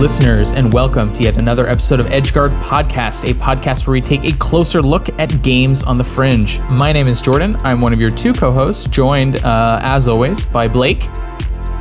Listeners, 0.00 0.54
and 0.54 0.72
welcome 0.72 1.12
to 1.12 1.24
yet 1.24 1.36
another 1.36 1.66
episode 1.68 2.00
of 2.00 2.06
Edgeguard 2.06 2.52
Podcast, 2.62 3.30
a 3.30 3.34
podcast 3.34 3.86
where 3.86 3.92
we 3.92 4.00
take 4.00 4.24
a 4.24 4.32
closer 4.38 4.80
look 4.80 5.10
at 5.20 5.42
games 5.42 5.82
on 5.82 5.98
the 5.98 6.04
fringe. 6.04 6.58
My 6.70 6.90
name 6.90 7.06
is 7.06 7.20
Jordan. 7.20 7.54
I'm 7.56 7.82
one 7.82 7.92
of 7.92 8.00
your 8.00 8.10
two 8.10 8.32
co 8.32 8.50
hosts, 8.50 8.86
joined, 8.86 9.44
uh, 9.44 9.78
as 9.82 10.08
always, 10.08 10.46
by 10.46 10.68
Blake. 10.68 11.04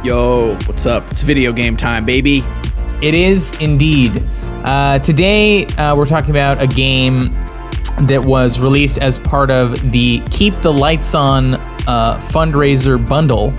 Yo, 0.04 0.58
what's 0.66 0.86
up? 0.86 1.10
It's 1.12 1.24
video 1.24 1.54
game 1.54 1.78
time, 1.78 2.04
baby. 2.04 2.44
It 3.02 3.14
is 3.14 3.58
indeed. 3.62 4.22
Uh, 4.66 5.00
today, 5.00 5.64
uh, 5.78 5.96
we're 5.96 6.06
talking 6.06 6.32
about 6.32 6.62
a 6.62 6.68
game 6.68 7.32
that 8.02 8.22
was 8.22 8.60
released 8.60 8.98
as 8.98 9.18
part 9.18 9.50
of 9.50 9.94
the 9.94 10.20
Keep 10.30 10.56
the 10.56 10.74
Lights 10.74 11.16
On 11.16 11.54
uh, 11.54 12.18
fundraiser 12.18 13.00
bundle, 13.08 13.54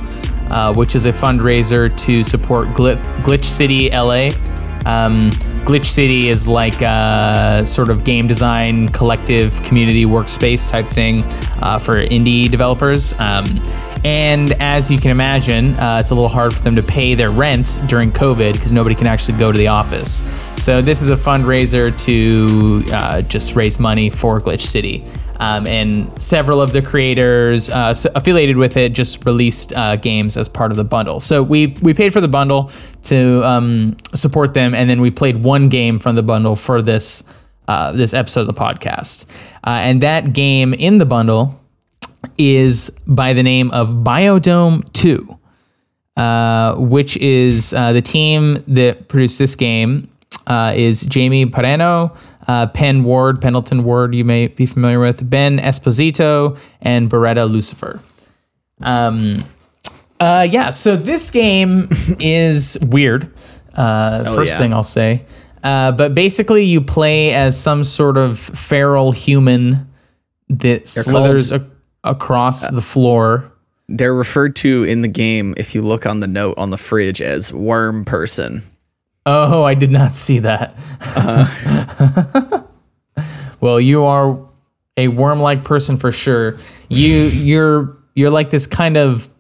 uh, 0.52 0.74
which 0.74 0.94
is 0.94 1.06
a 1.06 1.12
fundraiser 1.12 1.96
to 2.00 2.22
support 2.22 2.68
Gl- 2.68 3.00
Glitch 3.22 3.44
City 3.44 3.88
LA. 3.88 4.32
Um, 4.86 5.30
Glitch 5.64 5.86
City 5.86 6.28
is 6.28 6.48
like 6.48 6.82
a 6.82 7.62
sort 7.64 7.90
of 7.90 8.04
game 8.04 8.26
design 8.26 8.88
collective 8.88 9.62
community 9.62 10.04
workspace 10.04 10.68
type 10.68 10.86
thing 10.86 11.22
uh, 11.62 11.78
for 11.78 12.04
indie 12.04 12.50
developers. 12.50 13.12
Um, 13.20 13.46
and 14.04 14.52
as 14.60 14.90
you 14.90 14.98
can 14.98 15.10
imagine, 15.10 15.78
uh, 15.78 15.98
it's 16.00 16.10
a 16.10 16.14
little 16.14 16.28
hard 16.28 16.54
for 16.54 16.62
them 16.62 16.74
to 16.76 16.82
pay 16.82 17.14
their 17.14 17.30
rent 17.30 17.80
during 17.86 18.10
COVID 18.10 18.54
because 18.54 18.72
nobody 18.72 18.94
can 18.94 19.06
actually 19.06 19.38
go 19.38 19.52
to 19.52 19.58
the 19.58 19.68
office. 19.68 20.22
So 20.56 20.80
this 20.80 21.02
is 21.02 21.10
a 21.10 21.16
fundraiser 21.16 21.96
to 22.06 22.92
uh, 22.92 23.22
just 23.22 23.56
raise 23.56 23.78
money 23.78 24.08
for 24.08 24.40
Glitch 24.40 24.62
City. 24.62 25.04
Um, 25.40 25.66
and 25.66 26.20
several 26.20 26.60
of 26.60 26.72
the 26.72 26.82
creators 26.82 27.70
uh, 27.70 27.94
affiliated 28.14 28.58
with 28.58 28.76
it 28.76 28.92
just 28.92 29.24
released 29.24 29.72
uh, 29.72 29.96
games 29.96 30.36
as 30.36 30.50
part 30.50 30.70
of 30.70 30.76
the 30.76 30.84
bundle. 30.84 31.18
So 31.18 31.42
we 31.42 31.68
we 31.80 31.94
paid 31.94 32.12
for 32.12 32.20
the 32.20 32.28
bundle 32.28 32.70
to 33.04 33.42
um, 33.46 33.96
support 34.14 34.52
them, 34.52 34.74
and 34.74 34.90
then 34.90 35.00
we 35.00 35.10
played 35.10 35.42
one 35.42 35.70
game 35.70 35.98
from 35.98 36.14
the 36.14 36.22
bundle 36.22 36.56
for 36.56 36.82
this 36.82 37.24
uh, 37.68 37.92
this 37.92 38.12
episode 38.12 38.42
of 38.42 38.46
the 38.48 38.52
podcast. 38.52 39.24
Uh, 39.64 39.80
and 39.80 40.02
that 40.02 40.34
game 40.34 40.74
in 40.74 40.98
the 40.98 41.06
bundle 41.06 41.58
is 42.36 42.90
by 43.06 43.32
the 43.32 43.42
name 43.42 43.70
of 43.70 43.88
Biodome 43.88 44.92
Two, 44.92 45.38
uh, 46.18 46.74
which 46.76 47.16
is 47.16 47.72
uh, 47.72 47.94
the 47.94 48.02
team 48.02 48.62
that 48.68 49.08
produced 49.08 49.38
this 49.38 49.56
game 49.56 50.10
is 50.74 51.00
Jamie 51.02 51.46
Pareno 51.46 52.14
uh, 52.50 52.66
Penn 52.66 53.04
Ward, 53.04 53.40
Pendleton 53.40 53.84
Ward, 53.84 54.12
you 54.12 54.24
may 54.24 54.48
be 54.48 54.66
familiar 54.66 54.98
with, 54.98 55.28
Ben 55.28 55.60
Esposito, 55.60 56.58
and 56.82 57.08
Beretta 57.08 57.48
Lucifer. 57.48 58.00
Um, 58.80 59.44
uh, 60.18 60.48
yeah, 60.50 60.70
so 60.70 60.96
this 60.96 61.30
game 61.30 61.86
is 62.18 62.76
weird. 62.82 63.32
Uh, 63.72 64.24
oh, 64.26 64.34
first 64.34 64.54
yeah. 64.54 64.58
thing 64.58 64.72
I'll 64.72 64.82
say. 64.82 65.24
Uh, 65.62 65.92
but 65.92 66.12
basically, 66.12 66.64
you 66.64 66.80
play 66.80 67.32
as 67.32 67.60
some 67.60 67.84
sort 67.84 68.16
of 68.16 68.36
feral 68.36 69.12
human 69.12 69.88
that 70.48 70.58
They're 70.58 71.04
slithers 71.04 71.52
a- 71.52 71.70
across 72.02 72.68
the 72.68 72.82
floor. 72.82 73.52
They're 73.88 74.14
referred 74.14 74.56
to 74.56 74.82
in 74.82 75.02
the 75.02 75.08
game, 75.08 75.54
if 75.56 75.72
you 75.72 75.82
look 75.82 76.04
on 76.04 76.18
the 76.18 76.26
note 76.26 76.58
on 76.58 76.70
the 76.70 76.78
fridge, 76.78 77.22
as 77.22 77.52
worm 77.52 78.04
person. 78.04 78.64
Oh, 79.26 79.62
I 79.62 79.74
did 79.74 79.90
not 79.90 80.14
see 80.14 80.38
that. 80.40 80.74
Uh-huh. 81.00 81.46
well, 83.60 83.80
you 83.80 84.04
are 84.04 84.38
a 84.96 85.08
worm-like 85.08 85.64
person 85.64 85.96
for 85.96 86.12
sure. 86.12 86.58
You 86.88 87.24
you're 87.24 87.96
you're 88.14 88.30
like 88.30 88.50
this 88.50 88.66
kind 88.66 88.96
of 88.96 89.30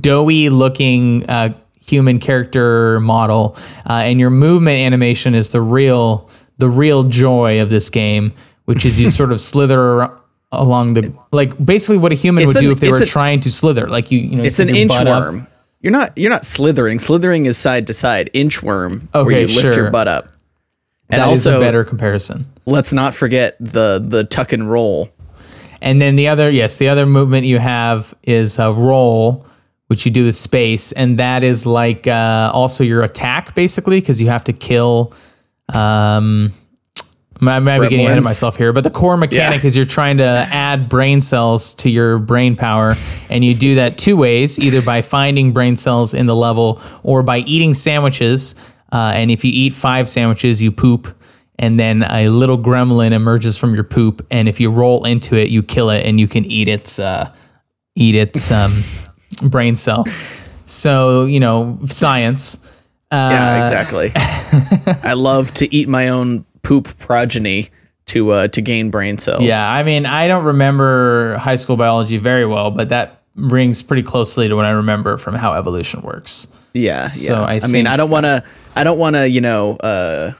doughy 0.00 0.48
looking 0.48 1.28
uh, 1.28 1.54
human 1.84 2.18
character 2.18 3.00
model, 3.00 3.56
uh, 3.88 3.92
and 3.92 4.20
your 4.20 4.30
movement 4.30 4.78
animation 4.78 5.34
is 5.34 5.50
the 5.50 5.60
real 5.60 6.28
the 6.58 6.68
real 6.68 7.04
joy 7.04 7.60
of 7.60 7.70
this 7.70 7.90
game, 7.90 8.32
which 8.64 8.84
is 8.84 9.00
you 9.00 9.10
sort 9.20 9.32
of 9.32 9.40
slither 9.40 10.10
along 10.52 10.94
the 10.94 11.12
like 11.32 11.64
basically 11.64 11.98
what 11.98 12.12
a 12.12 12.14
human 12.14 12.42
it's 12.44 12.48
would 12.48 12.56
an, 12.56 12.62
do 12.62 12.70
if 12.70 12.80
they 12.80 12.90
were 12.90 13.02
a, 13.02 13.06
trying 13.06 13.40
to 13.40 13.50
slither. 13.50 13.88
Like 13.88 14.10
you, 14.10 14.18
you 14.18 14.36
know, 14.36 14.44
it's 14.44 14.58
an 14.58 14.68
inchworm. 14.68 15.46
You're 15.80 15.92
not 15.92 16.16
you're 16.16 16.30
not 16.30 16.44
slithering. 16.44 16.98
Slithering 16.98 17.44
is 17.44 17.56
side 17.56 17.86
to 17.88 17.92
side. 17.92 18.30
Inchworm, 18.34 19.06
okay, 19.14 19.24
where 19.24 19.40
you 19.40 19.46
lift 19.46 19.60
sure. 19.60 19.74
your 19.74 19.90
butt 19.90 20.08
up. 20.08 20.28
And 21.08 21.20
that 21.20 21.28
also, 21.28 21.50
is 21.50 21.56
a 21.56 21.60
better 21.60 21.84
comparison. 21.84 22.46
Let's 22.64 22.92
not 22.92 23.14
forget 23.14 23.56
the 23.60 24.04
the 24.04 24.24
tuck 24.24 24.52
and 24.52 24.70
roll. 24.70 25.10
And 25.80 26.00
then 26.00 26.16
the 26.16 26.28
other, 26.28 26.50
yes, 26.50 26.78
the 26.78 26.88
other 26.88 27.06
movement 27.06 27.46
you 27.46 27.58
have 27.58 28.14
is 28.22 28.58
a 28.58 28.72
roll, 28.72 29.46
which 29.88 30.04
you 30.04 30.10
do 30.10 30.24
with 30.24 30.34
space, 30.34 30.90
and 30.92 31.18
that 31.18 31.42
is 31.42 31.66
like 31.66 32.06
uh, 32.06 32.50
also 32.52 32.82
your 32.82 33.02
attack 33.02 33.54
basically 33.54 34.00
because 34.00 34.20
you 34.20 34.28
have 34.28 34.44
to 34.44 34.52
kill. 34.52 35.12
Um, 35.72 36.52
I 37.40 37.58
might 37.58 37.80
be 37.80 37.88
getting 37.88 38.06
ahead 38.06 38.18
of 38.18 38.24
myself 38.24 38.56
here, 38.56 38.72
but 38.72 38.82
the 38.82 38.90
core 38.90 39.16
mechanic 39.16 39.62
yeah. 39.62 39.66
is 39.66 39.76
you're 39.76 39.84
trying 39.84 40.16
to 40.16 40.24
add 40.24 40.88
brain 40.88 41.20
cells 41.20 41.74
to 41.74 41.90
your 41.90 42.18
brain 42.18 42.56
power, 42.56 42.96
and 43.28 43.44
you 43.44 43.54
do 43.54 43.74
that 43.76 43.98
two 43.98 44.16
ways: 44.16 44.58
either 44.58 44.80
by 44.80 45.02
finding 45.02 45.52
brain 45.52 45.76
cells 45.76 46.14
in 46.14 46.26
the 46.26 46.36
level, 46.36 46.80
or 47.02 47.22
by 47.22 47.38
eating 47.38 47.74
sandwiches. 47.74 48.54
Uh, 48.96 49.12
and 49.12 49.30
if 49.30 49.44
you 49.44 49.50
eat 49.52 49.74
five 49.74 50.08
sandwiches, 50.08 50.62
you 50.62 50.72
poop, 50.72 51.14
and 51.58 51.78
then 51.78 52.02
a 52.04 52.30
little 52.30 52.56
gremlin 52.56 53.10
emerges 53.10 53.58
from 53.58 53.74
your 53.74 53.84
poop, 53.84 54.26
and 54.30 54.48
if 54.48 54.58
you 54.58 54.70
roll 54.70 55.04
into 55.04 55.36
it, 55.36 55.50
you 55.50 55.62
kill 55.62 55.90
it, 55.90 56.06
and 56.06 56.18
you 56.18 56.26
can 56.26 56.46
eat 56.46 56.66
its 56.66 56.98
uh, 56.98 57.30
eat 57.94 58.14
its 58.14 58.50
um, 58.50 58.84
brain 59.42 59.76
cell. 59.76 60.06
So 60.64 61.26
you 61.26 61.40
know 61.40 61.78
science. 61.84 62.58
Uh, 63.10 63.28
yeah, 63.32 63.62
exactly. 63.64 64.12
I 65.02 65.12
love 65.12 65.52
to 65.54 65.74
eat 65.74 65.88
my 65.88 66.08
own 66.08 66.46
poop 66.62 66.98
progeny 66.98 67.68
to 68.06 68.30
uh, 68.30 68.48
to 68.48 68.62
gain 68.62 68.90
brain 68.90 69.18
cells. 69.18 69.42
Yeah, 69.42 69.70
I 69.70 69.82
mean, 69.82 70.06
I 70.06 70.26
don't 70.26 70.44
remember 70.44 71.36
high 71.36 71.56
school 71.56 71.76
biology 71.76 72.16
very 72.16 72.46
well, 72.46 72.70
but 72.70 72.88
that 72.88 73.20
rings 73.34 73.82
pretty 73.82 74.04
closely 74.04 74.48
to 74.48 74.56
what 74.56 74.64
I 74.64 74.70
remember 74.70 75.18
from 75.18 75.34
how 75.34 75.52
evolution 75.52 76.00
works. 76.00 76.50
Yeah, 76.72 77.10
so 77.10 77.34
yeah. 77.34 77.42
I, 77.42 77.60
I 77.62 77.66
mean, 77.66 77.86
I 77.86 77.96
don't 77.96 78.10
want 78.10 78.24
to, 78.24 78.42
I 78.76 78.84
don't 78.84 78.98
want 78.98 79.16
to, 79.16 79.28
you 79.28 79.40
know, 79.40 79.76
uh, 79.76 80.32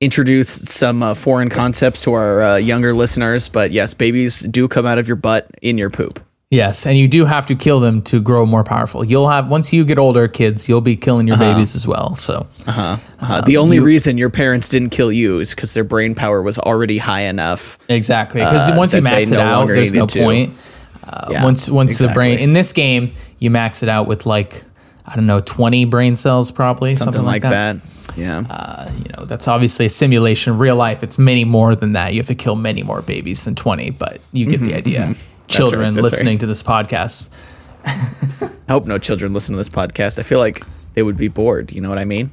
introduce 0.00 0.48
some 0.48 1.02
uh, 1.02 1.14
foreign 1.14 1.50
concepts 1.50 2.00
to 2.02 2.14
our 2.14 2.42
uh, 2.42 2.56
younger 2.56 2.94
listeners, 2.94 3.48
but 3.48 3.70
yes, 3.70 3.94
babies 3.94 4.40
do 4.40 4.68
come 4.68 4.86
out 4.86 4.98
of 4.98 5.06
your 5.06 5.16
butt 5.16 5.50
in 5.62 5.78
your 5.78 5.90
poop. 5.90 6.20
Yes, 6.48 6.86
and 6.86 6.96
you 6.96 7.08
do 7.08 7.24
have 7.24 7.46
to 7.48 7.56
kill 7.56 7.80
them 7.80 8.02
to 8.02 8.20
grow 8.20 8.46
more 8.46 8.62
powerful. 8.62 9.04
You'll 9.04 9.28
have 9.28 9.48
once 9.48 9.72
you 9.72 9.84
get 9.84 9.98
older, 9.98 10.28
kids, 10.28 10.68
you'll 10.68 10.80
be 10.80 10.94
killing 10.94 11.26
your 11.26 11.34
uh-huh. 11.34 11.54
babies 11.54 11.74
as 11.74 11.88
well. 11.88 12.14
So, 12.14 12.46
uh-huh. 12.66 12.82
Uh-huh. 12.82 13.34
Um, 13.34 13.44
the 13.46 13.56
only 13.56 13.76
you, 13.76 13.84
reason 13.84 14.16
your 14.16 14.30
parents 14.30 14.68
didn't 14.68 14.90
kill 14.90 15.10
you 15.10 15.40
is 15.40 15.50
because 15.50 15.74
their 15.74 15.82
brain 15.82 16.14
power 16.14 16.40
was 16.40 16.58
already 16.60 16.98
high 16.98 17.22
enough. 17.22 17.78
Exactly, 17.88 18.42
because 18.42 18.70
uh, 18.70 18.76
once 18.76 18.94
you 18.94 19.02
max 19.02 19.30
it 19.30 19.34
no 19.34 19.40
out, 19.40 19.66
there's 19.66 19.92
no 19.92 20.06
to. 20.06 20.22
point. 20.22 20.54
Uh, 21.02 21.28
yeah, 21.32 21.44
once 21.44 21.68
once 21.68 21.92
exactly. 21.92 22.06
the 22.08 22.14
brain 22.14 22.38
in 22.38 22.52
this 22.52 22.72
game, 22.72 23.12
you 23.40 23.50
max 23.50 23.82
it 23.82 23.88
out 23.88 24.06
with 24.06 24.24
like 24.24 24.62
I 25.06 25.16
don't 25.16 25.26
know, 25.26 25.40
twenty 25.40 25.84
brain 25.84 26.16
cells, 26.16 26.50
probably 26.50 26.94
something, 26.94 27.14
something 27.14 27.24
like, 27.24 27.44
like 27.44 27.52
that. 27.52 27.82
that. 27.82 28.16
Yeah, 28.16 28.44
uh, 28.48 28.90
you 28.96 29.12
know 29.16 29.24
that's 29.24 29.48
obviously 29.48 29.86
a 29.86 29.90
simulation. 29.90 30.58
Real 30.58 30.76
life, 30.76 31.02
it's 31.02 31.18
many 31.18 31.44
more 31.44 31.74
than 31.74 31.92
that. 31.92 32.14
You 32.14 32.20
have 32.20 32.28
to 32.28 32.34
kill 32.34 32.56
many 32.56 32.82
more 32.82 33.02
babies 33.02 33.44
than 33.44 33.54
twenty, 33.54 33.90
but 33.90 34.20
you 34.32 34.46
get 34.46 34.60
mm-hmm, 34.60 34.68
the 34.68 34.74
idea. 34.74 35.00
Mm-hmm 35.00 35.32
children 35.48 35.94
right, 35.94 36.02
listening 36.02 36.34
right. 36.34 36.40
to 36.40 36.46
this 36.46 36.62
podcast. 36.62 37.30
I 37.84 38.72
hope 38.72 38.86
no 38.86 38.98
children 38.98 39.32
listen 39.32 39.52
to 39.52 39.58
this 39.58 39.68
podcast. 39.68 40.18
I 40.18 40.22
feel 40.22 40.38
like 40.38 40.64
they 40.94 41.02
would 41.02 41.16
be 41.16 41.28
bored. 41.28 41.72
You 41.72 41.80
know 41.80 41.88
what 41.88 41.98
I 41.98 42.04
mean? 42.04 42.32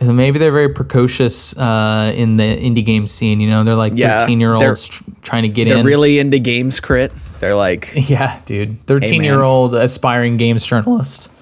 Maybe 0.00 0.38
they're 0.38 0.52
very 0.52 0.68
precocious 0.74 1.56
uh, 1.56 2.12
in 2.14 2.36
the 2.36 2.42
indie 2.42 2.84
game 2.84 3.06
scene. 3.06 3.40
You 3.40 3.48
know, 3.48 3.64
they're 3.64 3.76
like 3.76 3.94
yeah, 3.96 4.26
year 4.26 4.52
olds 4.52 4.88
tr- 4.88 5.04
trying 5.22 5.42
to 5.44 5.48
get 5.48 5.64
they're 5.64 5.78
in. 5.78 5.84
They're 5.84 5.90
really 5.90 6.18
into 6.18 6.38
games 6.38 6.80
crit. 6.80 7.12
They're 7.40 7.54
like, 7.54 7.92
yeah, 7.94 8.40
dude, 8.44 8.84
thirteen 8.86 9.22
hey, 9.22 9.28
year 9.28 9.42
old 9.42 9.74
aspiring 9.74 10.36
games 10.36 10.66
journalist. 10.66 11.32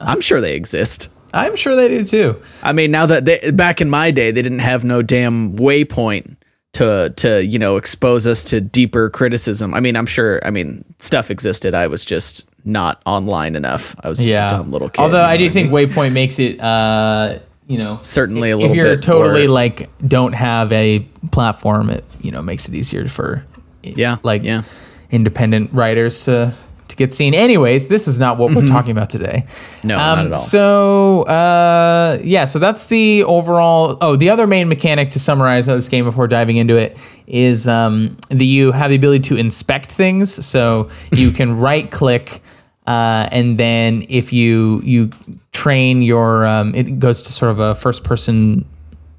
I'm 0.00 0.20
sure 0.20 0.40
they 0.40 0.54
exist. 0.54 1.08
I'm 1.32 1.56
sure 1.56 1.74
they 1.74 1.88
do 1.88 2.04
too. 2.04 2.42
I 2.62 2.72
mean, 2.72 2.90
now 2.90 3.06
that 3.06 3.24
they, 3.24 3.50
back 3.50 3.80
in 3.80 3.90
my 3.90 4.10
day, 4.10 4.30
they 4.30 4.42
didn't 4.42 4.60
have 4.60 4.84
no 4.84 5.02
damn 5.02 5.56
waypoint 5.56 6.36
to 6.74 7.12
to 7.16 7.44
you 7.44 7.58
know 7.58 7.76
expose 7.76 8.26
us 8.26 8.44
to 8.44 8.60
deeper 8.60 9.10
criticism. 9.10 9.74
I 9.74 9.80
mean, 9.80 9.96
I'm 9.96 10.06
sure. 10.06 10.44
I 10.44 10.50
mean, 10.50 10.84
stuff 10.98 11.30
existed. 11.30 11.74
I 11.74 11.88
was 11.88 12.04
just 12.04 12.48
not 12.64 13.02
online 13.04 13.56
enough. 13.56 13.96
I 14.00 14.08
was 14.08 14.26
yeah. 14.26 14.46
a 14.46 14.50
dumb 14.50 14.70
little 14.70 14.88
kid. 14.88 15.02
Although 15.02 15.22
I 15.22 15.36
do 15.36 15.50
think 15.50 15.70
Waypoint 15.70 16.12
makes 16.12 16.38
it. 16.38 16.60
Uh, 16.60 17.40
you 17.66 17.78
know, 17.78 17.98
certainly 18.02 18.50
a 18.50 18.56
little. 18.58 18.74
Bit 18.74 18.78
if 18.78 18.86
you're 18.86 18.96
totally 18.98 19.46
like 19.46 19.88
don't 20.06 20.34
have 20.34 20.70
a 20.72 21.00
platform, 21.32 21.88
it 21.88 22.04
you 22.20 22.30
know 22.30 22.42
makes 22.42 22.68
it 22.68 22.74
easier 22.74 23.08
for 23.08 23.44
yeah, 23.82 24.18
like 24.22 24.42
yeah. 24.42 24.64
independent 25.10 25.72
writers 25.72 26.26
to 26.26 26.54
to 26.94 26.98
get 27.04 27.12
seen. 27.12 27.34
Anyways, 27.34 27.88
this 27.88 28.06
is 28.06 28.18
not 28.18 28.38
what 28.38 28.50
we're 28.50 28.62
mm-hmm. 28.62 28.66
talking 28.66 28.92
about 28.92 29.10
today. 29.10 29.44
No, 29.82 29.98
um, 29.98 30.16
not 30.16 30.26
at 30.26 30.30
all. 30.32 30.36
So, 30.36 31.22
uh, 31.24 32.18
yeah, 32.22 32.44
so 32.44 32.58
that's 32.58 32.86
the 32.86 33.24
overall. 33.24 33.98
Oh, 34.00 34.16
the 34.16 34.30
other 34.30 34.46
main 34.46 34.68
mechanic 34.68 35.10
to 35.10 35.18
summarize 35.18 35.66
this 35.66 35.88
game 35.88 36.04
before 36.04 36.28
diving 36.28 36.56
into 36.56 36.76
it 36.76 36.96
is 37.26 37.66
um, 37.66 38.16
the 38.28 38.46
you 38.46 38.72
have 38.72 38.90
the 38.90 38.96
ability 38.96 39.22
to 39.28 39.36
inspect 39.36 39.92
things. 39.92 40.32
So 40.44 40.90
you 41.12 41.30
can 41.30 41.58
right 41.58 41.90
click. 41.90 42.40
Uh, 42.86 43.28
and 43.32 43.58
then 43.58 44.04
if 44.08 44.32
you 44.32 44.80
you 44.84 45.10
train 45.52 46.02
your, 46.02 46.46
um, 46.46 46.74
it 46.74 46.98
goes 46.98 47.22
to 47.22 47.32
sort 47.32 47.50
of 47.50 47.58
a 47.58 47.74
first 47.74 48.04
person 48.04 48.66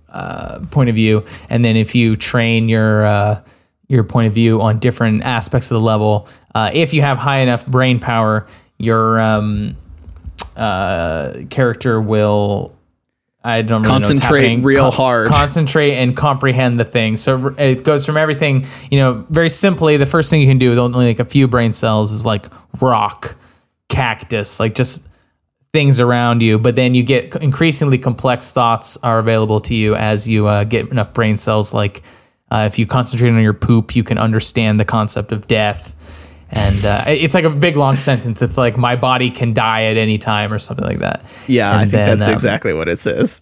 uh, 0.10 0.60
point 0.72 0.90
of 0.90 0.96
view, 0.96 1.26
and 1.50 1.66
then 1.66 1.76
if 1.76 1.96
you 1.96 2.16
train 2.16 2.70
your 2.70 3.06
uh, 3.06 3.42
your 3.88 4.04
point 4.04 4.28
of 4.28 4.34
view 4.34 4.62
on 4.62 4.80
different 4.80 5.24
aspects 5.24 5.70
of 5.72 5.76
the 5.76 5.82
level, 5.86 6.28
uh, 6.54 6.72
if 6.74 6.94
you 6.94 7.02
have 7.02 7.18
high 7.18 7.40
enough 7.40 7.66
brain 7.66 8.00
power, 8.00 8.48
your 8.78 9.20
um, 9.20 9.78
uh, 10.56 11.34
character 11.50 12.02
will. 12.02 12.74
I 13.44 13.62
don't 13.62 13.84
really 13.84 13.94
Concentrate 13.94 14.58
real 14.64 14.90
hard. 14.90 15.28
Concentrate 15.28 15.94
and 15.94 16.18
comprehend 16.18 16.80
the 16.80 16.84
thing. 16.84 17.16
So 17.16 17.54
it 17.60 17.84
goes 17.84 18.04
from 18.04 18.18
everything, 18.18 18.66
you 18.90 18.98
know, 18.98 19.24
very 19.30 19.52
simply. 19.52 19.98
The 19.98 20.08
first 20.08 20.32
thing 20.32 20.42
you 20.42 20.48
can 20.48 20.58
do 20.58 20.70
with 20.70 20.80
only 20.80 21.06
like 21.06 21.20
a 21.20 21.26
few 21.26 21.48
brain 21.48 21.72
cells 21.72 22.12
is 22.12 22.26
like 22.26 22.48
rock, 22.82 23.36
cactus, 23.88 24.60
like 24.60 24.74
just 24.74 25.08
things 25.74 26.00
around 26.00 26.42
you. 26.42 26.58
But 26.58 26.76
then 26.76 26.96
you 26.96 27.04
get 27.04 27.36
increasingly 27.36 28.00
complex 28.00 28.52
thoughts 28.52 28.98
are 29.04 29.20
available 29.20 29.60
to 29.60 29.76
you 29.76 29.94
as 29.94 30.28
you 30.28 30.48
uh, 30.48 30.64
get 30.64 30.90
enough 30.90 31.14
brain 31.14 31.38
cells. 31.38 31.72
Like 31.72 32.02
uh, 32.56 32.66
if 32.66 32.80
you 32.80 32.88
concentrate 32.88 33.30
on 33.32 33.42
your 33.42 33.54
poop, 33.54 33.96
you 33.96 34.04
can 34.04 34.18
understand 34.18 34.80
the 34.80 34.86
concept 34.86 35.34
of 35.34 35.46
death. 35.48 35.94
And 36.52 36.86
uh, 36.86 37.04
it's 37.08 37.34
like 37.34 37.44
a 37.44 37.50
big 37.50 37.76
long 37.76 37.98
sentence. 37.98 38.42
It's 38.42 38.58
like 38.58 38.78
my 38.78 38.96
body 38.96 39.30
can 39.30 39.54
die 39.54 39.84
at 39.86 39.98
any 39.98 40.18
time 40.18 40.54
or 40.54 40.60
something 40.60 40.86
like 40.86 41.00
that. 41.00 41.26
Yeah, 41.48 41.72
And 41.72 41.80
I 41.80 41.82
think 41.82 41.92
then, 41.92 42.18
that's 42.18 42.30
um, 42.30 42.34
exactly 42.34 42.74
what 42.74 42.88
it 42.88 42.98
says. 42.98 43.42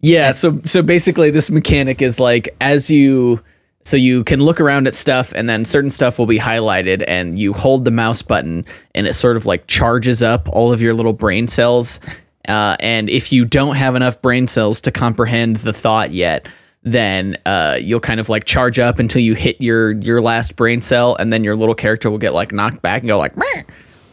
Yeah, 0.00 0.32
so 0.32 0.62
so 0.64 0.80
basically 0.80 1.30
this 1.30 1.50
mechanic 1.50 2.00
is 2.00 2.18
like 2.18 2.56
as 2.62 2.88
you 2.90 3.42
so 3.82 3.98
you 3.98 4.24
can 4.24 4.40
look 4.40 4.58
around 4.58 4.86
at 4.86 4.94
stuff 4.94 5.32
and 5.34 5.46
then 5.48 5.66
certain 5.66 5.90
stuff 5.90 6.18
will 6.18 6.26
be 6.26 6.38
highlighted 6.38 7.04
and 7.06 7.38
you 7.38 7.52
hold 7.52 7.84
the 7.84 7.90
mouse 7.90 8.22
button 8.22 8.64
and 8.94 9.06
it 9.06 9.12
sort 9.12 9.36
of 9.36 9.44
like 9.44 9.66
charges 9.66 10.22
up 10.22 10.48
all 10.48 10.72
of 10.72 10.80
your 10.80 10.94
little 10.94 11.12
brain 11.12 11.48
cells 11.48 12.00
uh, 12.48 12.76
and 12.80 13.10
if 13.10 13.32
you 13.32 13.44
don't 13.44 13.76
have 13.76 13.96
enough 13.96 14.20
brain 14.22 14.46
cells 14.46 14.80
to 14.82 14.90
comprehend 14.90 15.56
the 15.56 15.72
thought 15.72 16.12
yet 16.12 16.46
then 16.82 17.36
uh, 17.44 17.78
you'll 17.80 18.00
kind 18.00 18.20
of 18.20 18.28
like 18.28 18.44
charge 18.44 18.78
up 18.78 18.98
until 18.98 19.20
you 19.22 19.34
hit 19.34 19.60
your 19.60 19.92
your 19.92 20.20
last 20.22 20.56
brain 20.56 20.80
cell 20.80 21.14
and 21.16 21.32
then 21.32 21.44
your 21.44 21.54
little 21.56 21.74
character 21.74 22.10
will 22.10 22.18
get 22.18 22.32
like 22.32 22.52
knocked 22.52 22.80
back 22.82 23.02
and 23.02 23.08
go 23.08 23.18
like 23.18 23.36
"Meh," 23.36 23.62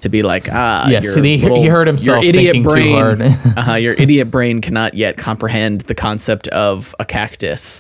to 0.02 0.10
be 0.10 0.22
like 0.24 0.50
ah 0.52 0.88
your 0.90 1.04
so 1.04 1.22
he- 1.22 1.38
he 1.38 1.66
heard 1.68 1.88
himself 1.88 2.24
your 2.24 2.30
idiot 2.30 2.54
thinking 2.54 2.64
too 2.64 2.70
brain, 2.70 2.96
hard. 2.96 3.22
uh, 3.70 3.76
your 3.76 3.94
idiot 3.94 4.30
brain 4.30 4.62
cannot 4.62 4.94
yet 4.96 5.18
comprehend 5.18 5.82
the 5.82 5.96
concept 5.96 6.48
of 6.50 6.94
a 7.00 7.06
cactus. 7.06 7.80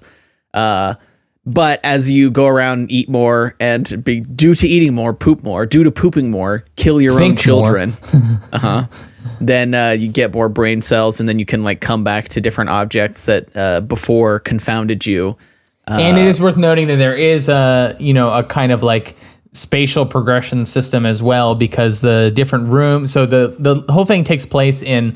Uh, 0.54 0.95
but 1.48 1.80
as 1.82 2.10
you 2.10 2.30
go 2.30 2.46
around 2.46 2.80
and 2.80 2.92
eat 2.92 3.08
more 3.08 3.56
and 3.62 4.04
be 4.04 4.20
due 4.20 4.54
to 4.54 4.68
eating 4.68 4.94
more, 4.94 5.14
poop 5.14 5.44
more, 5.44 5.66
due 5.66 5.82
to 5.86 5.92
pooping 5.92 6.30
more, 6.30 6.66
kill 6.76 7.00
your 7.00 7.14
own 7.14 7.20
Think 7.20 7.38
more. 7.38 7.44
children. 7.44 7.94
uh 8.52 8.60
huh. 8.60 8.88
Then 9.40 9.74
uh, 9.74 9.92
you 9.92 10.12
get 10.12 10.34
more 10.34 10.50
brain 10.50 10.82
cells, 10.82 11.22
and 11.22 11.30
then 11.30 11.40
you 11.40 11.46
can 11.46 11.64
like 11.64 11.80
come 11.80 12.04
back 12.04 12.28
to 12.30 12.42
different 12.42 12.70
objects 12.70 13.28
that 13.28 13.56
uh, 13.56 13.80
before 13.80 14.42
confounded 14.42 15.06
you. 15.06 15.38
and 15.88 16.18
it 16.18 16.26
is 16.26 16.42
worth 16.42 16.58
noting 16.58 16.88
that 16.88 16.98
there 16.98 17.16
is 17.16 17.48
a 17.48 17.96
you 17.98 18.14
know 18.14 18.30
a 18.30 18.44
kind 18.44 18.74
of 18.74 18.84
like 18.84 19.16
spatial 19.54 20.06
progression 20.06 20.66
system 20.66 21.06
as 21.06 21.24
well 21.24 21.56
because 21.56 22.02
the 22.02 22.30
different 22.36 22.68
rooms 22.68 23.12
so 23.12 23.26
the 23.26 23.56
the 23.58 23.92
whole 23.92 24.06
thing 24.06 24.24
takes 24.24 24.46
place 24.46 24.84
in 24.84 25.16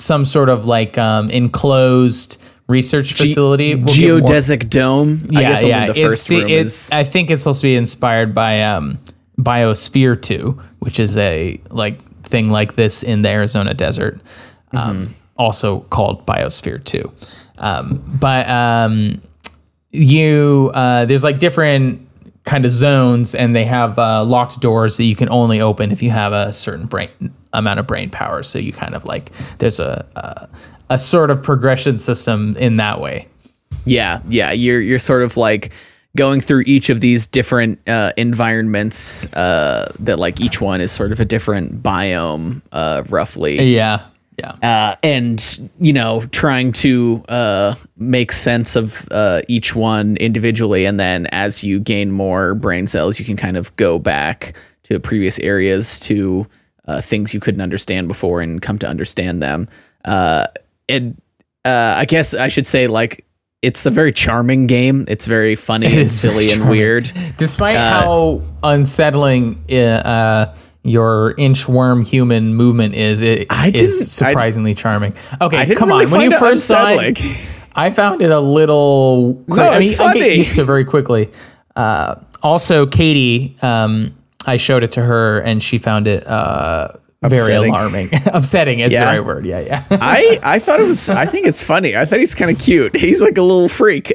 some 0.00 0.24
sort 0.24 0.48
of 0.48 0.66
like 0.66 0.98
um, 0.98 1.30
enclosed 1.30 2.42
research 2.72 3.12
facility 3.14 3.74
We'll 3.76 3.94
Geodesic 3.94 4.68
dome. 4.70 5.20
I 5.36 5.40
yeah 5.40 5.48
guess 5.50 5.62
yeah 5.64 5.86
it's, 5.94 6.30
it's 6.30 6.92
i 6.92 7.04
think 7.04 7.30
it's 7.30 7.42
supposed 7.42 7.60
to 7.60 7.66
be 7.68 7.76
inspired 7.76 8.34
by 8.34 8.62
um 8.62 8.98
biosphere 9.38 10.20
2 10.20 10.60
which 10.80 10.98
is 10.98 11.16
a 11.16 11.60
like 11.70 12.02
thing 12.22 12.48
like 12.50 12.74
this 12.74 13.02
in 13.02 13.22
the 13.22 13.28
arizona 13.28 13.74
desert 13.74 14.14
um, 14.72 14.80
Mm-hmm. 15.06 15.12
also 15.36 15.80
called 15.90 16.26
biosphere 16.26 16.82
2 16.82 17.12
um, 17.58 18.02
but 18.20 18.48
um, 18.48 19.20
you 19.90 20.70
uh, 20.74 21.04
there's 21.04 21.22
like 21.24 21.38
different 21.38 22.08
kind 22.44 22.64
of 22.64 22.70
zones 22.72 23.34
and 23.34 23.54
they 23.54 23.64
have 23.64 23.98
uh, 23.98 24.24
locked 24.24 24.60
doors 24.60 24.96
that 24.96 25.04
you 25.04 25.14
can 25.14 25.28
only 25.28 25.60
open 25.60 25.92
if 25.92 26.02
you 26.02 26.10
have 26.10 26.32
a 26.32 26.52
certain 26.52 26.86
brain 26.86 27.08
amount 27.52 27.78
of 27.78 27.86
brain 27.86 28.08
power 28.10 28.42
so 28.42 28.58
you 28.58 28.72
kind 28.72 28.94
of 28.94 29.04
like 29.04 29.30
there's 29.58 29.78
a 29.78 30.04
a, 30.16 30.48
a 30.92 30.98
sort 30.98 31.30
of 31.30 31.42
progression 31.42 31.98
system 31.98 32.56
in 32.58 32.76
that 32.76 33.00
way 33.00 33.26
Yeah, 33.84 34.20
yeah. 34.28 34.52
You're 34.52 34.80
you're 34.80 34.98
sort 35.00 35.22
of 35.22 35.36
like 35.36 35.72
going 36.16 36.40
through 36.40 36.62
each 36.66 36.90
of 36.90 37.00
these 37.00 37.26
different 37.26 37.78
uh, 37.88 38.12
environments 38.16 39.26
uh, 39.34 39.90
that 39.98 40.18
like 40.18 40.40
each 40.40 40.60
one 40.60 40.80
is 40.80 40.92
sort 40.92 41.10
of 41.12 41.20
a 41.20 41.24
different 41.24 41.82
biome, 41.82 42.60
uh, 42.70 43.02
roughly. 43.08 43.56
yeah 43.62 44.00
yeah 44.38 44.52
Uh, 44.62 44.96
and 45.02 45.70
you 45.80 45.92
know, 45.92 46.22
trying 46.30 46.72
to 46.72 47.24
uh, 47.28 47.74
make 47.96 48.32
sense 48.32 48.76
of 48.76 49.08
uh, 49.10 49.40
each 49.48 49.74
one 49.74 50.16
individually, 50.18 50.84
and 50.86 51.00
then 51.00 51.26
as 51.32 51.64
you 51.64 51.80
gain 51.80 52.10
more 52.12 52.54
brain 52.54 52.86
cells, 52.86 53.18
you 53.18 53.24
can 53.24 53.36
kind 53.36 53.56
of 53.56 53.74
go 53.76 53.98
back 53.98 54.54
to 54.84 55.00
previous 55.00 55.38
areas 55.40 55.98
to 56.00 56.46
uh, 56.88 57.00
things 57.00 57.32
you 57.34 57.40
couldn't 57.40 57.62
understand 57.62 58.06
before 58.08 58.40
and 58.42 58.60
come 58.62 58.78
to 58.78 58.86
understand 58.86 59.42
them. 59.42 59.66
Uh, 60.04 60.46
and 60.92 61.20
uh, 61.64 61.94
I 61.96 62.04
guess 62.04 62.34
I 62.34 62.48
should 62.48 62.66
say 62.66 62.86
like 62.86 63.24
it's 63.62 63.86
a 63.86 63.90
very 63.90 64.12
charming 64.12 64.66
game. 64.66 65.04
It's 65.08 65.26
very 65.26 65.54
funny 65.54 66.00
and 66.00 66.10
silly 66.10 66.50
and 66.50 66.68
weird. 66.68 67.10
Despite 67.36 67.76
how 67.76 68.42
unsettling 68.62 69.64
uh, 69.70 69.74
uh, 69.74 70.56
your 70.82 71.34
inchworm 71.34 72.06
human 72.06 72.54
movement 72.54 72.94
is, 72.94 73.22
it 73.22 73.46
I 73.50 73.68
is 73.68 74.10
surprisingly 74.10 74.74
charming. 74.74 75.14
Okay, 75.40 75.58
I 75.58 75.74
come 75.74 75.88
really 75.88 76.06
on. 76.06 76.10
When 76.10 76.20
you 76.22 76.32
it 76.32 76.38
first 76.38 76.66
saw 76.66 76.88
it. 76.88 77.18
I 77.74 77.90
found 77.90 78.20
it 78.20 78.30
a 78.30 78.40
little. 78.40 79.34
Quick. 79.48 79.56
No, 79.56 79.70
I 79.70 79.78
mean, 79.78 79.98
I 79.98 80.12
get 80.12 80.36
used 80.36 80.56
to 80.56 80.62
it 80.62 80.64
very 80.64 80.84
quickly. 80.84 81.30
Uh, 81.74 82.16
also, 82.42 82.86
Katie, 82.86 83.56
um, 83.62 84.14
I 84.46 84.58
showed 84.58 84.82
it 84.82 84.90
to 84.92 85.02
her, 85.02 85.40
and 85.40 85.62
she 85.62 85.78
found 85.78 86.06
it 86.06 86.26
uh, 86.26 86.88
very 87.28 87.40
Upsetting. 87.54 87.70
alarming. 87.70 88.10
Upsetting 88.26 88.80
is 88.80 88.92
Yeah. 88.92 89.00
the 89.00 89.06
right 89.06 89.24
word. 89.24 89.46
Yeah, 89.46 89.60
yeah. 89.60 89.84
I 89.90 90.40
I 90.44 90.58
thought 90.58 90.80
it 90.80 90.86
was. 90.86 91.08
I 91.08 91.26
think 91.26 91.46
it's 91.46 91.62
funny. 91.62 91.96
I 91.96 92.04
thought 92.04 92.18
he's 92.20 92.34
kind 92.34 92.50
of 92.50 92.58
cute. 92.58 92.96
He's 92.96 93.20
like 93.22 93.38
a 93.38 93.42
little 93.42 93.68
freak. 93.68 94.12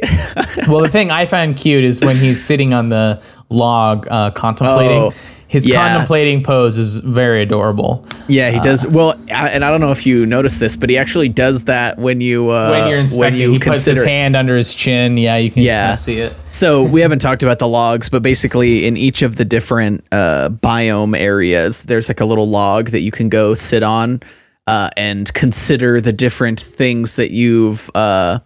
well, 0.68 0.82
the 0.82 0.90
thing 0.90 1.12
I 1.12 1.26
find 1.26 1.56
cute 1.56 1.84
is 1.84 2.02
when 2.02 2.16
he's 2.18 2.44
sitting 2.44 2.74
on 2.74 2.90
the 2.90 3.22
log 3.50 4.08
uh, 4.10 4.32
contemplating. 4.32 4.98
Oh, 4.98 5.14
His 5.50 5.66
yeah. 5.66 5.76
contemplating 5.78 6.44
pose 6.44 6.78
is 6.78 6.98
very 7.00 7.42
adorable. 7.42 8.06
Yeah, 8.28 8.52
he 8.52 8.60
does. 8.60 8.86
Well, 8.86 9.16
I- 9.32 9.48
and 9.50 9.64
I 9.64 9.72
don't 9.72 9.80
know 9.80 9.92
if 9.92 10.06
you 10.06 10.26
noticed 10.26 10.60
this, 10.60 10.76
but 10.76 10.90
he 10.90 10.98
actually 10.98 11.30
does 11.30 11.64
that 11.66 11.98
when 11.98 12.20
you 12.20 12.50
uh, 12.50 12.70
when 12.72 12.90
you're 12.90 13.00
inspecting, 13.00 13.42
you 13.42 13.52
he 13.54 13.60
puts 13.60 13.86
his 13.86 14.04
hand 14.04 14.36
under 14.36 14.58
his 14.58 14.74
chin. 14.74 15.16
Yeah, 15.16 15.38
you 15.38 15.50
can 15.50 15.64
Yeah. 15.64 15.94
see 15.94 16.20
it. 16.20 16.34
So 16.52 16.84
we 16.84 17.00
haven't 17.00 17.20
talked 17.20 17.44
about 17.44 17.60
the 17.60 17.68
logs, 17.68 18.10
but 18.10 18.22
basically 18.24 18.86
in 18.86 18.98
each 18.98 19.22
of 19.22 19.38
the 19.38 19.46
different 19.46 20.04
uh, 20.12 20.50
biome 20.50 21.18
areas, 21.18 21.84
there's 21.84 22.10
like 22.10 22.20
a 22.20 22.26
little 22.26 22.50
log 22.50 22.90
that 22.90 23.02
you 23.02 23.12
can 23.12 23.30
go 23.30 23.54
sit 23.54 23.84
on 23.84 24.22
uh, 24.66 24.90
and 24.98 25.34
consider 25.34 26.02
the 26.02 26.12
different 26.12 26.60
things 26.60 27.16
that 27.16 27.32
you've 27.32 27.90
uh, 27.96 28.40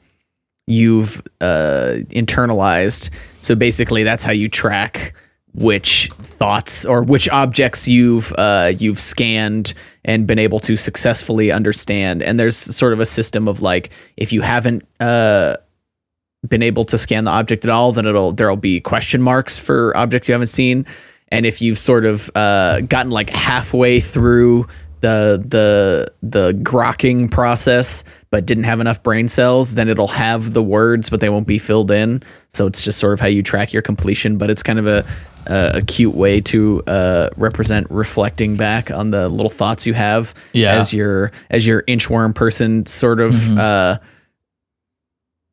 you've 0.68 1.22
uh, 1.42 1.96
internalized. 2.12 3.10
So 3.42 3.56
basically, 3.56 4.04
that's 4.04 4.24
how 4.24 4.32
you 4.34 4.48
track 4.50 5.16
which 5.54 6.10
thoughts 6.22 6.86
or 6.86 7.04
which 7.04 7.28
objects 7.30 7.88
you've 7.88 8.34
uh, 8.38 8.74
you've 8.78 9.00
scanned 9.00 9.74
and 10.06 10.26
been 10.26 10.40
able 10.40 10.60
to 10.62 10.78
successfully 10.78 11.52
understand. 11.52 12.24
And 12.24 12.40
there's 12.40 12.58
sort 12.58 12.94
of 12.94 13.00
a 13.00 13.06
system 13.06 13.48
of 13.48 13.62
like 13.62 13.92
if 14.18 14.32
you 14.32 14.42
haven't 14.42 14.88
uh, 15.00 15.58
been 16.48 16.64
able 16.64 16.86
to 16.86 16.98
scan 16.98 17.26
the 17.26 17.32
object 17.32 17.66
at 17.66 17.72
all, 17.72 17.92
then 17.92 18.06
it'll 18.06 18.32
there'll 18.32 18.56
be 18.56 18.80
question 18.80 19.22
marks 19.22 19.60
for 19.60 19.96
objects 19.96 20.28
you 20.28 20.34
haven't 20.34 20.48
seen. 20.48 20.86
And 21.30 21.46
if 21.46 21.62
you've 21.62 21.80
sort 21.80 22.06
of 22.06 22.30
uh, 22.36 22.82
gotten 22.82 23.12
like 23.12 23.30
halfway 23.30 24.00
through 24.00 24.68
the 25.02 25.44
the 25.46 26.14
the 26.22 26.54
grokking 26.54 27.30
process 27.30 28.04
but 28.32 28.46
didn't 28.48 28.64
have 28.64 28.80
enough 28.80 29.04
brain 29.04 29.28
cells, 29.28 29.76
then 29.76 29.88
it'll 29.90 30.08
have 30.08 30.54
the 30.54 30.64
words 30.64 31.10
but 31.10 31.20
they 31.20 31.30
won't 31.30 31.46
be 31.48 31.60
filled 31.60 31.92
in. 31.92 32.24
So 32.50 32.66
it's 32.66 32.82
just 32.84 32.98
sort 32.98 33.14
of 33.14 33.20
how 33.20 33.28
you 33.28 33.44
track 33.44 33.74
your 33.74 33.82
completion. 33.84 34.38
But 34.38 34.50
it's 34.50 34.64
kind 34.64 34.80
of 34.80 34.88
a 34.88 35.06
a, 35.48 35.72
a 35.78 35.82
cute 35.82 36.14
way 36.16 36.40
to 36.42 36.84
uh, 36.88 37.30
represent 37.36 37.88
reflecting 37.90 38.56
back 38.58 38.90
on 38.92 39.10
the 39.12 39.28
little 39.28 39.50
thoughts 39.50 39.86
you 39.88 39.94
have 39.96 40.34
Yeah. 40.54 40.74
as 40.80 40.94
your 40.94 41.32
as 41.50 41.66
your 41.68 41.82
inchworm 41.84 42.34
person 42.36 42.86
sort 42.86 43.20
of 43.20 43.58
uh, 43.58 44.00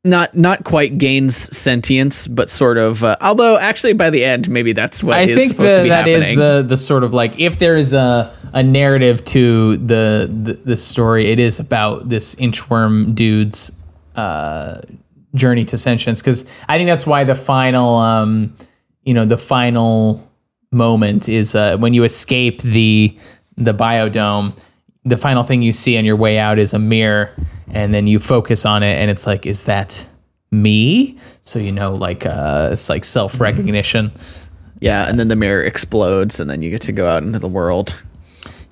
not 0.09 0.37
not 0.37 0.65
quite 0.65 0.99
gains 0.99 1.37
sentience, 1.57 2.27
but 2.27 2.51
sort 2.51 2.79
of. 2.79 3.05
Uh, 3.05 3.17
although 3.21 3.59
actually, 3.59 3.93
by 3.93 4.11
the 4.11 4.25
end, 4.25 4.49
maybe 4.49 4.73
that's 4.73 5.03
what 5.03 5.17
I 5.17 5.23
is 5.23 5.39
think 5.39 5.53
supposed 5.53 5.71
to 5.71 5.77
the, 5.79 5.83
be 5.85 5.89
that 5.91 6.09
is 6.09 6.29
happening. 6.29 6.39
the 6.39 6.65
the 6.69 6.77
sort 6.77 7.05
of 7.05 7.15
like 7.15 7.39
if 7.39 7.59
there 7.59 7.77
is 7.77 7.93
a 7.93 8.35
a 8.53 8.63
narrative 8.63 9.25
to 9.27 9.77
the 9.77 10.29
the, 10.43 10.55
the 10.55 10.77
story, 10.77 11.27
it 11.27 11.39
is 11.39 11.61
about 11.61 12.09
this 12.09 12.35
inchworm 12.37 13.15
dude's 13.15 13.81
uh, 14.17 14.81
journey 15.35 15.65
to 15.67 15.77
sentience. 15.77 16.21
Because 16.21 16.51
I 16.69 16.79
think 16.79 16.89
that's 16.89 17.07
why 17.07 17.25
the 17.25 17.35
final, 17.35 17.97
um, 17.97 18.57
you 19.05 19.15
know, 19.15 19.25
the 19.25 19.39
final 19.39 20.29
moment 20.71 21.29
is 21.29 21.55
uh, 21.55 21.77
when 21.79 21.93
you 21.93 22.05
escape 22.05 22.63
the 22.63 23.17
the 23.57 23.75
biodome. 23.75 24.59
The 25.05 25.17
final 25.17 25.43
thing 25.43 25.63
you 25.63 25.73
see 25.73 25.97
on 25.99 26.05
your 26.05 26.17
way 26.17 26.39
out 26.39 26.59
is 26.59 26.75
a 26.75 26.79
mirror, 26.79 27.31
and 27.71 27.93
then 27.95 28.07
you 28.07 28.19
focus 28.19 28.67
on 28.67 28.83
it, 28.83 28.95
and 28.95 29.11
it's 29.11 29.27
like, 29.27 29.47
is 29.47 29.65
that 29.65 30.07
me? 30.51 31.17
So 31.41 31.59
you 31.59 31.73
know, 31.73 31.93
like 31.93 32.27
uh, 32.27 32.71
it's 32.73 32.89
like 32.89 33.05
self 33.05 33.41
recognition. 33.41 34.13
Yeah, 34.81 35.09
and 35.09 35.19
then 35.19 35.29
the 35.29 35.37
mirror 35.37 35.63
explodes, 35.63 36.41
and 36.41 36.49
then 36.49 36.63
you 36.63 36.71
get 36.71 36.83
to 36.83 36.93
go 36.93 37.09
out 37.09 37.23
into 37.23 37.39
the 37.39 37.49
world. 37.49 37.95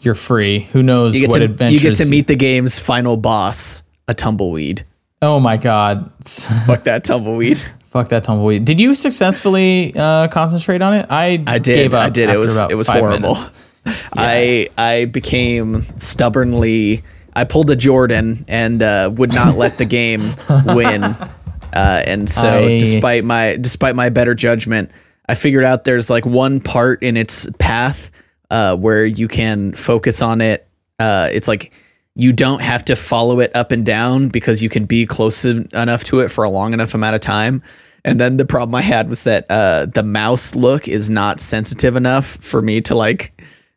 You're 0.00 0.14
free. 0.14 0.61
Who 0.61 0.83
knows 0.83 1.21
what 1.23 1.38
to 1.38 1.45
adventures? 1.45 1.83
you 1.83 1.90
get 1.90 1.97
to 1.97 2.09
meet 2.11 2.28
the 2.28 2.37
game's 2.37 2.78
final 2.78 3.16
boss, 3.16 3.83
a 4.06 4.14
tumbleweed. 4.14 4.85
Oh 5.23 5.40
my 5.40 5.56
god! 5.56 6.12
Fuck 6.66 6.85
that 6.85 7.02
tumbleweed. 7.04 7.61
Fuck 7.85 8.09
that 8.11 8.25
tumbleweed. 8.25 8.64
Did 8.64 8.80
you 8.80 8.95
successfully 8.95 9.92
uh, 9.97 10.28
concentrate 10.28 10.83
on 10.83 10.95
it? 10.95 11.06
I 11.09 11.42
I 11.47 11.59
did. 11.59 11.76
Gave 11.76 11.95
up 11.95 12.04
I 12.04 12.11
did. 12.11 12.28
It 12.28 12.38
was 12.38 12.56
it 12.71 12.75
was 12.75 12.88
horrible. 12.88 13.21
minutes. 13.21 13.66
I 14.12 14.69
I 14.76 15.05
became 15.07 15.87
stubbornly. 15.99 17.02
I 17.35 17.45
pulled 17.45 17.71
a 17.71 17.76
Jordan 17.76 18.45
and 18.49 18.83
uh, 18.83 19.11
would 19.14 19.33
not 19.33 19.57
let 19.57 19.78
the 19.78 19.85
game 19.85 20.33
win. 20.66 21.05
Uh, 21.05 22.02
and 22.07 22.28
so, 22.31 22.49
I- 22.66 22.78
despite 22.78 23.25
my 23.25 23.57
despite 23.57 23.95
my 23.95 24.09
better 24.09 24.35
judgment, 24.35 24.90
I 25.28 25.35
figured 25.35 25.64
out 25.64 25.85
there's 25.85 26.09
like 26.11 26.25
one 26.25 26.61
part 26.61 27.02
in 27.02 27.16
its 27.16 27.49
path 27.59 28.11
uh, 28.50 28.76
where 28.76 29.05
you 29.05 29.28
can 29.28 29.73
focus 29.73 30.23
on 30.23 30.40
it. 30.40 30.66
Uh, 30.99 31.28
it's 31.33 31.49
like 31.49 31.73
you 32.14 32.33
don't 32.33 32.62
have 32.62 32.83
to 32.87 32.97
follow 32.97 33.40
it 33.40 33.55
up 33.55 33.73
and 33.73 33.85
down 33.85 34.28
because 34.28 34.62
you 34.62 34.71
can 34.71 34.87
be 34.87 35.05
close 35.05 35.45
enough 35.45 36.05
to 36.05 36.21
it 36.21 36.31
for 36.31 36.45
a 36.45 36.49
long 36.49 36.73
enough 36.73 36.95
amount 36.95 37.14
of 37.14 37.21
time. 37.21 37.62
And 38.07 38.19
then 38.19 38.37
the 38.38 38.47
problem 38.47 38.75
I 38.75 38.81
had 38.83 39.11
was 39.11 39.25
that 39.25 39.45
uh, 39.50 39.85
the 39.87 40.02
mouse 40.05 40.55
look 40.55 40.88
is 40.88 41.11
not 41.11 41.40
sensitive 41.40 41.97
enough 41.97 42.25
for 42.40 42.62
me 42.62 42.81
to 42.83 42.95
like. 42.95 43.33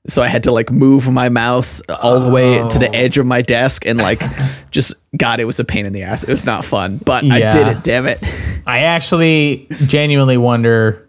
So 0.09 0.21
I 0.23 0.27
had 0.27 0.43
to 0.43 0.51
like 0.51 0.71
move 0.71 1.09
my 1.09 1.29
mouse 1.29 1.81
all 1.81 2.19
the 2.19 2.29
way 2.29 2.67
to 2.67 2.79
the 2.79 2.89
oh. 2.89 2.93
edge 2.93 3.17
of 3.17 3.25
my 3.25 3.41
desk 3.41 3.85
and 3.85 3.97
like 3.97 4.21
just 4.71 4.93
God, 5.15 5.39
it 5.39 5.45
was 5.45 5.59
a 5.59 5.63
pain 5.63 5.85
in 5.85 5.93
the 5.93 6.03
ass. 6.03 6.23
It 6.23 6.29
was 6.29 6.45
not 6.45 6.65
fun, 6.65 6.97
but 6.97 7.23
I 7.23 7.51
did 7.51 7.67
it. 7.67 7.83
Damn 7.83 8.07
it! 8.07 8.23
I 8.67 8.79
actually 8.79 9.67
genuinely 9.85 10.37
wonder 10.37 11.07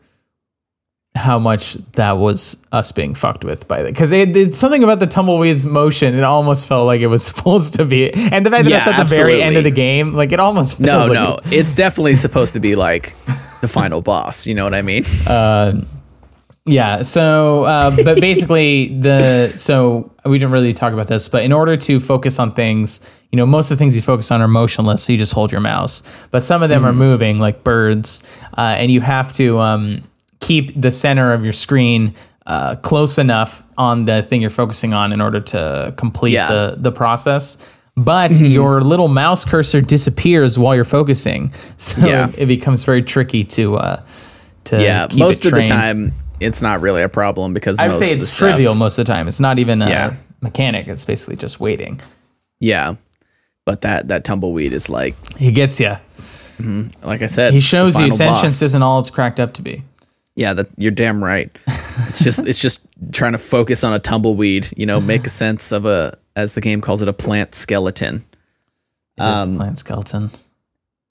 how 1.16 1.38
much 1.38 1.74
that 1.92 2.12
was 2.12 2.64
us 2.70 2.92
being 2.92 3.14
fucked 3.14 3.44
with 3.44 3.66
by 3.66 3.82
that 3.82 3.92
because 3.92 4.12
it, 4.12 4.36
it's 4.36 4.56
something 4.56 4.84
about 4.84 5.00
the 5.00 5.06
tumbleweed's 5.06 5.66
motion. 5.66 6.14
It 6.14 6.22
almost 6.22 6.68
felt 6.68 6.86
like 6.86 7.00
it 7.00 7.08
was 7.08 7.22
supposed 7.26 7.74
to 7.74 7.84
be, 7.84 8.12
and 8.12 8.46
the 8.46 8.50
fact 8.50 8.64
that 8.64 8.70
Yeah, 8.70 8.78
it's 8.78 8.88
at 8.88 9.02
the 9.02 9.04
very 9.04 9.42
end 9.42 9.56
of 9.56 9.64
the 9.64 9.70
game, 9.70 10.12
like 10.12 10.32
it 10.32 10.40
almost 10.40 10.78
feels 10.78 10.86
No, 10.86 10.98
like 11.06 11.12
no, 11.12 11.38
it's 11.50 11.74
definitely 11.74 12.14
supposed 12.14 12.54
to 12.54 12.60
be 12.60 12.76
like 12.76 13.14
the 13.60 13.68
final 13.68 14.00
boss. 14.00 14.46
You 14.46 14.54
know 14.54 14.64
what 14.64 14.74
I 14.74 14.82
mean? 14.82 15.04
Uh, 15.26 15.82
Yeah. 16.70 17.02
So, 17.02 17.64
uh, 17.64 17.90
but 18.04 18.20
basically, 18.28 18.88
the 18.88 19.52
so 19.56 20.10
we 20.24 20.38
didn't 20.38 20.52
really 20.52 20.72
talk 20.74 20.92
about 20.92 21.08
this, 21.08 21.28
but 21.28 21.42
in 21.44 21.52
order 21.52 21.76
to 21.76 22.00
focus 22.00 22.38
on 22.38 22.52
things, 22.54 23.00
you 23.32 23.36
know, 23.36 23.46
most 23.46 23.70
of 23.70 23.76
the 23.78 23.82
things 23.82 23.96
you 23.96 24.02
focus 24.02 24.30
on 24.30 24.40
are 24.40 24.48
motionless, 24.48 25.02
so 25.02 25.12
you 25.12 25.18
just 25.18 25.32
hold 25.32 25.52
your 25.52 25.60
mouse. 25.60 26.02
But 26.30 26.42
some 26.42 26.62
of 26.62 26.68
them 26.68 26.84
are 26.84 26.92
moving, 26.92 27.38
like 27.38 27.64
birds, 27.64 28.22
uh, 28.56 28.74
and 28.78 28.90
you 28.90 29.00
have 29.00 29.32
to 29.34 29.58
um, 29.58 30.02
keep 30.40 30.80
the 30.80 30.90
center 30.90 31.32
of 31.32 31.44
your 31.44 31.52
screen 31.52 32.14
uh, 32.46 32.74
close 32.76 33.18
enough 33.18 33.62
on 33.76 34.04
the 34.06 34.22
thing 34.22 34.40
you're 34.40 34.50
focusing 34.50 34.92
on 34.94 35.12
in 35.12 35.20
order 35.20 35.40
to 35.40 35.94
complete 35.96 36.32
Yeah. 36.32 36.48
the 36.48 36.76
the 36.78 36.92
process. 36.92 37.58
But 37.96 38.38
your 38.40 38.80
little 38.80 39.08
mouse 39.08 39.44
cursor 39.44 39.80
disappears 39.82 40.58
while 40.58 40.74
you're 40.74 40.84
focusing, 40.84 41.52
so 41.76 42.06
Yeah. 42.06 42.28
it, 42.30 42.38
it 42.38 42.46
becomes 42.46 42.84
very 42.84 43.02
tricky 43.02 43.44
to 43.44 43.76
uh, 43.76 44.02
to 44.64 44.82
yeah, 44.82 45.06
keep 45.08 45.18
most 45.18 45.44
it 45.44 45.52
of 45.52 45.58
the 45.58 45.66
time 45.66 46.14
it's 46.40 46.60
not 46.62 46.80
really 46.80 47.02
a 47.02 47.08
problem 47.08 47.52
because 47.54 47.78
I 47.78 47.88
would 47.88 47.98
say 47.98 48.12
it's 48.12 48.28
stuff- 48.28 48.50
trivial 48.50 48.74
most 48.74 48.98
of 48.98 49.06
the 49.06 49.12
time. 49.12 49.28
It's 49.28 49.40
not 49.40 49.58
even 49.58 49.82
a 49.82 49.88
Yeah. 49.88 50.14
mechanic. 50.40 50.88
It's 50.88 51.04
basically 51.04 51.36
just 51.36 51.60
waiting. 51.60 52.00
Yeah, 52.58 52.94
but 53.64 53.82
that 53.82 54.08
that 54.08 54.24
tumbleweed 54.24 54.72
is 54.72 54.88
like, 54.88 55.14
He 55.36 55.52
gets 55.52 55.78
you. 55.80 55.96
like 57.02 57.22
I 57.22 57.26
said, 57.26 57.52
He 57.54 57.60
shows 57.60 57.98
you 58.00 58.10
sentience 58.10 58.60
isn't 58.62 58.82
all 58.82 59.00
it's 59.00 59.10
cracked 59.10 59.40
up 59.40 59.54
to 59.54 59.62
be. 59.62 59.82
Yeah, 60.36 60.52
that 60.54 60.68
you're 60.76 60.90
damn 60.92 61.22
right. 61.24 61.50
It's 62.08 62.22
just 62.22 62.38
it's 62.46 62.60
just 62.60 62.80
trying 63.12 63.32
to 63.32 63.38
focus 63.38 63.82
on 63.84 63.92
a 63.92 63.98
tumbleweed. 63.98 64.68
You 64.76 64.86
know, 64.86 65.00
make 65.00 65.26
a 65.26 65.30
sense 65.30 65.72
of 65.72 65.86
a 65.86 66.16
as 66.36 66.54
the 66.54 66.60
game 66.60 66.80
calls 66.80 67.02
it 67.02 67.08
a 67.08 67.12
plant 67.12 67.54
skeleton. 67.54 68.24
Just 69.18 69.44
Um, 69.46 69.54
a 69.56 69.58
plant 69.64 69.78
skeleton. 69.78 70.30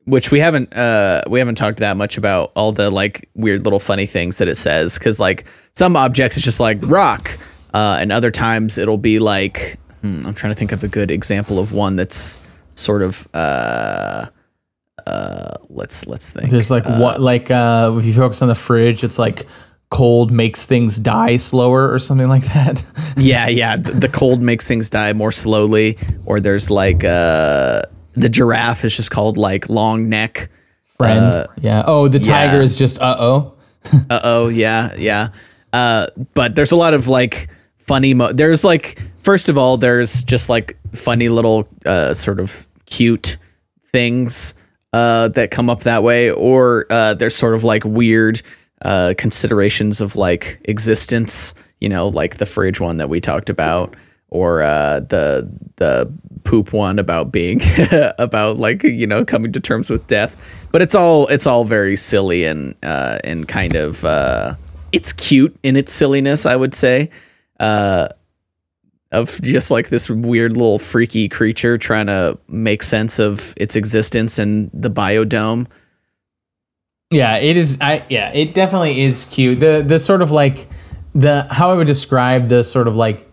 Which 0.10 0.32
we 0.32 0.40
haven't 0.40 0.74
uh 0.74 1.22
we 1.28 1.40
haven't 1.40 1.56
talked 1.56 1.80
that 1.80 1.96
much 1.98 2.18
about 2.18 2.52
all 2.56 2.72
the 2.72 2.90
like 2.90 3.30
weird 3.36 3.64
little 3.64 3.80
funny 3.80 4.06
things 4.06 4.38
that 4.40 4.48
it 4.48 4.56
says 4.56 4.98
because 4.98 5.20
like 5.20 5.46
some 5.74 5.96
objects 5.96 6.36
it's 6.38 6.46
just 6.46 6.60
like 6.60 6.78
rock 6.84 7.38
uh 7.74 7.98
and 8.00 8.12
other 8.12 8.32
times 8.32 8.78
it'll 8.78 8.98
be 8.98 9.20
like 9.20 9.78
hmm, 10.02 10.26
i'm 10.26 10.34
trying 10.34 10.52
to 10.52 10.58
think 10.58 10.72
of 10.72 10.84
a 10.84 10.88
good 10.88 11.12
example 11.12 11.60
of 11.60 11.72
one 11.72 11.96
that's 11.96 12.40
sort 12.74 13.02
of 13.02 13.28
uh 13.34 14.26
uh 15.06 15.56
let's 15.70 16.06
let's 16.08 16.30
think 16.30 16.50
There's 16.50 16.72
like 16.72 16.86
what 16.86 17.20
like 17.20 17.50
uh 17.52 17.96
if 17.98 18.06
you 18.06 18.14
focus 18.14 18.42
on 18.42 18.48
the 18.48 18.56
fridge, 18.56 19.04
it's 19.04 19.18
like 19.18 19.48
cold 19.90 20.30
makes 20.32 20.66
things 20.68 21.00
die 21.00 21.38
slower 21.38 21.92
or 21.92 21.98
something 21.98 22.28
like 22.28 22.44
that. 22.54 22.84
yeah 23.18 23.48
yeah 23.48 23.76
the 23.76 24.08
cold 24.10 24.42
makes 24.42 24.68
things 24.68 24.90
die 24.90 25.14
more 25.14 25.32
slowly 25.32 25.98
or 26.26 26.40
there's 26.40 26.70
like 26.70 27.04
uh 27.04 27.82
the 28.22 28.30
giraffe 28.30 28.86
is 28.86 28.96
just 28.96 29.12
called 29.12 29.38
like 29.38 29.70
long 29.70 30.10
neck 30.10 30.50
Friend. 31.00 31.26
Uh, 31.26 31.48
yeah. 31.62 31.84
Oh, 31.88 32.10
the 32.10 32.20
tiger 32.20 32.58
yeah. 32.58 32.64
is 32.64 32.78
just 32.78 33.02
uh 33.02 33.16
oh. 33.18 33.54
Uh 34.10 34.20
oh, 34.22 34.48
yeah, 34.50 34.94
yeah. 34.96 35.30
Uh, 35.72 36.08
but 36.34 36.56
there's 36.56 36.74
a 36.74 36.76
lot 36.76 36.94
of 36.94 37.08
like 37.08 37.48
funny. 37.78 38.14
Mo- 38.14 38.34
there's 38.34 38.66
like 38.66 39.02
first 39.20 39.48
of 39.48 39.58
all, 39.58 39.78
there's 39.78 40.26
just 40.26 40.50
like 40.50 40.78
funny 40.94 41.30
little 41.30 41.70
uh, 41.86 42.14
sort 42.14 42.42
of 42.42 42.68
cute 42.86 43.38
things 43.94 44.54
uh, 44.92 45.30
that 45.30 45.52
come 45.52 45.70
up 45.70 45.84
that 45.84 46.04
way, 46.04 46.32
or 46.32 46.86
uh, 46.90 47.14
there's 47.14 47.36
sort 47.36 47.56
of 47.56 47.64
like 47.64 47.86
weird 47.86 48.42
uh, 48.82 49.14
considerations 49.18 50.02
of 50.02 50.18
like 50.18 50.60
existence. 50.66 51.54
You 51.80 51.88
know, 51.88 52.10
like 52.10 52.38
the 52.38 52.46
fridge 52.46 52.82
one 52.82 52.98
that 52.98 53.08
we 53.08 53.22
talked 53.22 53.50
about, 53.50 53.96
or 54.30 54.62
uh, 54.62 55.00
the 55.02 55.50
the 55.78 56.12
poop 56.44 56.74
one 56.74 57.00
about 57.00 57.32
being 57.32 57.62
about 58.18 58.58
like 58.58 58.84
you 58.84 59.08
know 59.08 59.26
coming 59.26 59.52
to 59.54 59.60
terms 59.60 59.90
with 59.90 60.08
death. 60.08 60.40
But 60.72 60.82
it's 60.82 60.96
all 60.96 61.28
it's 61.28 61.48
all 61.48 61.66
very 61.66 61.96
silly 61.96 62.46
and 62.46 62.76
uh, 62.84 63.20
and 63.24 63.48
kind 63.48 63.76
of 63.76 64.06
uh, 64.06 64.56
it's 64.92 65.14
cute 65.14 65.56
in 65.64 65.76
its 65.76 65.92
silliness. 65.92 66.46
I 66.46 66.56
would 66.56 66.76
say. 66.76 67.10
Uh, 67.60 68.08
of 69.12 69.42
just 69.42 69.72
like 69.72 69.90
this 69.90 70.10
weird 70.10 70.54
little 70.54 70.78
freaky 70.78 71.28
creature 71.28 71.78
trying 71.78 72.06
to 72.06 72.38
make 72.48 72.84
sense 72.84 73.18
of 73.18 73.54
its 73.58 73.76
existence 73.76 74.38
in 74.38 74.70
the 74.74 74.90
biodome. 74.90 75.66
Yeah, 77.10 77.38
it 77.38 77.58
is. 77.58 77.80
I 77.82 78.06
yeah, 78.10 78.32
it 78.34 78.54
definitely 78.54 79.02
is 79.02 79.26
cute. 79.26 79.60
The 79.60 79.84
the 79.86 79.98
sort 79.98 80.22
of 80.22 80.30
like 80.32 80.68
the 81.16 81.48
how 81.50 81.72
I 81.72 81.74
would 81.74 81.88
describe 81.88 82.48
the 82.48 82.64
sort 82.64 82.88
of 82.88 82.96
like 82.96 83.29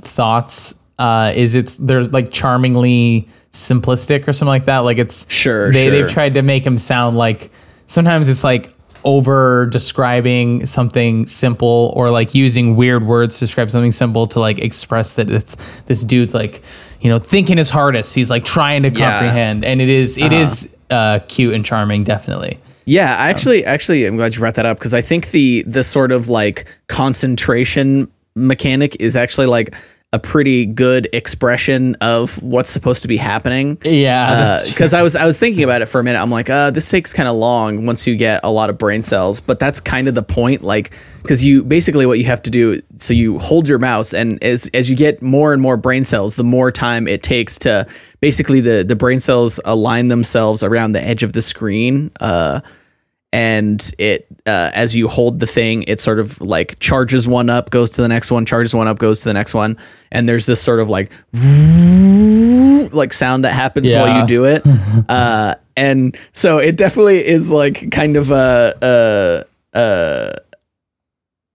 thoughts 0.00 0.82
uh, 0.98 1.32
is 1.34 1.54
it's 1.54 1.76
they're 1.78 2.04
like 2.04 2.30
charmingly 2.30 3.28
simplistic 3.50 4.26
or 4.28 4.32
something 4.32 4.48
like 4.50 4.64
that. 4.66 4.78
Like 4.78 4.98
it's 4.98 5.30
Sure, 5.32 5.72
they 5.72 5.84
sure. 5.86 5.90
they've 5.90 6.10
tried 6.10 6.34
to 6.34 6.42
make 6.42 6.64
him 6.66 6.78
sound 6.78 7.16
like 7.16 7.50
sometimes 7.86 8.28
it's 8.28 8.44
like 8.44 8.72
over 9.06 9.66
describing 9.66 10.64
something 10.64 11.26
simple 11.26 11.92
or 11.94 12.10
like 12.10 12.34
using 12.34 12.74
weird 12.74 13.04
words 13.06 13.34
to 13.38 13.40
describe 13.44 13.68
something 13.70 13.92
simple 13.92 14.26
to 14.26 14.40
like 14.40 14.58
express 14.58 15.16
that 15.16 15.28
it's 15.30 15.56
this 15.82 16.02
dude's 16.04 16.32
like 16.32 16.62
you 17.02 17.10
know 17.10 17.18
thinking 17.18 17.58
his 17.58 17.68
hardest 17.68 18.14
he's 18.14 18.30
like 18.30 18.46
trying 18.46 18.82
to 18.82 18.88
Yeah. 18.88 19.10
comprehend 19.18 19.62
and 19.62 19.82
it 19.82 19.90
is 19.90 20.16
it 20.16 20.32
is 20.32 20.74
uh 20.88 21.18
cute 21.28 21.52
and 21.52 21.64
charming 21.66 22.02
definitely 22.04 22.58
Yeah, 22.86 23.14
I 23.16 23.28
actually, 23.30 23.64
actually, 23.64 24.04
I'm 24.06 24.16
glad 24.16 24.34
you 24.34 24.40
brought 24.40 24.54
that 24.56 24.66
up 24.66 24.78
because 24.78 24.92
I 24.94 25.00
think 25.02 25.30
the 25.32 25.64
the 25.66 25.82
sort 25.82 26.10
of 26.12 26.28
like 26.28 26.66
concentration 26.88 28.08
mechanic 28.34 28.96
is 29.00 29.16
actually 29.16 29.46
like 29.46 29.74
a 30.14 30.18
pretty 30.20 30.64
good 30.64 31.08
expression 31.12 31.96
of 31.96 32.40
what's 32.40 32.70
supposed 32.70 33.02
to 33.02 33.08
be 33.08 33.16
happening. 33.16 33.76
Yeah, 33.82 34.60
because 34.68 34.94
I 34.94 35.02
was 35.02 35.16
I 35.16 35.26
was 35.26 35.40
thinking 35.40 35.64
about 35.64 35.82
it 35.82 35.86
for 35.86 35.98
a 35.98 36.04
minute. 36.04 36.20
I'm 36.20 36.30
like, 36.30 36.48
uh, 36.48 36.70
this 36.70 36.88
takes 36.88 37.12
kind 37.12 37.28
of 37.28 37.34
long 37.34 37.84
once 37.84 38.06
you 38.06 38.14
get 38.14 38.40
a 38.44 38.50
lot 38.50 38.70
of 38.70 38.78
brain 38.78 39.02
cells, 39.02 39.40
but 39.40 39.58
that's 39.58 39.80
kind 39.80 40.06
of 40.06 40.14
the 40.14 40.22
point. 40.22 40.62
Like, 40.62 40.92
because 41.22 41.42
you 41.42 41.64
basically 41.64 42.06
what 42.06 42.20
you 42.20 42.26
have 42.26 42.40
to 42.44 42.50
do, 42.50 42.80
so 42.96 43.12
you 43.12 43.40
hold 43.40 43.68
your 43.68 43.80
mouse, 43.80 44.14
and 44.14 44.40
as 44.44 44.70
as 44.72 44.88
you 44.88 44.94
get 44.94 45.20
more 45.20 45.52
and 45.52 45.60
more 45.60 45.76
brain 45.76 46.04
cells, 46.04 46.36
the 46.36 46.44
more 46.44 46.70
time 46.70 47.08
it 47.08 47.24
takes 47.24 47.58
to 47.60 47.84
basically 48.20 48.60
the 48.60 48.84
the 48.84 48.94
brain 48.94 49.18
cells 49.18 49.58
align 49.64 50.06
themselves 50.08 50.62
around 50.62 50.92
the 50.92 51.02
edge 51.02 51.24
of 51.24 51.32
the 51.32 51.42
screen. 51.42 52.12
Uh, 52.20 52.60
and 53.34 53.92
it 53.98 54.26
uh, 54.46 54.70
as 54.74 54.94
you 54.94 55.08
hold 55.08 55.40
the 55.40 55.46
thing 55.46 55.82
it 55.84 56.00
sort 56.00 56.20
of 56.20 56.40
like 56.40 56.78
charges 56.78 57.26
one 57.26 57.50
up 57.50 57.70
goes 57.70 57.90
to 57.90 58.00
the 58.00 58.08
next 58.08 58.30
one 58.30 58.46
charges 58.46 58.74
one 58.74 58.86
up 58.86 58.98
goes 58.98 59.18
to 59.18 59.24
the 59.24 59.34
next 59.34 59.54
one 59.54 59.76
and 60.12 60.28
there's 60.28 60.46
this 60.46 60.62
sort 60.62 60.78
of 60.78 60.88
like 60.88 61.10
like 62.94 63.12
sound 63.12 63.44
that 63.44 63.52
happens 63.52 63.92
while 63.94 64.20
you 64.20 64.26
do 64.26 64.44
it. 64.44 64.64
Uh, 65.08 65.54
and 65.76 66.16
so 66.32 66.58
it 66.58 66.76
definitely 66.76 67.24
is 67.26 67.50
like 67.50 67.90
kind 67.90 68.16
of 68.16 68.30
a, 68.30 68.74
a, 68.80 69.44
a 69.78 70.38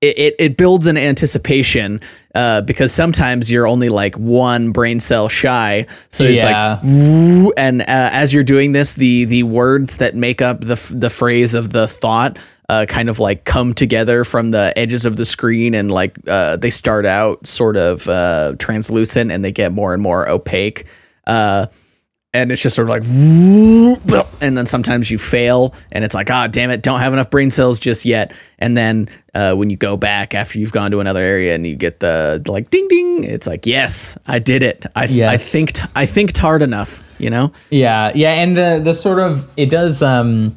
it, 0.02 0.36
it 0.38 0.58
builds 0.58 0.88
an 0.88 0.98
anticipation 0.98 2.02
uh, 2.40 2.62
because 2.62 2.94
sometimes 2.94 3.52
you're 3.52 3.68
only 3.68 3.90
like 3.90 4.16
one 4.16 4.72
brain 4.72 5.00
cell 5.02 5.28
shy. 5.28 5.86
So 6.10 6.24
it's 6.24 6.44
Yeah. 6.44 6.80
like, 6.82 7.54
and 7.58 7.82
uh, 7.82 7.86
as 7.88 8.34
you're 8.34 8.46
doing 8.46 8.72
this, 8.72 8.94
the 8.94 9.26
the 9.26 9.44
words 9.44 9.98
that 9.98 10.16
make 10.16 10.42
up 10.42 10.62
the 10.62 10.80
the 10.90 11.10
phrase 11.10 11.54
of 11.54 11.72
the 11.72 11.88
thought. 11.88 12.38
Uh, 12.70 12.86
kind 12.86 13.10
of 13.10 13.18
like 13.18 13.46
come 13.46 13.74
together 13.74 14.24
from 14.24 14.52
the 14.52 14.72
edges 14.78 15.04
of 15.04 15.18
the 15.18 15.26
screen 15.26 15.74
and 15.74 15.90
like 15.90 16.16
uh, 16.28 16.56
they 16.56 16.70
start 16.70 17.04
out 17.04 17.48
sort 17.48 17.76
of 17.76 18.08
uh, 18.08 18.54
translucent 18.60 19.32
and 19.32 19.44
they 19.44 19.52
get 19.52 19.72
more 19.72 19.92
and 19.92 20.04
more 20.04 20.30
opaque. 20.30 20.86
Uh, 21.26 21.66
and 22.34 22.52
it's 22.52 22.62
just 22.62 22.76
sort 22.76 22.90
of 22.90 22.92
like 22.92 23.04
and 24.42 24.58
then 24.58 24.66
sometimes 24.66 25.10
you 25.10 25.18
fail 25.18 25.74
and 25.92 26.04
it's 26.04 26.14
like 26.14 26.30
ah 26.30 26.48
damn 26.48 26.70
it 26.70 26.82
don't 26.82 27.00
have 27.00 27.14
enough 27.14 27.30
brain 27.30 27.52
cells 27.52 27.80
just 27.80 28.06
yet. 28.06 28.32
And 28.60 28.76
then 28.76 29.10
uh, 29.34 29.56
when 29.56 29.70
you 29.70 29.78
go 29.78 29.96
back 29.96 30.36
after 30.36 30.60
you've 30.60 30.72
gone 30.72 30.92
to 30.92 31.00
another 31.00 31.22
area 31.22 31.56
and 31.56 31.66
you 31.66 31.76
get 31.76 32.00
the, 32.02 32.44
like 32.48 32.70
ding 32.70 32.88
ding 32.88 33.24
it's 33.24 33.48
like 33.48 33.66
yes 33.66 34.18
i 34.28 34.40
did 34.40 34.64
it. 34.64 34.86
I, 34.96 35.04
I 35.04 35.38
think 35.38 35.80
i 35.96 36.06
think 36.06 36.36
hard 36.38 36.62
enough 36.62 37.04
you 37.20 37.30
know? 37.30 37.52
Yeah, 37.70 38.12
yeah, 38.16 38.32
and 38.32 38.58
the 38.58 38.82
the 38.84 38.94
sort 38.94 39.20
of 39.20 39.48
it 39.58 39.70
does. 39.70 40.02
Um, 40.02 40.56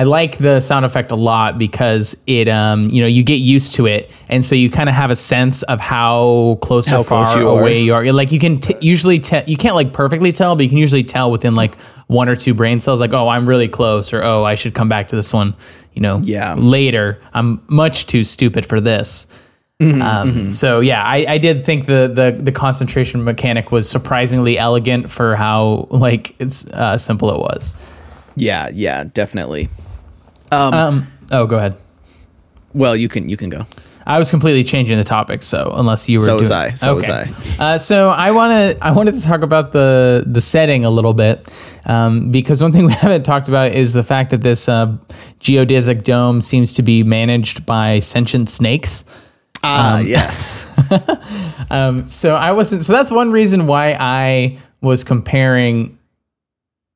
I 0.00 0.02
like 0.02 0.38
the 0.38 0.60
sound 0.60 0.84
effect 0.84 1.10
a 1.10 1.16
lot 1.16 1.58
because 1.58 2.22
it, 2.26 2.48
um, 2.48 2.88
you 2.90 3.00
know, 3.00 3.06
you 3.06 3.22
get 3.24 3.40
used 3.40 3.74
to 3.76 3.86
it, 3.86 4.10
and 4.28 4.44
so 4.44 4.54
you 4.54 4.68
kind 4.70 4.88
of 4.88 4.94
have 4.94 5.10
a 5.10 5.16
sense 5.16 5.62
of 5.64 5.80
how 5.80 6.58
close 6.60 6.86
How 6.86 7.00
or 7.00 7.04
far 7.04 7.24
close 7.24 7.36
you 7.36 7.48
are. 7.48 7.60
away 7.60 7.80
you 7.80 7.94
are. 7.94 8.04
Like 8.12 8.30
you 8.32 8.38
can 8.38 8.58
t- 8.60 8.76
usually 8.80 9.18
tell, 9.20 9.42
you 9.46 9.56
can't 9.56 9.74
like 9.74 9.92
perfectly 9.92 10.32
tell, 10.32 10.54
but 10.56 10.64
you 10.64 10.68
can 10.68 10.78
usually 10.78 11.04
tell 11.04 11.30
within 11.30 11.54
like 11.54 11.74
one 12.08 12.28
or 12.28 12.36
two 12.36 12.52
brain 12.54 12.78
cells. 12.80 13.00
Like, 13.00 13.12
oh, 13.14 13.28
I'm 13.28 13.48
really 13.48 13.68
close, 13.68 14.12
or 14.12 14.22
oh, 14.22 14.44
I 14.44 14.54
should 14.54 14.74
come 14.74 14.88
back 14.88 15.08
to 15.08 15.16
this 15.16 15.32
one. 15.32 15.54
You 15.94 16.02
know, 16.02 16.18
Yeah. 16.22 16.54
later. 16.58 17.18
I'm 17.32 17.62
much 17.68 18.06
too 18.06 18.22
stupid 18.22 18.66
for 18.66 18.80
this. 18.82 19.26
Mm-hmm, 19.80 20.02
Um, 20.02 20.50
So 20.50 20.80
yeah, 20.80 21.02
I, 21.02 21.24
I 21.28 21.38
did 21.38 21.64
think 21.64 21.86
the, 21.86 22.08
the 22.08 22.38
the 22.42 22.52
concentration 22.52 23.24
mechanic 23.24 23.72
was 23.72 23.88
surprisingly 23.88 24.58
elegant 24.58 25.10
for 25.10 25.36
how 25.36 25.86
like 25.90 26.34
it's 26.38 26.70
uh, 26.72 26.96
simple 26.98 27.30
it 27.30 27.38
was. 27.40 27.74
yeah 28.38 28.68
yeah 28.74 29.04
definitely 29.14 29.68
Um, 30.50 31.06
oh, 31.32 31.46
go 31.46 31.56
ahead. 31.56 31.76
well 32.74 32.94
you 32.96 33.08
can 33.08 33.28
you 33.28 33.36
can 33.36 33.48
go 33.48 33.66
I 34.08 34.18
was 34.18 34.30
completely 34.30 34.62
changing 34.62 34.98
the 34.98 35.04
topic, 35.04 35.42
so 35.42 35.72
unless 35.74 36.08
you 36.08 36.20
were, 36.20 36.26
So 36.26 36.36
was 36.36 36.50
I, 36.52 36.74
so 36.74 36.94
was 36.94 37.08
Uh, 37.58 37.76
so 37.76 38.10
I 38.10 38.30
want 38.30 38.52
to, 38.52 38.84
I 38.84 38.92
wanted 38.92 39.14
to 39.14 39.20
talk 39.22 39.42
about 39.42 39.72
the 39.72 40.22
the 40.24 40.40
setting 40.40 40.84
a 40.84 40.90
little 40.90 41.12
bit, 41.12 41.44
um, 41.86 42.30
because 42.30 42.62
one 42.62 42.70
thing 42.70 42.86
we 42.92 42.92
haven't 42.92 43.24
talked 43.24 43.48
about 43.48 43.72
is 43.72 43.94
the 43.94 44.04
fact 44.04 44.30
that 44.30 44.42
this 44.42 44.68
uh, 44.68 44.96
geodesic 45.40 46.04
dome 46.04 46.40
seems 46.40 46.72
to 46.74 46.82
be 46.82 47.02
managed 47.02 47.66
by 47.66 47.98
sentient 47.98 48.48
snakes. 48.48 49.04
ah 49.64 49.98
yes 49.98 50.72
Um, 51.70 52.06
so 52.06 52.36
I 52.36 52.52
wasn't. 52.52 52.84
So 52.84 52.92
that's 52.92 53.10
one 53.10 53.32
reason 53.32 53.66
why 53.66 53.96
I 53.98 54.58
was 54.80 55.02
comparing 55.02 55.98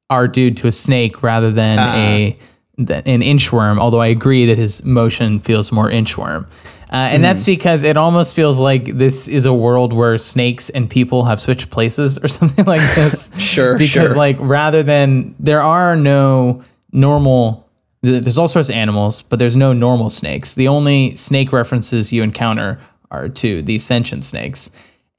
our 0.09 0.29
dude 0.29 0.57
to 0.59 0.69
a 0.69 0.73
snake 0.73 1.25
rather 1.25 1.51
than 1.51 1.79
a 1.79 2.39
than 2.87 3.03
an 3.07 3.21
inchworm. 3.21 3.79
Although 3.79 4.01
I 4.01 4.09
agree 4.09 4.47
that 4.47 4.59
his 4.59 4.85
motion 4.85 5.41
feels 5.41 5.73
more 5.73 5.91
inchworm, 5.91 6.47
uh, 6.93 7.09
and 7.13 7.23
that's 7.23 7.47
because 7.47 7.85
it 7.85 7.97
almost 7.97 8.35
feels 8.35 8.59
like 8.59 8.85
this 8.85 9.29
is 9.29 9.47
a 9.47 9.55
world 9.55 9.93
where 9.93 10.19
snakes 10.19 10.71
and 10.71 10.91
people 10.91 11.25
have 11.25 11.41
switched 11.41 11.71
places 11.71 12.19
or 12.19 12.27
something 12.39 12.65
like 12.65 12.81
this. 12.97 13.33
Sure, 13.41 13.79
because 13.79 14.11
sure. 14.11 14.17
like 14.17 14.37
rather 14.41 14.83
than 14.83 15.35
there 15.39 15.63
are 15.63 15.95
no 15.95 16.65
normal. 16.93 17.69
There's 18.03 18.39
all 18.39 18.49
sorts 18.49 18.71
of 18.71 18.75
animals, 18.75 19.21
but 19.21 19.39
there's 19.39 19.57
no 19.57 19.75
normal 19.75 20.09
snakes. 20.09 20.55
The 20.55 20.69
only 20.69 21.15
snake 21.17 21.53
references 21.53 22.15
you 22.15 22.23
encounter 22.23 22.79
are 23.11 23.29
to 23.29 23.61
these 23.61 23.85
sentient 23.85 24.25
snakes, 24.25 24.71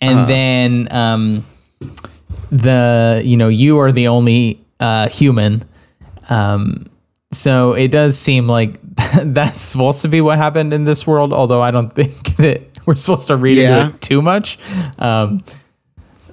and 0.02 0.28
then 0.28 0.88
um, 0.89 1.45
the 2.52 3.21
you 3.24 3.38
know 3.38 3.47
you 3.47 3.80
are 3.80 3.91
the 3.91 4.08
only 4.08 4.60
uh, 4.80 5.08
human. 5.08 5.63
Um, 6.30 6.91
so 7.32 7.74
it 7.74 7.89
does 7.89 8.17
seem 8.17 8.48
like 8.48 8.80
that's 9.24 9.62
supposed 9.62 10.02
to 10.04 10.08
be 10.08 10.22
what 10.22 10.38
happened 10.38 10.74
in 10.74 10.84
this 10.86 11.06
world. 11.08 11.34
Although 11.34 11.62
I 11.62 11.72
don't 11.72 11.91
think 11.94 12.36
that 12.38 12.62
we're 12.86 12.96
supposed 12.96 13.28
to 13.28 13.36
read 13.36 13.58
Yeah. 13.58 13.84
into 13.86 13.96
it 13.96 14.02
too 14.02 14.22
much. 14.22 14.58
Um, 15.00 15.39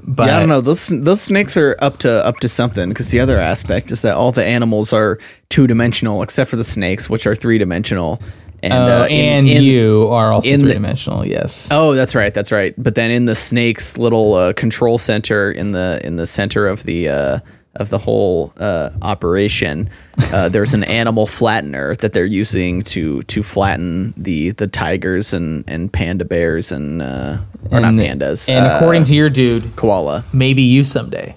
but 0.03 0.29
yeah, 0.29 0.37
I 0.37 0.41
don't 0.41 0.49
know. 0.49 0.61
Those 0.63 0.87
those 0.89 1.21
snakes 1.21 1.57
are 1.57 1.77
up 1.81 1.99
to 1.99 2.25
up 2.25 2.39
to 2.41 2.49
something 2.49 2.89
because 2.89 3.11
the 3.11 3.21
other 3.21 3.39
aspect 3.39 3.91
is 3.93 4.03
that 4.03 4.15
all 4.15 4.33
the 4.33 4.45
animals 4.45 4.93
are 4.93 5.19
two 5.51 5.67
dimensional 5.67 6.23
except 6.23 6.49
for 6.49 6.57
the 6.57 6.65
snakes, 6.65 7.11
which 7.11 7.27
are 7.27 7.35
three 7.35 7.59
dimensional. 7.59 8.21
And 8.63 8.73
uh, 8.73 9.03
uh, 9.03 9.07
in- 9.09 9.25
and 9.25 9.47
in- 9.49 9.63
you 9.63 10.09
are 10.11 10.33
also 10.33 10.49
three 10.59 10.73
dimensional. 10.73 11.27
Yes. 11.27 11.69
Oh, 11.71 11.95
that's 11.95 12.15
right, 12.15 12.33
that's 12.35 12.51
right. 12.51 12.75
But 12.79 12.95
then 12.97 13.11
in 13.11 13.27
the 13.27 13.35
snake's 13.35 13.99
little 13.99 14.35
uh, 14.35 14.53
control 14.55 14.99
center 14.99 15.53
in 15.53 15.73
the 15.73 16.01
in 16.03 16.17
the 16.17 16.27
center 16.27 16.67
of 16.67 16.83
the 16.85 17.09
uh, 17.09 17.39
of 17.77 17.91
the 17.91 17.99
whole 17.99 18.53
uh, 18.59 18.91
operation, 19.03 19.89
uh, 20.33 20.49
there's 20.49 20.75
an 20.75 20.85
animal 20.85 21.27
flattener 21.27 21.97
that 21.99 22.13
they're 22.13 22.25
using 22.27 22.83
to 22.83 23.23
to 23.23 23.43
flatten 23.43 24.15
the 24.17 24.51
the 24.53 24.67
tigers 24.67 25.33
and 25.33 25.65
and 25.69 25.93
panda 25.93 26.25
bears 26.25 26.73
and 26.73 27.03
uh, 27.03 27.39
or 27.71 27.81
not 27.81 27.95
pandas 27.95 28.49
And 28.49 28.67
uh, 28.67 28.77
according 28.77 29.05
to 29.05 29.15
your 29.15 29.31
dude, 29.31 29.77
koala. 29.77 30.25
maybe 30.33 30.63
you 30.63 30.83
someday. 30.83 31.37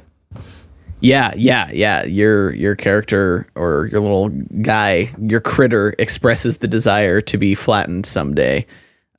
Yeah, 1.03 1.33
yeah, 1.35 1.69
yeah. 1.73 2.03
Your 2.05 2.53
your 2.53 2.75
character 2.75 3.47
or 3.55 3.89
your 3.91 4.01
little 4.01 4.29
guy, 4.61 5.13
your 5.19 5.41
critter 5.41 5.95
expresses 5.97 6.57
the 6.57 6.67
desire 6.67 7.21
to 7.21 7.37
be 7.37 7.55
flattened 7.55 8.05
someday. 8.05 8.65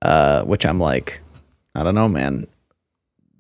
Uh, 0.01 0.43
which 0.43 0.65
I'm 0.67 0.81
like, 0.81 1.21
I 1.77 1.85
don't 1.85 1.95
know, 1.95 2.09
man. 2.09 2.47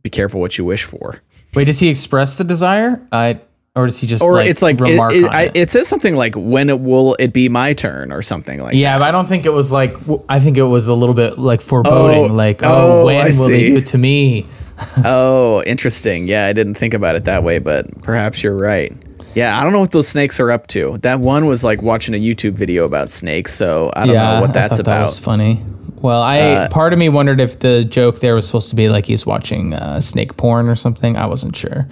Be 0.04 0.10
careful 0.10 0.40
what 0.40 0.58
you 0.58 0.64
wish 0.64 0.84
for. 0.84 1.20
Wait, 1.54 1.64
does 1.64 1.80
he 1.80 1.88
express 1.88 2.36
the 2.38 2.44
desire? 2.44 3.00
I 3.10 3.40
or 3.74 3.86
does 3.86 4.00
he 4.00 4.06
just 4.06 4.22
Or 4.22 4.34
like, 4.34 4.48
it's 4.48 4.60
like 4.62 4.76
it, 4.76 4.82
remark 4.82 5.14
it, 5.14 5.24
on 5.24 5.30
I, 5.30 5.42
it? 5.44 5.56
it 5.56 5.70
says 5.70 5.88
something 5.88 6.14
like 6.14 6.34
when 6.34 6.68
it 6.68 6.80
will 6.80 7.14
it 7.18 7.32
be 7.32 7.48
my 7.48 7.72
turn 7.72 8.12
or 8.12 8.22
something 8.22 8.60
like 8.60 8.74
Yeah, 8.74 8.98
but 8.98 9.04
I 9.04 9.10
don't 9.10 9.28
think 9.28 9.46
it 9.46 9.52
was 9.52 9.72
like. 9.72 9.94
i 10.28 10.38
think 10.38 10.58
it 10.58 10.64
was 10.64 10.88
a 10.88 10.94
little 10.94 11.14
bit 11.14 11.38
like 11.38 11.60
foreboding. 11.60 12.30
Oh, 12.30 12.34
like, 12.34 12.62
oh, 12.62 13.02
oh, 13.02 13.06
when 13.06 13.26
I 13.26 13.30
will 13.30 13.48
they 13.48 13.64
do 13.66 13.76
it 13.76 13.86
to 13.86 13.98
me? 13.98 14.46
oh, 15.04 15.62
interesting. 15.64 16.26
Yeah, 16.26 16.46
I 16.46 16.52
didn't 16.52 16.74
think 16.74 16.92
about 16.94 17.16
it 17.16 17.24
that 17.24 17.44
way, 17.44 17.58
but 17.58 18.02
perhaps 18.02 18.42
you're 18.42 18.56
right. 18.56 18.92
Yeah, 19.34 19.58
I 19.58 19.62
don't 19.62 19.72
know 19.72 19.80
what 19.80 19.92
those 19.92 20.08
snakes 20.08 20.38
are 20.40 20.50
up 20.50 20.66
to. 20.68 20.98
That 20.98 21.20
one 21.20 21.46
was 21.46 21.64
like 21.64 21.80
watching 21.80 22.14
a 22.14 22.18
YouTube 22.18 22.52
video 22.52 22.84
about 22.84 23.10
snakes, 23.10 23.54
so 23.54 23.90
I 23.96 24.04
don't 24.04 24.14
yeah, 24.14 24.34
know 24.34 24.40
what 24.42 24.52
that's 24.52 24.72
thought 24.76 24.80
about. 24.80 24.96
That 24.96 25.02
was 25.02 25.18
funny. 25.18 25.64
Well, 26.02 26.20
I 26.20 26.40
Uh, 26.40 26.68
part 26.68 26.92
of 26.92 26.98
me 26.98 27.08
wondered 27.08 27.40
if 27.40 27.60
the 27.60 27.84
joke 27.84 28.20
there 28.20 28.34
was 28.34 28.44
supposed 28.44 28.68
to 28.70 28.76
be 28.76 28.88
like 28.90 29.06
he's 29.06 29.24
watching 29.24 29.72
uh, 29.72 30.00
snake 30.00 30.36
porn 30.36 30.68
or 30.68 30.74
something. 30.74 31.16
I 31.16 31.26
wasn't 31.26 31.56
sure. 31.56 31.86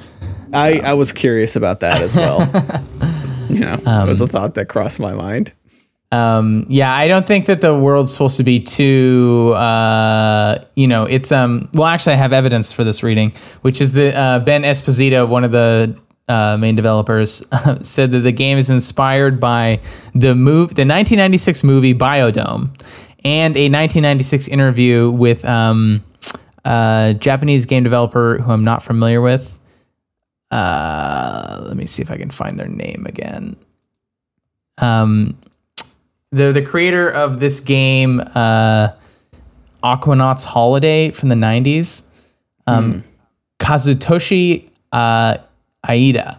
I, 0.52 0.80
I 0.80 0.92
was 0.94 1.12
curious 1.12 1.56
about 1.56 1.80
that 1.80 2.00
as 2.00 2.14
well. 2.14 2.40
you 3.48 3.60
know, 3.60 3.74
it 3.74 4.08
was 4.08 4.20
a 4.20 4.24
Um, 4.24 4.30
thought 4.30 4.54
that 4.54 4.68
crossed 4.68 5.00
my 5.00 5.14
mind. 5.14 5.52
Um, 6.12 6.66
yeah, 6.68 6.92
I 6.92 7.06
don't 7.06 7.24
think 7.24 7.46
that 7.46 7.60
the 7.60 7.76
world's 7.76 8.12
supposed 8.12 8.36
to 8.38 8.42
be 8.42 8.58
too, 8.58 9.52
uh, 9.54 10.56
you 10.74 10.88
know, 10.88 11.04
it's, 11.04 11.30
um, 11.30 11.68
well, 11.72 11.86
actually, 11.86 12.14
I 12.14 12.16
have 12.16 12.32
evidence 12.32 12.72
for 12.72 12.82
this 12.82 13.04
reading, 13.04 13.32
which 13.62 13.80
is 13.80 13.92
that 13.94 14.16
uh, 14.16 14.40
Ben 14.40 14.62
Esposito, 14.62 15.28
one 15.28 15.44
of 15.44 15.52
the 15.52 15.96
uh, 16.28 16.56
main 16.56 16.74
developers, 16.74 17.44
said 17.80 18.10
that 18.10 18.20
the 18.20 18.32
game 18.32 18.58
is 18.58 18.70
inspired 18.70 19.38
by 19.38 19.80
the 20.12 20.34
move, 20.34 20.74
the 20.74 20.82
1996 20.82 21.62
movie 21.62 21.94
Biodome, 21.94 22.76
and 23.24 23.56
a 23.56 23.70
1996 23.70 24.48
interview 24.48 25.10
with 25.12 25.44
um, 25.44 26.02
a 26.64 27.14
Japanese 27.20 27.66
game 27.66 27.84
developer 27.84 28.38
who 28.38 28.50
I'm 28.50 28.64
not 28.64 28.82
familiar 28.82 29.20
with. 29.20 29.59
Uh, 30.50 31.64
let 31.66 31.76
me 31.76 31.86
see 31.86 32.02
if 32.02 32.10
I 32.10 32.16
can 32.16 32.30
find 32.30 32.58
their 32.58 32.68
name 32.68 33.06
again. 33.06 33.56
Um, 34.78 35.38
they're 36.32 36.52
the 36.52 36.62
creator 36.64 37.08
of 37.08 37.40
this 37.40 37.60
game, 37.60 38.20
uh, 38.34 38.88
Aquanauts 39.82 40.44
Holiday 40.44 41.10
from 41.10 41.28
the 41.28 41.34
90s. 41.34 42.08
Um, 42.66 43.04
Kazutoshi 43.58 44.70
uh, 44.92 45.38
Aida. 45.84 46.38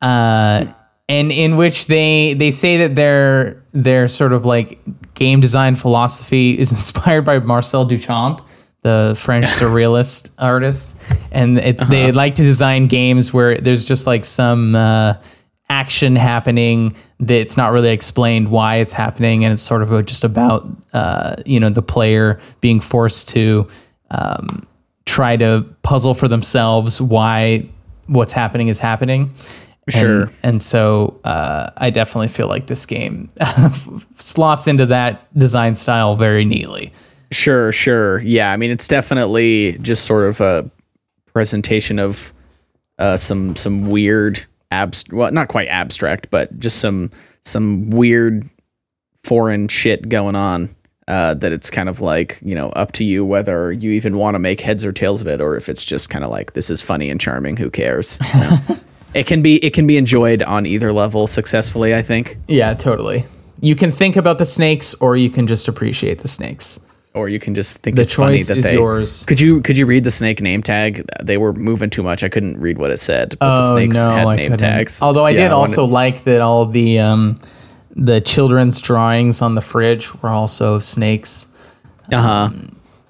Uh, 0.00 0.64
and 1.08 1.30
in 1.30 1.56
which 1.56 1.86
they 1.86 2.34
they 2.34 2.50
say 2.50 2.78
that 2.78 2.94
their 2.94 3.62
their 3.72 4.08
sort 4.08 4.32
of 4.32 4.46
like 4.46 4.80
game 5.14 5.40
design 5.40 5.74
philosophy 5.74 6.58
is 6.58 6.72
inspired 6.72 7.24
by 7.24 7.38
Marcel 7.38 7.86
Duchamp, 7.86 8.44
the 8.82 9.18
French 9.18 9.46
surrealist 9.46 10.30
artist, 10.38 11.00
and 11.30 11.58
it, 11.58 11.78
they 11.88 12.12
like 12.12 12.34
to 12.36 12.42
design 12.42 12.86
games 12.86 13.32
where 13.32 13.56
there's 13.56 13.84
just 13.84 14.06
like 14.06 14.24
some 14.24 14.74
uh, 14.74 15.14
action 15.68 16.16
happening 16.16 16.94
that's 17.20 17.56
not 17.56 17.72
really 17.72 17.90
explained 17.90 18.48
why 18.48 18.76
it's 18.76 18.92
happening, 18.92 19.44
and 19.44 19.52
it's 19.52 19.62
sort 19.62 19.82
of 19.82 20.06
just 20.06 20.24
about 20.24 20.68
uh, 20.92 21.36
you 21.46 21.58
know 21.60 21.68
the 21.68 21.82
player 21.82 22.38
being 22.60 22.80
forced 22.80 23.28
to 23.30 23.66
um, 24.10 24.66
try 25.06 25.36
to 25.36 25.64
puzzle 25.82 26.14
for 26.14 26.28
themselves 26.28 27.00
why 27.00 27.66
what's 28.06 28.32
happening 28.32 28.68
is 28.68 28.78
happening. 28.78 29.22
And- 29.22 29.94
Sure. 29.94 30.26
And, 30.44 30.62
so 30.62 31.18
uh, 31.24 31.70
I 31.76 31.90
definitely 31.90 32.28
feel 32.28 32.46
like 32.46 32.68
this 32.68 32.86
game 32.86 33.30
slots 34.14 34.68
into 34.68 34.86
that 34.86 35.36
design 35.36 35.74
style 35.74 36.14
very 36.14 36.44
neatly. 36.44 36.92
Sure, 37.32 37.72
sure. 37.72 38.20
Yeah, 38.20 38.52
I 38.52 38.56
mean 38.56 38.70
it's 38.70 38.86
definitely 38.86 39.78
just 39.78 40.04
sort 40.04 40.28
of 40.28 40.40
a 40.40 40.70
presentation 41.32 41.98
of 41.98 42.32
uh, 42.98 43.16
some 43.16 43.56
some 43.56 43.90
weird 43.90 44.46
abst 44.70 45.12
well 45.12 45.32
not 45.32 45.48
quite 45.48 45.68
abstract, 45.68 46.28
but 46.30 46.58
just 46.60 46.78
some 46.78 47.10
some 47.42 47.90
weird 47.90 48.48
foreign 49.24 49.68
shit 49.68 50.08
going 50.08 50.36
on. 50.36 50.74
Uh, 51.08 51.34
that 51.34 51.50
it's 51.50 51.68
kind 51.68 51.88
of 51.88 52.00
like 52.00 52.38
you 52.42 52.54
know 52.54 52.68
up 52.70 52.92
to 52.92 53.02
you 53.02 53.24
whether 53.24 53.72
you 53.72 53.90
even 53.90 54.16
want 54.16 54.36
to 54.36 54.38
make 54.38 54.60
heads 54.60 54.84
or 54.84 54.92
tails 54.92 55.20
of 55.20 55.26
it, 55.26 55.40
or 55.40 55.56
if 55.56 55.68
it's 55.68 55.84
just 55.84 56.08
kind 56.10 56.24
of 56.24 56.30
like 56.30 56.52
this 56.52 56.70
is 56.70 56.80
funny 56.80 57.10
and 57.10 57.20
charming. 57.20 57.56
Who 57.56 57.70
cares? 57.70 58.18
You 58.34 58.40
know? 58.40 58.58
it 59.14 59.26
can 59.26 59.42
be 59.42 59.56
it 59.64 59.74
can 59.74 59.86
be 59.86 59.96
enjoyed 59.96 60.42
on 60.42 60.64
either 60.64 60.92
level 60.92 61.26
successfully. 61.26 61.94
I 61.94 62.02
think. 62.02 62.38
Yeah, 62.46 62.74
totally. 62.74 63.24
You 63.60 63.74
can 63.74 63.90
think 63.90 64.16
about 64.16 64.38
the 64.38 64.44
snakes, 64.44 64.94
or 64.94 65.16
you 65.16 65.28
can 65.28 65.46
just 65.46 65.66
appreciate 65.66 66.20
the 66.20 66.28
snakes. 66.28 66.80
Or 67.14 67.28
you 67.28 67.38
can 67.40 67.54
just 67.54 67.78
think 67.78 67.96
The 67.96 68.02
it's 68.02 68.14
funny 68.14 68.36
choice 68.36 68.48
that 68.48 68.56
is 68.58 68.64
they, 68.64 68.74
yours. 68.74 69.24
Could 69.26 69.40
you 69.40 69.60
could 69.62 69.76
you 69.76 69.86
read 69.86 70.04
the 70.04 70.10
snake 70.10 70.40
name 70.40 70.62
tag? 70.62 71.06
They 71.22 71.36
were 71.36 71.52
moving 71.52 71.90
too 71.90 72.02
much. 72.02 72.22
I 72.22 72.28
couldn't 72.28 72.58
read 72.58 72.78
what 72.78 72.90
it 72.90 72.98
said. 73.00 73.36
But 73.38 73.60
the 73.60 73.66
Oh 73.66 73.76
snakes 73.76 73.94
no, 73.96 74.10
had 74.10 74.26
I 74.26 74.36
name 74.36 74.44
couldn't. 74.52 74.58
tags. 74.58 75.02
Although 75.02 75.24
I 75.26 75.30
Yeah, 75.30 75.36
did 75.36 75.42
wanted- 75.52 75.54
also 75.56 75.84
like 75.84 76.24
that 76.24 76.40
all 76.40 76.66
the 76.66 76.98
um, 77.00 77.36
the 77.94 78.20
children's 78.20 78.80
drawings 78.80 79.42
on 79.42 79.54
the 79.54 79.60
fridge 79.60 80.14
were 80.22 80.30
also 80.30 80.74
of 80.74 80.84
snakes. 80.84 81.52
uh-huh. 82.10 82.50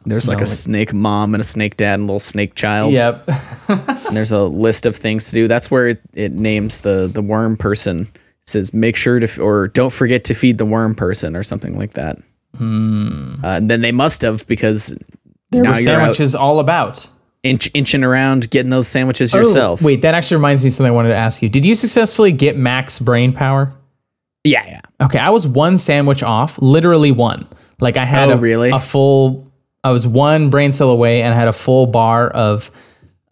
There's 0.05 0.27
like 0.27 0.39
no, 0.39 0.45
a 0.45 0.47
snake 0.49 0.93
mom 0.93 1.33
and 1.33 1.41
a 1.41 1.45
snake 1.45 1.77
dad 1.77 1.95
and 1.95 2.03
a 2.03 2.07
little 2.07 2.19
snake 2.19 2.55
child. 2.57 2.93
Yep. 2.93 3.29
And 3.69 4.17
there's 4.17 4.33
a 4.33 4.43
list 4.43 4.85
of 4.85 4.97
things 4.97 5.27
to 5.27 5.33
do. 5.33 5.47
That's 5.49 5.71
where 5.71 5.87
it, 5.89 6.01
it 6.13 6.33
names 6.33 6.81
the 6.81 7.09
the 7.13 7.23
worm 7.23 7.57
person. 7.57 8.09
It 8.13 8.49
says 8.49 8.75
make 8.75 8.97
sure 8.97 9.21
to 9.21 9.27
f- 9.29 9.39
or 9.39 9.69
don't 9.69 9.93
forget 9.93 10.25
to 10.25 10.35
feed 10.35 10.59
the 10.59 10.67
worm 10.67 10.97
person 10.97 11.37
or 11.37 11.45
something 11.45 11.79
like 11.79 11.93
that. 11.93 12.19
Uh, 12.55 13.61
then 13.61 13.81
they 13.81 13.93
must 13.93 14.23
have 14.23 14.47
because. 14.47 14.97
There 15.51 15.63
now 15.63 15.71
were 15.71 15.75
sandwiches 15.77 16.35
all 16.35 16.61
about. 16.61 17.09
inch, 17.43 17.71
inching 17.75 18.05
around 18.05 18.51
getting 18.51 18.71
those 18.71 18.89
sandwiches 18.89 19.35
Oh, 19.35 19.39
yourself. 19.41 19.83
wait, 19.83 20.01
that 20.03 20.15
actually 20.15 20.37
reminds 20.39 20.63
me 20.65 20.69
of 20.69 20.73
something 20.75 20.91
I 20.91 20.95
wanted 20.95 21.11
to 21.11 21.17
ask 21.17 21.43
you. 21.43 21.49
Did 21.51 21.65
you 21.67 21.75
successfully 21.75 22.33
get 22.33 22.57
max 22.57 22.99
brain 22.99 23.33
power? 23.33 23.75
Yeah, 24.45 24.65
yeah. 24.67 24.81
Okay, 25.03 25.19
I 25.19 25.29
was 25.31 25.47
one 25.47 25.77
sandwich 25.79 26.23
off, 26.23 26.59
literally 26.61 27.13
one. 27.13 27.47
Like 27.81 27.97
I 27.99 28.05
had 28.07 28.31
Oh, 28.31 28.33
a, 28.33 28.37
really? 28.37 28.71
a 28.71 28.81
full. 28.81 29.53
I 29.85 29.91
was 29.91 30.07
one 30.07 30.49
brain 30.51 30.73
cell 30.73 30.91
away, 30.91 31.23
and 31.23 31.35
I 31.35 31.37
had 31.37 31.49
a 31.49 31.53
full 31.53 31.87
bar 31.87 32.29
of 32.31 32.71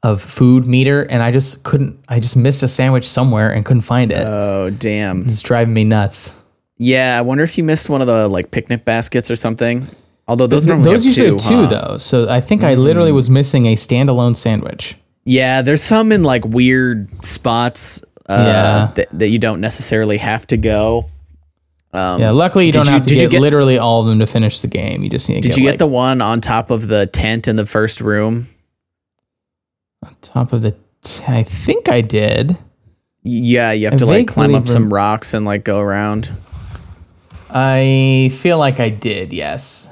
of 0.02 0.20
food 0.20 0.66
meter, 0.66 1.02
and 1.02 1.22
I 1.22 1.30
just 1.30 1.62
couldn't. 1.64 2.02
I 2.08 2.20
just 2.20 2.36
missed 2.36 2.62
a 2.62 2.68
sandwich 2.68 3.08
somewhere 3.08 3.50
and 3.52 3.64
couldn't 3.64 3.82
find 3.82 4.10
it. 4.12 4.26
Oh, 4.26 4.70
damn. 4.70 5.22
it's 5.26 5.42
driving 5.42 5.72
me 5.74 5.84
nuts. 5.84 6.34
Yeah, 6.82 7.18
I 7.18 7.20
wonder 7.20 7.44
if 7.44 7.58
you 7.58 7.64
missed 7.64 7.90
one 7.90 8.00
of 8.00 8.06
the 8.06 8.26
like 8.26 8.50
picnic 8.50 8.86
baskets 8.86 9.30
or 9.30 9.36
something. 9.36 9.86
Although 10.26 10.46
those 10.46 10.64
normally 10.66 10.90
Those 10.92 11.04
usually 11.04 11.26
two, 11.28 11.34
have 11.34 11.42
two 11.42 11.62
huh? 11.66 11.66
Though, 11.88 11.96
so 11.98 12.26
I 12.30 12.40
think 12.40 12.64
I 12.64 12.72
literally 12.74 13.12
was 13.12 13.28
missing 13.28 13.66
a 13.66 13.74
standalone 13.74 14.34
sandwich. 14.34 14.96
Yeah, 15.24 15.60
there's 15.60 15.82
some 15.82 16.10
in 16.10 16.22
like 16.22 16.44
weird 16.46 17.08
spots 17.24 18.02
uh, 18.28 18.32
Yeah. 18.32 18.92
that, 18.94 19.08
that 19.18 19.28
you 19.28 19.38
don't 19.38 19.60
necessarily 19.60 20.16
have 20.18 20.46
to 20.46 20.56
go. 20.56 21.10
Um, 21.92 22.18
Yeah, 22.20 22.30
luckily 22.30 22.64
you 22.64 22.72
don't 22.72 22.86
you- 22.86 22.92
have 22.92 23.06
to 23.08 23.14
get, 23.14 23.30
get- 23.30 23.40
literally 23.42 23.76
all 23.76 24.00
of 24.00 24.06
them 24.06 24.18
to 24.20 24.26
finish 24.26 24.60
the 24.60 24.68
game. 24.68 25.02
You 25.04 25.10
just 25.10 25.28
need 25.28 25.42
to 25.42 25.48
Did 25.48 25.48
get, 25.48 25.58
you 25.58 25.64
get 25.64 25.70
like, 25.72 25.78
the 25.80 25.86
one 25.86 26.22
on 26.22 26.40
top 26.40 26.70
of 26.70 26.86
the 26.88 27.06
tent 27.06 27.46
in 27.46 27.56
the 27.56 27.66
first 27.66 28.00
room? 28.00 28.48
On 30.02 30.14
top 30.22 30.52
of 30.54 30.62
the. 30.62 30.74
T- 31.02 31.24
I 31.28 31.42
think 31.42 31.88
I 31.90 32.00
did. 32.00 32.56
Yeah, 33.22 33.72
you 33.72 33.86
have 33.86 33.94
I 33.94 33.98
to 33.98 34.06
like 34.06 34.28
climb 34.28 34.54
up 34.54 34.66
some 34.68 34.92
rocks 34.92 35.34
and 35.34 35.44
like 35.44 35.64
go 35.64 35.78
around. 35.80 36.28
I 37.54 38.30
feel 38.32 38.58
like 38.58 38.80
I 38.80 38.88
did. 38.88 39.32
Yes. 39.32 39.90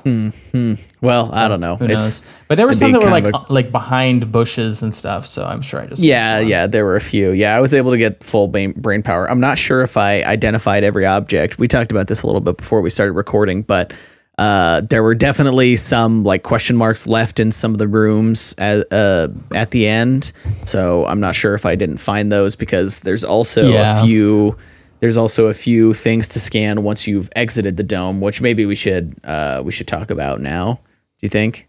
Well, 1.01 1.31
I 1.33 1.49
don't 1.49 1.61
know. 1.61 1.77
Who 1.77 1.85
It's 1.85 1.94
knows? 1.94 2.25
But 2.49 2.57
there 2.57 2.66
were 2.66 2.73
some 2.73 2.92
that 2.92 3.03
were 3.03 3.11
like 3.11 3.27
of 3.27 3.35
uh, 3.35 3.44
like 3.51 3.71
behind 3.71 4.33
bushes 4.33 4.83
and 4.83 4.94
stuff. 4.94 5.27
So 5.27 5.44
I'm 5.44 5.62
sure 5.62 5.81
I 5.81 5.87
just 5.87 6.03
yeah, 6.03 6.40
yeah. 6.40 6.66
There 6.66 6.85
were 6.85 6.97
a 6.97 7.01
few. 7.01 7.31
Yeah, 7.33 7.55
I 7.57 7.61
was 7.61 7.75
able 7.75 7.90
to 7.92 7.99
get 7.99 8.25
full 8.25 8.49
brain, 8.49 8.73
brain 8.73 9.03
power. 9.03 9.31
I'm 9.31 9.40
not 9.40 9.59
sure 9.59 9.83
if 9.83 9.97
I 9.97 10.23
identified 10.23 10.83
every 10.85 11.05
object. 11.07 11.59
We 11.59 11.68
talked 11.68 11.90
about 11.92 12.09
this 12.09 12.23
a 12.23 12.27
little 12.27 12.40
bit 12.40 12.57
before 12.57 12.81
we 12.81 12.90
started 12.90 13.12
recording, 13.12 13.62
but 13.62 13.92
uh, 14.38 14.81
there 14.83 15.03
were 15.03 15.14
definitely 15.16 15.77
some 15.77 16.23
like 16.25 16.42
question 16.42 16.77
marks 16.77 17.07
left 17.07 17.38
in 17.40 17.51
some 17.53 17.73
of 17.73 17.79
the 17.79 17.88
rooms 17.88 18.55
at, 18.57 18.87
uh, 18.92 19.29
at 19.53 19.73
the 19.73 19.87
end. 19.87 20.33
So 20.64 21.05
I'm 21.07 21.21
not 21.21 21.35
sure 21.35 21.55
if 21.55 21.66
I 21.66 21.75
didn't 21.75 21.99
find 21.99 22.31
those 22.33 22.57
because 22.57 23.01
there's 23.01 23.25
also 23.25 23.68
Yeah. 23.71 24.01
a 24.01 24.05
few. 24.05 24.57
There's 25.01 25.17
also 25.17 25.47
a 25.47 25.55
few 25.55 25.95
things 25.95 26.29
to 26.29 26.41
scan 26.41 26.83
once 26.83 27.07
you've 27.07 27.31
exited 27.37 27.77
the 27.77 27.83
dome, 27.83 28.21
which 28.21 28.41
maybe 28.41 28.67
we 28.67 28.75
should 28.75 29.19
uh, 29.25 29.63
we 29.65 29.73
should 29.73 29.87
talk 29.87 30.11
about 30.11 30.41
now. 30.41 30.81
Do 30.85 31.27
you 31.27 31.29
think? 31.29 31.69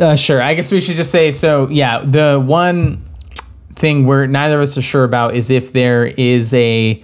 Uh, 0.00 0.16
sure. 0.16 0.40
I 0.40 0.54
guess 0.54 0.72
we 0.72 0.80
should 0.80 0.96
just 0.96 1.10
say 1.10 1.30
so. 1.30 1.68
Yeah, 1.68 2.00
the 2.00 2.40
one 2.40 3.04
thing 3.74 4.06
we're 4.06 4.26
neither 4.26 4.56
of 4.56 4.62
us 4.62 4.78
are 4.78 4.82
sure 4.82 5.04
about 5.04 5.34
is 5.34 5.50
if 5.50 5.72
there 5.72 6.06
is 6.06 6.54
a 6.54 7.02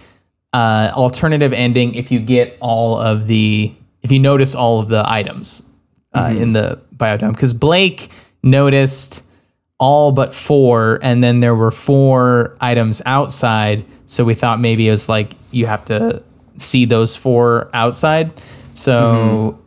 uh, 0.52 0.90
alternative 0.94 1.52
ending 1.52 1.94
if 1.94 2.10
you 2.10 2.20
get 2.20 2.56
all 2.60 2.98
of 2.98 3.26
the 3.26 3.74
if 4.02 4.12
you 4.12 4.18
notice 4.18 4.54
all 4.54 4.80
of 4.80 4.88
the 4.88 5.02
items 5.06 5.68
uh, 6.14 6.32
in 6.34 6.52
the 6.52 6.80
biodome 6.96 7.32
because 7.32 7.52
Blake 7.52 8.10
noticed 8.42 9.24
all 9.78 10.12
but 10.12 10.34
four 10.34 10.98
and 11.02 11.22
then 11.22 11.40
there 11.40 11.54
were 11.54 11.70
four 11.70 12.56
items 12.60 13.00
outside 13.06 13.84
so 14.06 14.24
we 14.24 14.34
thought 14.34 14.60
maybe 14.60 14.88
it 14.88 14.90
was 14.90 15.08
like 15.08 15.34
you 15.52 15.66
have 15.66 15.84
to 15.84 16.22
see 16.56 16.84
those 16.84 17.14
four 17.14 17.70
outside 17.72 18.32
so 18.74 19.58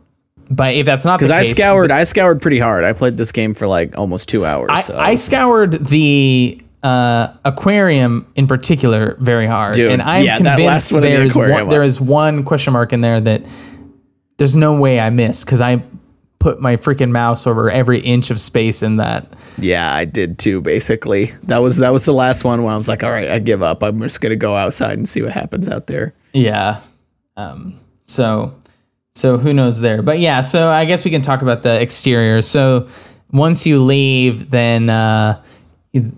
but 0.52 0.74
if 0.74 0.84
that's 0.84 1.04
not 1.04 1.18
the 1.18 1.26
Because 1.26 1.30
I 1.30 1.50
scoured, 1.50 1.90
I 1.90 2.04
scoured 2.04 2.42
pretty 2.42 2.58
hard. 2.58 2.84
I 2.84 2.92
played 2.92 3.16
this 3.16 3.32
game 3.32 3.54
for 3.54 3.66
like 3.66 3.96
almost 3.96 4.28
two 4.28 4.44
hours. 4.44 4.68
I, 4.70 4.80
so. 4.80 4.98
I 4.98 5.14
scoured 5.14 5.86
the 5.86 6.60
uh, 6.82 7.32
aquarium 7.44 8.30
in 8.34 8.46
particular 8.46 9.16
very 9.18 9.46
hard, 9.46 9.74
Dude, 9.74 9.92
and 9.92 10.02
I'm 10.02 10.24
yeah, 10.24 10.36
convinced 10.36 10.92
the 10.92 11.00
there's 11.00 11.30
aquarium 11.30 11.60
one, 11.60 11.68
there 11.68 11.82
is 11.82 12.00
one 12.00 12.44
question 12.44 12.74
mark 12.74 12.92
in 12.92 13.00
there 13.00 13.20
that 13.20 13.44
there's 14.36 14.56
no 14.56 14.78
way 14.78 15.00
I 15.00 15.10
missed 15.10 15.46
because 15.46 15.60
I 15.60 15.82
put 16.42 16.60
my 16.60 16.74
freaking 16.74 17.12
mouse 17.12 17.46
over 17.46 17.70
every 17.70 18.00
inch 18.00 18.30
of 18.30 18.40
space 18.40 18.82
in 18.82 18.96
that. 18.96 19.32
Yeah, 19.58 19.94
I 19.94 20.04
did 20.04 20.40
too. 20.40 20.60
Basically, 20.60 21.32
that 21.44 21.58
was 21.58 21.76
that 21.76 21.92
was 21.92 22.04
the 22.04 22.12
last 22.12 22.42
one 22.42 22.64
when 22.64 22.74
I 22.74 22.76
was 22.76 22.88
like, 22.88 23.04
all 23.04 23.12
right, 23.12 23.30
I 23.30 23.38
give 23.38 23.62
up. 23.62 23.82
I'm 23.82 24.00
just 24.00 24.20
gonna 24.20 24.36
go 24.36 24.56
outside 24.56 24.98
and 24.98 25.08
see 25.08 25.22
what 25.22 25.32
happens 25.32 25.68
out 25.68 25.86
there. 25.86 26.14
Yeah. 26.32 26.80
Um, 27.36 27.78
so 28.02 28.56
so 29.14 29.38
who 29.38 29.52
knows 29.52 29.80
there. 29.80 30.02
But 30.02 30.18
yeah, 30.18 30.40
so 30.40 30.68
I 30.68 30.84
guess 30.84 31.04
we 31.04 31.12
can 31.12 31.22
talk 31.22 31.42
about 31.42 31.62
the 31.62 31.80
exterior. 31.80 32.42
So 32.42 32.88
once 33.30 33.64
you 33.64 33.80
leave, 33.80 34.50
then 34.50 34.90
uh, 34.90 35.40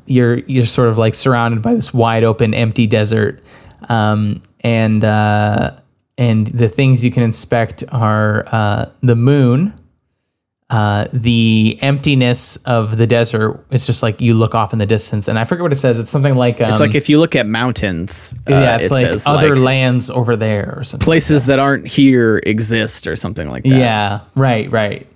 you're 0.06 0.38
you're 0.38 0.66
sort 0.66 0.88
of 0.88 0.96
like 0.96 1.14
surrounded 1.14 1.60
by 1.60 1.74
this 1.74 1.92
wide 1.92 2.24
open 2.24 2.54
empty 2.54 2.87
desert. 2.87 3.42
Um, 3.90 4.40
and 4.60 5.04
uh, 5.04 5.76
and 6.16 6.46
the 6.46 6.68
things 6.68 7.04
you 7.04 7.10
can 7.10 7.22
inspect 7.22 7.84
are 7.90 8.44
uh, 8.50 8.87
the 9.02 9.16
moon, 9.16 9.74
uh, 10.70 11.07
the 11.12 11.79
emptiness 11.83 12.57
of 12.64 12.96
the 12.96 13.07
desert. 13.07 13.64
It's 13.70 13.87
just 13.87 14.03
like 14.03 14.20
you 14.20 14.35
look 14.35 14.55
off 14.55 14.72
in 14.72 14.79
the 14.79 14.87
distance, 14.87 15.29
and 15.29 15.38
I 15.38 15.44
forget 15.44 15.62
what 15.62 15.72
it 15.72 15.77
says. 15.77 15.98
It's 15.98 16.11
something 16.11 16.35
like 16.35 16.61
um, 16.61 16.70
It's 16.70 16.81
like 16.81 16.94
if 16.94 17.09
you 17.09 17.20
look 17.20 17.37
at 17.37 17.46
mountains, 17.46 18.35
uh, 18.48 18.53
yeah, 18.53 18.77
it's 18.77 18.87
it 18.87 18.90
like 18.90 19.07
says 19.07 19.27
other 19.27 19.57
like, 19.57 19.64
lands 19.64 20.11
over 20.11 20.37
there 20.37 20.74
or 20.77 20.85
something. 20.85 21.05
places 21.05 21.46
that 21.46 21.59
aren't 21.59 21.87
here 21.87 22.42
exist 22.44 23.07
or 23.07 23.16
something 23.16 23.48
like 23.48 23.64
that. 23.64 23.77
Yeah, 23.77 24.20
right, 24.35 24.70
right. 24.70 25.07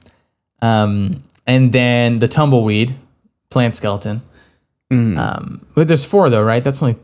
Um, 0.61 1.19
and 1.47 1.73
then 1.73 2.19
the 2.19 2.29
tumbleweed, 2.29 2.95
plant 3.51 3.75
skeleton. 3.75 4.23
Mm. 4.93 5.19
Um, 5.19 5.67
but 5.75 5.89
there's 5.89 6.05
four 6.05 6.31
though, 6.31 6.43
right? 6.43 6.63
That's 6.63 6.83
only 6.83 6.95
is 6.95 6.99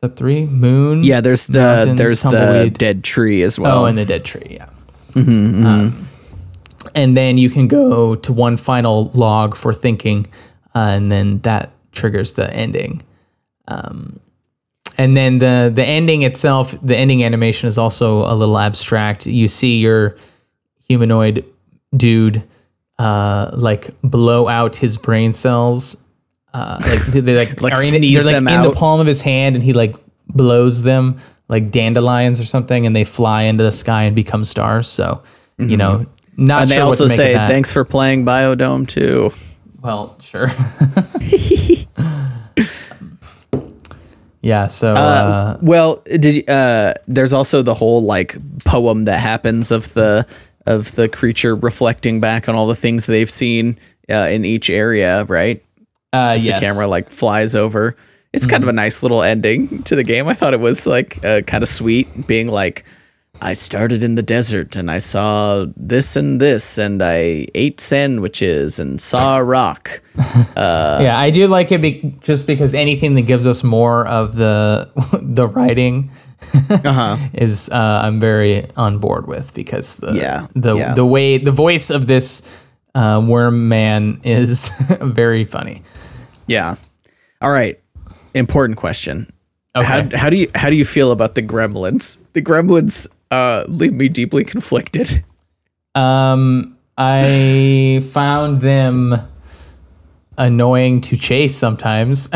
that 0.00 0.16
three. 0.16 0.46
Moon. 0.46 1.04
yeah. 1.04 1.20
There's 1.20 1.46
the 1.46 1.94
there's 1.96 2.22
the 2.22 2.70
dead 2.72 3.04
tree 3.04 3.42
as 3.42 3.58
well. 3.58 3.82
Oh, 3.82 3.84
and 3.86 3.96
the 3.96 4.04
dead 4.04 4.24
tree. 4.24 4.46
Yeah. 4.50 4.68
Um, 5.16 6.03
and 6.94 7.16
then 7.16 7.38
you 7.38 7.50
can 7.50 7.68
go 7.68 8.14
to 8.14 8.32
one 8.32 8.56
final 8.56 9.10
log 9.14 9.56
for 9.56 9.72
thinking, 9.74 10.26
uh, 10.74 10.78
and 10.78 11.10
then 11.10 11.38
that 11.40 11.70
triggers 11.92 12.32
the 12.32 12.52
ending. 12.52 13.02
Um, 13.68 14.20
and 14.96 15.16
then 15.16 15.38
the 15.38 15.72
the 15.74 15.84
ending 15.84 16.22
itself, 16.22 16.74
the 16.82 16.96
ending 16.96 17.24
animation 17.24 17.66
is 17.66 17.78
also 17.78 18.20
a 18.30 18.34
little 18.34 18.58
abstract. 18.58 19.26
You 19.26 19.48
see 19.48 19.78
your 19.78 20.16
humanoid 20.88 21.44
dude 21.96 22.42
uh, 22.98 23.50
like 23.54 23.90
blow 24.02 24.48
out 24.48 24.76
his 24.76 24.96
brain 24.96 25.32
cells. 25.32 26.06
Uh, 26.52 26.78
like 26.82 27.02
they 27.06 27.36
like, 27.36 27.60
Like 27.60 27.72
are 27.74 27.82
in, 27.82 28.00
they're 28.00 28.22
like 28.22 28.36
in 28.36 28.62
the 28.62 28.72
palm 28.74 29.00
of 29.00 29.06
his 29.06 29.20
hand, 29.20 29.56
and 29.56 29.64
he 29.64 29.72
like 29.72 29.96
blows 30.28 30.82
them 30.82 31.18
like 31.48 31.70
dandelions 31.70 32.40
or 32.40 32.44
something, 32.44 32.86
and 32.86 32.94
they 32.94 33.04
fly 33.04 33.42
into 33.42 33.64
the 33.64 33.72
sky 33.72 34.04
and 34.04 34.14
become 34.14 34.44
stars. 34.44 34.86
So 34.88 35.22
you 35.58 35.76
know, 35.76 36.06
not 36.36 36.54
Mm-hmm. 36.54 36.62
and 36.62 36.70
they 36.70 36.74
sure 36.76 36.84
what 36.84 37.00
also 37.00 37.08
say 37.08 37.34
thanks 37.34 37.72
for 37.72 37.84
playing 37.84 38.24
Biodome 38.24 38.88
Two. 38.88 39.32
Well, 39.80 40.16
sure. 40.20 40.48
yeah. 44.42 44.66
So 44.66 44.94
uh, 44.94 44.98
Uh, 44.98 45.58
well, 45.62 46.02
did 46.06 46.48
uh, 46.48 46.94
there's 47.06 47.32
also 47.32 47.62
the 47.62 47.74
whole 47.74 48.02
like 48.02 48.36
poem 48.64 49.04
that 49.04 49.20
happens 49.20 49.70
of 49.70 49.92
the 49.94 50.26
of 50.66 50.94
the 50.94 51.08
creature 51.08 51.54
reflecting 51.54 52.20
back 52.20 52.48
on 52.48 52.54
all 52.54 52.66
the 52.66 52.74
things 52.74 53.06
they've 53.06 53.30
seen 53.30 53.78
uh, 54.08 54.28
in 54.30 54.44
each 54.44 54.70
area, 54.70 55.24
right? 55.24 55.62
Uh, 56.12 56.32
As 56.36 56.46
yes. 56.46 56.60
the 56.60 56.66
camera 56.66 56.86
like 56.86 57.10
flies 57.10 57.54
over. 57.54 57.96
It's 58.32 58.46
kind 58.48 58.64
of 58.64 58.68
a 58.68 58.72
nice 58.72 59.02
little 59.04 59.22
ending 59.22 59.84
to 59.84 59.94
the 59.94 60.02
game. 60.02 60.26
I 60.26 60.34
thought 60.34 60.54
it 60.54 60.60
was 60.60 60.88
like 60.88 61.24
uh, 61.24 61.42
kind 61.42 61.62
of 61.62 61.68
sweet, 61.68 62.26
being 62.26 62.48
like, 62.48 62.84
I 63.40 63.52
started 63.54 64.02
in 64.02 64.14
the 64.14 64.22
desert 64.22 64.76
and 64.76 64.90
I 64.90 64.98
saw 64.98 65.66
this 65.76 66.16
and 66.16 66.40
this, 66.40 66.78
and 66.78 67.02
I 67.02 67.46
ate 67.54 67.80
sandwiches 67.80 68.78
and 68.78 69.00
saw 69.00 69.38
a 69.38 69.44
rock. 69.44 70.00
yeah, 70.56 71.14
I 71.18 71.30
do 71.30 71.46
like 71.48 71.72
it 71.72 71.80
be- 71.82 72.16
just 72.22 72.46
because 72.46 72.74
anything 72.74 73.14
that 73.14 73.22
gives 73.22 73.46
us 73.46 73.62
more 73.64 74.06
of 74.06 74.36
the 74.36 74.88
the 75.22 75.46
writing 75.46 76.10
Uh-huh. 76.70 77.16
is 77.32 77.70
uh, 77.70 78.00
I'm 78.04 78.20
very 78.20 78.68
on 78.76 78.98
board 78.98 79.26
with 79.26 79.52
because 79.54 79.96
the 79.96 80.12
Yeah, 80.12 80.46
the 80.54 80.76
yeah. 80.76 80.94
the 80.94 81.04
way 81.04 81.38
the 81.38 81.50
voice 81.52 81.90
of 81.90 82.06
this 82.06 82.42
uh, 82.94 83.22
worm 83.26 83.68
man 83.68 84.20
is 84.24 84.70
very 85.00 85.44
funny. 85.44 85.82
Yeah. 86.46 86.76
All 87.42 87.50
right. 87.50 87.80
Important 88.34 88.78
question. 88.78 89.32
Okay. 89.74 89.86
How, 89.86 90.16
how 90.16 90.30
do 90.30 90.36
you 90.36 90.50
how 90.54 90.70
do 90.70 90.76
you 90.76 90.84
feel 90.84 91.10
about 91.10 91.34
the 91.34 91.42
gremlins? 91.42 92.18
The 92.34 92.42
gremlins 92.42 93.08
uh, 93.30 93.64
leave 93.68 93.92
me 93.92 94.08
deeply 94.08 94.44
conflicted. 94.44 95.24
Um, 95.94 96.76
I 96.98 98.02
found 98.12 98.58
them 98.58 99.16
annoying 100.38 101.00
to 101.02 101.16
chase 101.16 101.54
sometimes. 101.56 102.28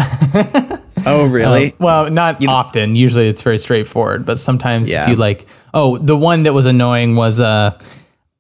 Oh, 1.07 1.27
really? 1.31 1.74
well, 1.79 2.11
not 2.11 2.44
often. 2.46 2.94
Usually 2.96 3.29
it's 3.29 3.42
very 3.42 3.59
straightforward, 3.59 4.24
but 4.24 4.38
sometimes 4.38 4.90
Yeah. 4.90 5.05
if 5.05 5.09
you 5.11 5.16
like, 5.16 5.46
oh, 5.74 5.98
the 5.98 6.16
one 6.16 6.44
that 6.44 6.53
was 6.53 6.66
annoying 6.66 7.16
was 7.16 7.40
uh 7.40 7.79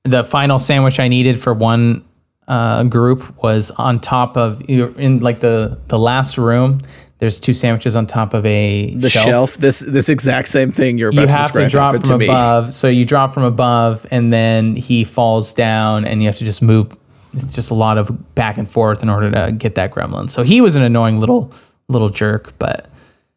the 0.04 0.24
final 0.24 0.58
sandwich 0.58 0.98
I 1.00 1.08
needed 1.08 1.38
for 1.40 1.52
one 1.52 2.04
uh, 2.46 2.82
group 2.84 3.42
was 3.42 3.70
on 3.72 4.00
top 4.00 4.36
of 4.38 4.62
in 4.68 5.18
like 5.20 5.40
the 5.40 5.78
the 5.88 5.98
last 5.98 6.38
room. 6.38 6.80
There's 7.18 7.40
two 7.40 7.52
sandwiches 7.52 7.96
on 7.96 8.06
top 8.06 8.32
of 8.32 8.46
a 8.46 8.94
the 8.94 9.10
shelf. 9.10 9.56
This 9.56 9.80
this 9.80 10.08
exact 10.08 10.48
same 10.48 10.70
thing 10.72 10.98
you're 10.98 11.08
about 11.10 11.20
you 11.22 11.26
to 11.26 11.32
have 11.32 11.52
to 11.52 11.68
drop 11.68 11.94
from 11.94 12.02
to 12.04 12.18
me. 12.18 12.26
above. 12.26 12.72
So 12.72 12.86
you 12.88 13.04
drop 13.04 13.34
from 13.34 13.42
above, 13.42 14.06
and 14.10 14.32
then 14.32 14.76
he 14.76 15.02
falls 15.04 15.52
down, 15.52 16.04
and 16.04 16.22
you 16.22 16.28
have 16.28 16.36
to 16.36 16.44
just 16.44 16.62
move. 16.62 16.96
It's 17.34 17.54
just 17.54 17.70
a 17.70 17.74
lot 17.74 17.98
of 17.98 18.34
back 18.34 18.56
and 18.56 18.70
forth 18.70 19.02
in 19.02 19.08
order 19.10 19.30
to 19.32 19.52
get 19.52 19.74
that 19.74 19.90
gremlin. 19.92 20.30
So 20.30 20.44
he 20.44 20.60
was 20.60 20.76
an 20.76 20.82
annoying 20.82 21.18
little 21.20 21.52
little 21.88 22.08
jerk, 22.08 22.52
but 22.58 22.88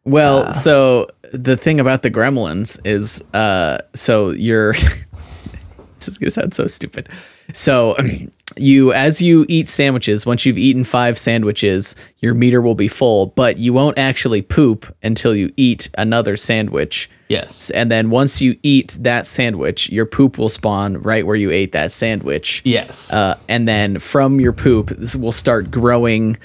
Well, 0.04 0.44
Uh. 0.48 0.52
so 0.52 1.08
the 1.32 1.56
thing 1.56 1.80
about 1.80 2.02
the 2.02 2.10
gremlins 2.10 2.78
is, 2.84 3.22
uh, 3.34 3.78
so 3.94 4.30
you're. 4.30 4.72
this 5.98 6.08
is 6.08 6.18
gonna 6.18 6.30
sound 6.30 6.54
so 6.54 6.66
stupid. 6.66 7.08
So, 7.52 7.96
you 8.56 8.92
as 8.92 9.22
you 9.22 9.46
eat 9.48 9.68
sandwiches, 9.68 10.26
once 10.26 10.44
you've 10.44 10.58
eaten 10.58 10.84
five 10.84 11.18
sandwiches, 11.18 11.96
your 12.18 12.34
meter 12.34 12.60
will 12.60 12.74
be 12.74 12.88
full, 12.88 13.26
but 13.26 13.58
you 13.58 13.72
won't 13.72 13.98
actually 13.98 14.42
poop 14.42 14.94
until 15.02 15.34
you 15.34 15.50
eat 15.56 15.88
another 15.96 16.36
sandwich. 16.36 17.08
yes, 17.28 17.70
And 17.70 17.90
then 17.90 18.10
once 18.10 18.42
you 18.42 18.58
eat 18.62 18.96
that 19.00 19.26
sandwich, 19.26 19.88
your 19.90 20.04
poop 20.04 20.36
will 20.38 20.50
spawn 20.50 20.98
right 20.98 21.26
where 21.26 21.36
you 21.36 21.50
ate 21.50 21.72
that 21.72 21.92
sandwich. 21.92 22.60
yes, 22.64 23.12
Uh, 23.12 23.38
and 23.48 23.66
then 23.66 23.98
from 23.98 24.38
your 24.38 24.52
poop, 24.52 24.88
this 24.88 25.16
will 25.16 25.32
start 25.32 25.70
growing. 25.70 26.36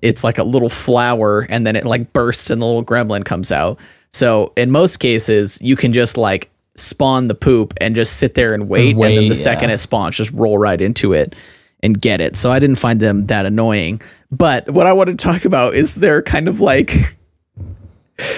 It's 0.00 0.22
like 0.22 0.38
a 0.38 0.44
little 0.44 0.68
flower, 0.70 1.40
and 1.50 1.66
then 1.66 1.74
it 1.74 1.84
like 1.84 2.12
bursts, 2.12 2.50
and 2.50 2.62
the 2.62 2.66
little 2.66 2.84
gremlin 2.84 3.24
comes 3.24 3.50
out. 3.50 3.80
So 4.12 4.52
in 4.56 4.70
most 4.70 4.98
cases, 4.98 5.60
you 5.60 5.74
can 5.74 5.92
just 5.92 6.16
like 6.16 6.50
spawn 6.78 7.28
the 7.28 7.34
poop 7.34 7.74
and 7.80 7.94
just 7.94 8.16
sit 8.16 8.34
there 8.34 8.54
and 8.54 8.68
wait, 8.68 8.94
and, 8.94 9.02
then 9.02 9.16
wait, 9.16 9.28
the 9.28 9.34
second 9.34 9.70
it 9.70 9.78
spawns, 9.78 10.16
just 10.16 10.32
roll 10.32 10.58
right 10.58 10.80
into 10.80 11.12
it 11.12 11.34
and 11.82 12.00
get 12.00 12.20
it. 12.20 12.36
So 12.36 12.50
I 12.50 12.58
didn't 12.58 12.76
find 12.76 13.00
them 13.00 13.26
that 13.26 13.46
annoying. 13.46 14.00
But 14.30 14.70
what 14.70 14.86
I 14.86 14.92
want 14.92 15.08
to 15.08 15.16
talk 15.16 15.44
about 15.44 15.74
is 15.74 15.94
their 15.94 16.22
kind 16.22 16.48
of 16.48 16.60
like 16.60 17.16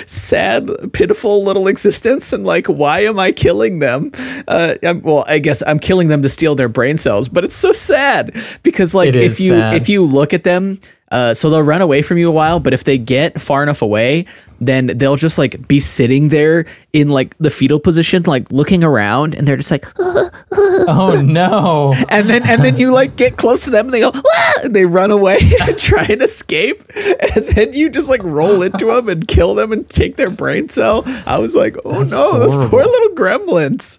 sad, 0.07 0.93
pitiful 0.93 1.43
little 1.43 1.67
existence, 1.67 2.33
and 2.33 2.45
like, 2.45 2.67
why 2.67 3.01
am 3.01 3.19
I 3.19 3.33
killing 3.33 3.79
them? 3.79 4.13
Uh, 4.47 4.77
I'm, 4.83 5.03
well, 5.03 5.25
I 5.27 5.39
guess 5.39 5.63
I'm 5.67 5.79
killing 5.79 6.09
them 6.09 6.23
to 6.23 6.29
steal 6.29 6.55
their 6.55 6.69
brain 6.69 6.99
cells, 6.99 7.29
but 7.29 7.45
it's 7.45 7.57
so 7.57 7.73
sad 7.73 8.37
because 8.63 8.95
like 8.95 9.15
if 9.15 9.41
you 9.41 9.53
sad. 9.53 9.75
if 9.75 9.89
you 9.89 10.05
look 10.05 10.33
at 10.33 10.45
them. 10.45 10.81
Uh, 11.13 11.35
so 11.35 11.51
they'll 11.51 11.61
run 11.61 11.83
away 11.83 12.03
from 12.03 12.19
you 12.19 12.29
a 12.29 12.33
while, 12.33 12.61
but 12.61 12.73
if 12.73 12.85
they 12.85 12.97
get 12.97 13.41
far 13.41 13.65
enough 13.65 13.83
away, 13.83 14.27
then 14.61 14.87
they'll 14.99 15.17
just 15.17 15.39
like 15.39 15.67
be 15.67 15.81
sitting 15.81 16.29
there 16.29 16.67
in 16.93 17.09
like 17.09 17.37
the 17.39 17.51
fetal 17.51 17.81
position, 17.81 18.23
like 18.25 18.51
looking 18.53 18.85
around, 18.85 19.35
and 19.35 19.47
they're 19.47 19.57
just 19.57 19.71
like, 19.71 19.87
oh 19.99 21.23
no, 21.25 21.95
and 22.09 22.29
then 22.29 22.43
and 22.49 22.65
then 22.65 22.77
you 22.77 22.93
like 22.93 23.17
get 23.17 23.37
close 23.37 23.65
to 23.65 23.71
them 23.71 23.87
and 23.87 23.95
they 23.95 24.01
go 24.01 24.13
"Ah!" 24.15 24.61
and 24.65 24.77
they 24.77 24.85
run 24.85 25.11
away 25.11 25.39
and 25.63 25.79
try 25.79 26.05
and 26.05 26.23
escape. 26.23 26.83
And 26.97 27.47
then 27.49 27.73
you 27.73 27.89
just 27.91 28.09
like 28.09 28.23
roll 28.23 28.63
into 28.63 28.87
them 28.87 29.09
and 29.09 29.27
kill 29.27 29.55
them 29.55 29.73
and 29.73 29.89
take 29.89 30.17
their 30.17 30.31
brain 30.31 30.69
cell. 30.69 31.03
I 31.27 31.39
was 31.39 31.55
like 31.55 31.77
oh 31.85 31.99
That's 31.99 32.13
no 32.13 32.39
those 32.39 32.71
poor 32.71 32.85
little 32.85 33.17
gremlins. 33.17 33.99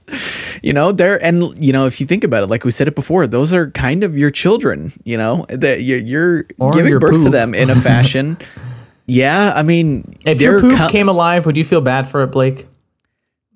You 0.62 0.74
know 0.74 0.92
they're 0.92 1.24
and 1.24 1.60
you 1.62 1.74
know 1.74 1.88
if 1.88 2.00
you 2.00 2.08
think 2.08 2.24
about 2.24 2.44
it 2.44 2.48
like 2.48 2.64
we 2.64 2.72
said 2.72 2.88
it 2.88 2.96
before 2.96 3.26
those 3.28 3.54
are 3.54 3.72
kind 3.72 4.04
of 4.04 4.18
your 4.18 4.32
children 4.32 4.94
you 5.04 5.18
know 5.18 5.46
that 5.50 5.82
you're, 5.82 6.00
you're 6.00 6.44
giving 6.72 6.88
your 6.90 7.00
birth 7.00 7.24
to 7.24 7.30
them 7.30 7.56
in 7.56 7.70
a 7.70 7.76
fashion 7.76 8.38
yeah 9.12 9.52
i 9.56 9.62
mean 9.64 10.04
if 10.26 10.40
your 10.42 10.60
poop 10.60 10.78
co- 10.78 10.90
came 10.90 11.10
alive, 11.10 11.46
would 11.46 11.58
you 11.58 11.66
feel 11.66 11.82
bad 11.82 12.08
for 12.08 12.24
it, 12.24 12.28
Blake? 12.28 12.68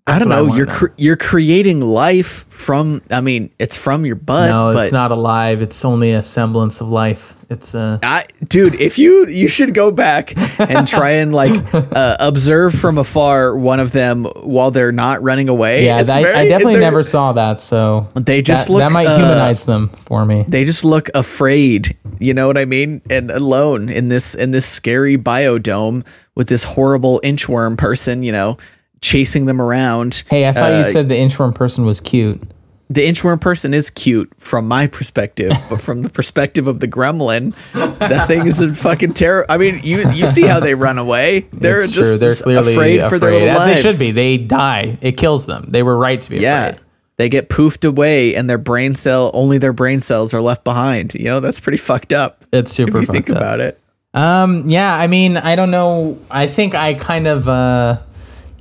I 0.08 0.20
don't 0.20 0.30
what 0.30 0.38
I 0.38 0.42
know. 0.46 0.56
you're 0.56 0.66
cre- 0.68 0.94
you're 0.98 1.18
creating 1.18 1.82
life 1.82 2.46
from. 2.48 3.02
I 3.10 3.22
mean, 3.22 3.50
it's 3.58 3.76
from 3.76 4.06
your 4.06 4.16
butt. 4.16 4.50
No, 4.52 4.72
but 4.74 4.84
it's 4.84 4.92
not 4.92 5.10
alive. 5.12 5.64
It's 5.64 5.84
only 5.84 6.12
a 6.12 6.22
semblance 6.22 6.80
of 6.80 6.90
life. 6.90 7.34
It's 7.50 7.74
uh, 7.74 8.00
dude, 8.48 8.76
if 8.76 9.00
you 9.00 9.26
you 9.28 9.48
should 9.48 9.74
go 9.74 9.90
back 9.92 10.34
and 10.60 10.88
try 10.88 11.12
and 11.12 11.34
like 11.34 11.74
uh, 11.74 12.18
observe 12.20 12.76
from 12.76 13.00
afar 13.00 13.56
one 13.58 13.80
of 13.80 13.92
them 13.94 14.26
while 14.44 14.70
they're 14.70 14.92
not 14.92 15.24
running 15.24 15.50
away. 15.50 15.86
yeah. 15.86 16.04
That- 16.04 16.36
I 16.36 16.48
definitely 16.48 16.80
never 16.80 17.02
saw 17.02 17.34
that. 17.34 17.60
So 17.62 18.08
They 18.14 18.44
just 18.44 18.68
that, 18.68 18.74
look. 18.74 18.80
that 18.82 18.92
might 18.92 19.08
uh, 19.08 19.18
humanize 19.18 19.66
them 19.66 19.88
for 19.90 20.24
me. 20.26 20.46
They 20.48 20.66
just 20.66 20.84
look 20.86 21.10
afraid. 21.16 21.98
You 22.20 22.34
know 22.36 22.46
what 22.48 22.58
I 22.60 22.66
mean? 22.66 23.02
And 23.10 23.32
alone 23.32 23.90
in 23.90 24.10
this 24.10 24.36
in 24.36 24.52
this 24.52 24.66
scary 24.68 25.18
biodome 25.18 26.06
with 26.36 26.48
this 26.48 26.64
horrible 26.64 27.20
inchworm 27.24 27.76
person. 27.78 28.24
You 28.24 28.32
know, 28.32 28.58
chasing 29.06 29.46
them 29.46 29.62
around. 29.62 30.24
Hey, 30.30 30.48
I 30.48 30.52
thought 30.52 30.74
Uh, 30.74 30.78
you 30.78 30.84
said 30.84 31.10
the 31.10 31.16
inchworm 31.16 31.54
person 31.54 31.86
was 31.86 32.00
cute. 32.02 32.42
the 32.90 33.02
inchworm 33.08 33.42
person 33.42 33.74
is 33.74 33.90
cute 33.90 34.32
from 34.38 34.68
my 34.68 34.86
perspective, 34.88 35.52
but 35.70 35.82
from 35.82 36.02
the 36.04 36.10
perspective 36.10 36.68
of 36.68 36.80
the 36.80 36.88
gremlin, 36.88 37.54
that 38.00 38.28
thing 38.28 38.46
is 38.48 38.62
a 38.62 38.70
fucking 38.74 39.14
terror. 39.14 39.46
I 39.50 39.58
mean, 39.58 39.80
you 39.84 40.10
you 40.12 40.28
see 40.28 40.44
how 40.44 40.60
they 40.60 40.76
run 40.76 40.98
away? 40.98 41.48
They're 41.52 41.78
it's 41.78 41.92
just. 41.92 42.20
They're 42.20 42.36
clearly 42.36 42.74
afraid, 42.74 43.00
afraid, 43.00 43.10
for 43.10 43.20
their 43.20 43.32
little 43.32 43.50
as 43.50 43.58
lives. 43.66 43.84
they 43.84 43.92
should 43.92 44.00
be. 44.00 44.12
They 44.12 44.38
die. 44.38 44.98
It 45.02 45.18
kills 45.18 45.46
them. 45.48 45.66
They 45.70 45.82
were 45.84 45.98
right 45.98 46.22
to 46.22 46.30
be 46.30 46.38
Yeah. 46.38 46.68
afraid. 46.68 46.82
They 47.18 47.30
get 47.30 47.48
poofed 47.50 47.86
away 47.88 48.36
and 48.36 48.50
their 48.50 48.58
brain 48.58 48.94
cell 48.94 49.32
only 49.34 49.58
their 49.58 49.72
brain 49.74 50.02
cells 50.02 50.34
are 50.34 50.42
left 50.42 50.64
behind. 50.66 51.16
You 51.16 51.26
know, 51.30 51.40
that's 51.40 51.62
pretty 51.62 51.78
fucked 51.78 52.12
up. 52.12 52.44
It's 52.52 52.72
If 52.78 52.88
super 52.88 53.00
you 53.00 53.06
think 53.06 53.30
up. 53.30 53.38
about 53.38 53.60
it. 53.62 53.80
Um, 54.14 54.64
yeah, 54.68 54.94
I 54.94 55.08
mean, 55.08 55.38
I 55.38 55.56
don't 55.56 55.72
know. 55.72 56.18
I 56.30 56.48
think 56.48 56.76
I 56.76 56.94
kind 56.94 57.26
of, 57.28 57.48
uh, 57.48 57.98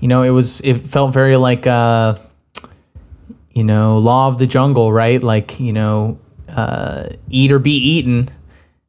you 0.05 0.09
know, 0.09 0.23
it 0.23 0.29
was, 0.29 0.61
it 0.61 0.75
felt 0.75 1.15
very 1.15 1.39
like, 1.39 1.67
uh, 1.67 2.15
you 3.55 3.65
know, 3.65 3.97
law 3.97 4.29
of 4.29 4.37
the 4.37 4.47
jungle, 4.47 4.93
right? 4.93 5.23
Like, 5.23 5.59
you 5.59 5.73
know, 5.73 6.19
uh, 6.55 7.07
eat 7.31 7.51
or 7.51 7.59
be 7.59 7.71
eaten. 7.75 8.29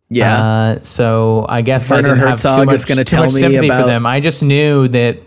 Yeah. 0.09 0.43
Uh, 0.43 0.79
so 0.81 1.45
I 1.47 1.61
guess 1.61 1.89
I 1.89 1.95
Werner 1.95 2.09
didn't 2.09 2.19
have 2.19 2.29
Herzog 2.31 2.59
too 2.59 2.65
much, 2.65 2.85
too 2.85 3.03
tell 3.05 3.23
much 3.23 3.33
me 3.33 3.39
sympathy 3.39 3.67
about- 3.67 3.83
for 3.83 3.87
them. 3.87 4.05
I 4.05 4.19
just 4.19 4.43
knew 4.43 4.89
that 4.89 5.19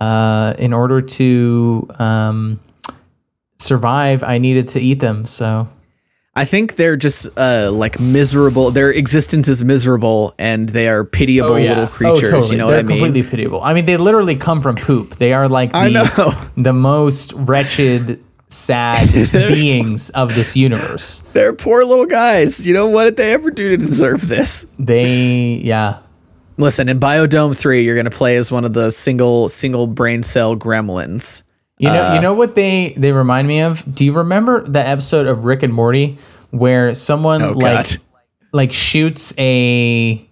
uh, 0.00 0.54
in 0.58 0.72
order 0.72 1.00
to 1.02 1.88
um, 2.00 2.58
survive, 3.58 4.24
I 4.24 4.38
needed 4.38 4.66
to 4.74 4.80
eat 4.80 4.98
them. 4.98 5.24
So 5.24 5.68
I 6.38 6.44
think 6.44 6.76
they're 6.76 6.96
just 6.96 7.26
uh, 7.36 7.70
like 7.72 7.98
miserable. 7.98 8.70
Their 8.70 8.90
existence 8.92 9.48
is 9.48 9.64
miserable 9.64 10.34
and 10.38 10.68
they 10.68 10.88
are 10.88 11.04
pitiable 11.04 11.54
little 11.54 11.86
creatures. 11.88 12.50
You 12.50 12.58
know 12.58 12.66
Oh, 12.66 12.68
They're 12.68 12.76
what 12.78 12.84
I 12.84 12.88
mean? 12.88 12.98
completely 13.00 13.22
pitiable. 13.28 13.60
I 13.62 13.74
mean, 13.74 13.84
they 13.86 13.96
literally 13.96 14.36
come 14.36 14.62
from 14.62 14.76
poop. 14.76 15.16
They 15.16 15.32
are 15.32 15.48
like 15.48 15.72
the, 15.72 16.50
the 16.56 16.72
most 16.72 17.32
wretched, 17.34 18.22
sad 18.48 19.12
beings 19.32 20.10
of 20.10 20.34
this 20.34 20.56
universe. 20.56 21.20
They're 21.32 21.52
poor 21.52 21.84
little 21.84 22.06
guys. 22.06 22.64
You 22.66 22.72
know 22.72 22.86
what 22.88 23.04
did 23.04 23.16
they 23.16 23.32
ever 23.32 23.50
do 23.50 23.70
to 23.70 23.76
deserve 23.76 24.28
this? 24.28 24.64
They, 24.78 25.54
yeah. 25.64 25.98
Listen, 26.56 26.88
in 26.88 26.98
Biodome 27.00 27.56
3, 27.56 27.84
you're 27.84 27.94
going 27.94 28.04
to 28.04 28.10
play 28.10 28.36
as 28.36 28.50
one 28.50 28.64
of 28.64 28.72
the 28.72 28.90
single 28.90 29.48
single 29.48 29.86
brain 29.86 30.22
cell 30.22 30.56
gremlins. 30.56 31.42
You 31.78 31.88
know, 31.90 32.02
Uh, 32.08 32.14
you 32.14 32.20
know 32.20 32.34
what 32.34 32.54
they 32.54 32.92
they 32.96 33.12
remind 33.12 33.46
me 33.48 33.60
of? 33.60 33.84
Do 33.94 34.04
you 34.04 34.12
remember 34.12 34.62
the 34.62 34.86
episode 34.86 35.26
of 35.26 35.44
Rick 35.44 35.62
and 35.62 35.72
Morty 35.72 36.18
where 36.50 36.92
someone 36.94 37.42
Oh, 37.42 37.50
like 37.52 37.88
God. 37.90 38.00
like 38.52 38.72
shoots 38.72 39.32
a 39.38 40.24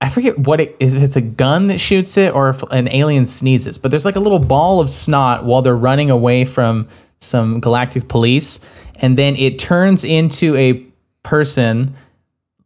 I 0.00 0.08
forget 0.10 0.38
what 0.38 0.60
it 0.60 0.76
is 0.80 0.92
if 0.92 1.02
it's 1.02 1.16
a 1.16 1.22
gun 1.22 1.68
that 1.68 1.78
shoots 1.78 2.18
it 2.18 2.34
or 2.34 2.50
if 2.50 2.62
an 2.64 2.88
alien 2.88 3.24
sneezes, 3.24 3.78
but 3.78 3.90
there's 3.90 4.04
like 4.04 4.16
a 4.16 4.20
little 4.20 4.38
ball 4.40 4.80
of 4.80 4.90
snot 4.90 5.44
while 5.46 5.62
they're 5.62 5.74
running 5.76 6.10
away 6.10 6.44
from 6.44 6.88
some 7.20 7.58
galactic 7.60 8.06
police 8.08 8.60
and 9.00 9.16
then 9.16 9.34
it 9.36 9.58
turns 9.58 10.04
into 10.04 10.54
a 10.56 10.84
person, 11.22 11.94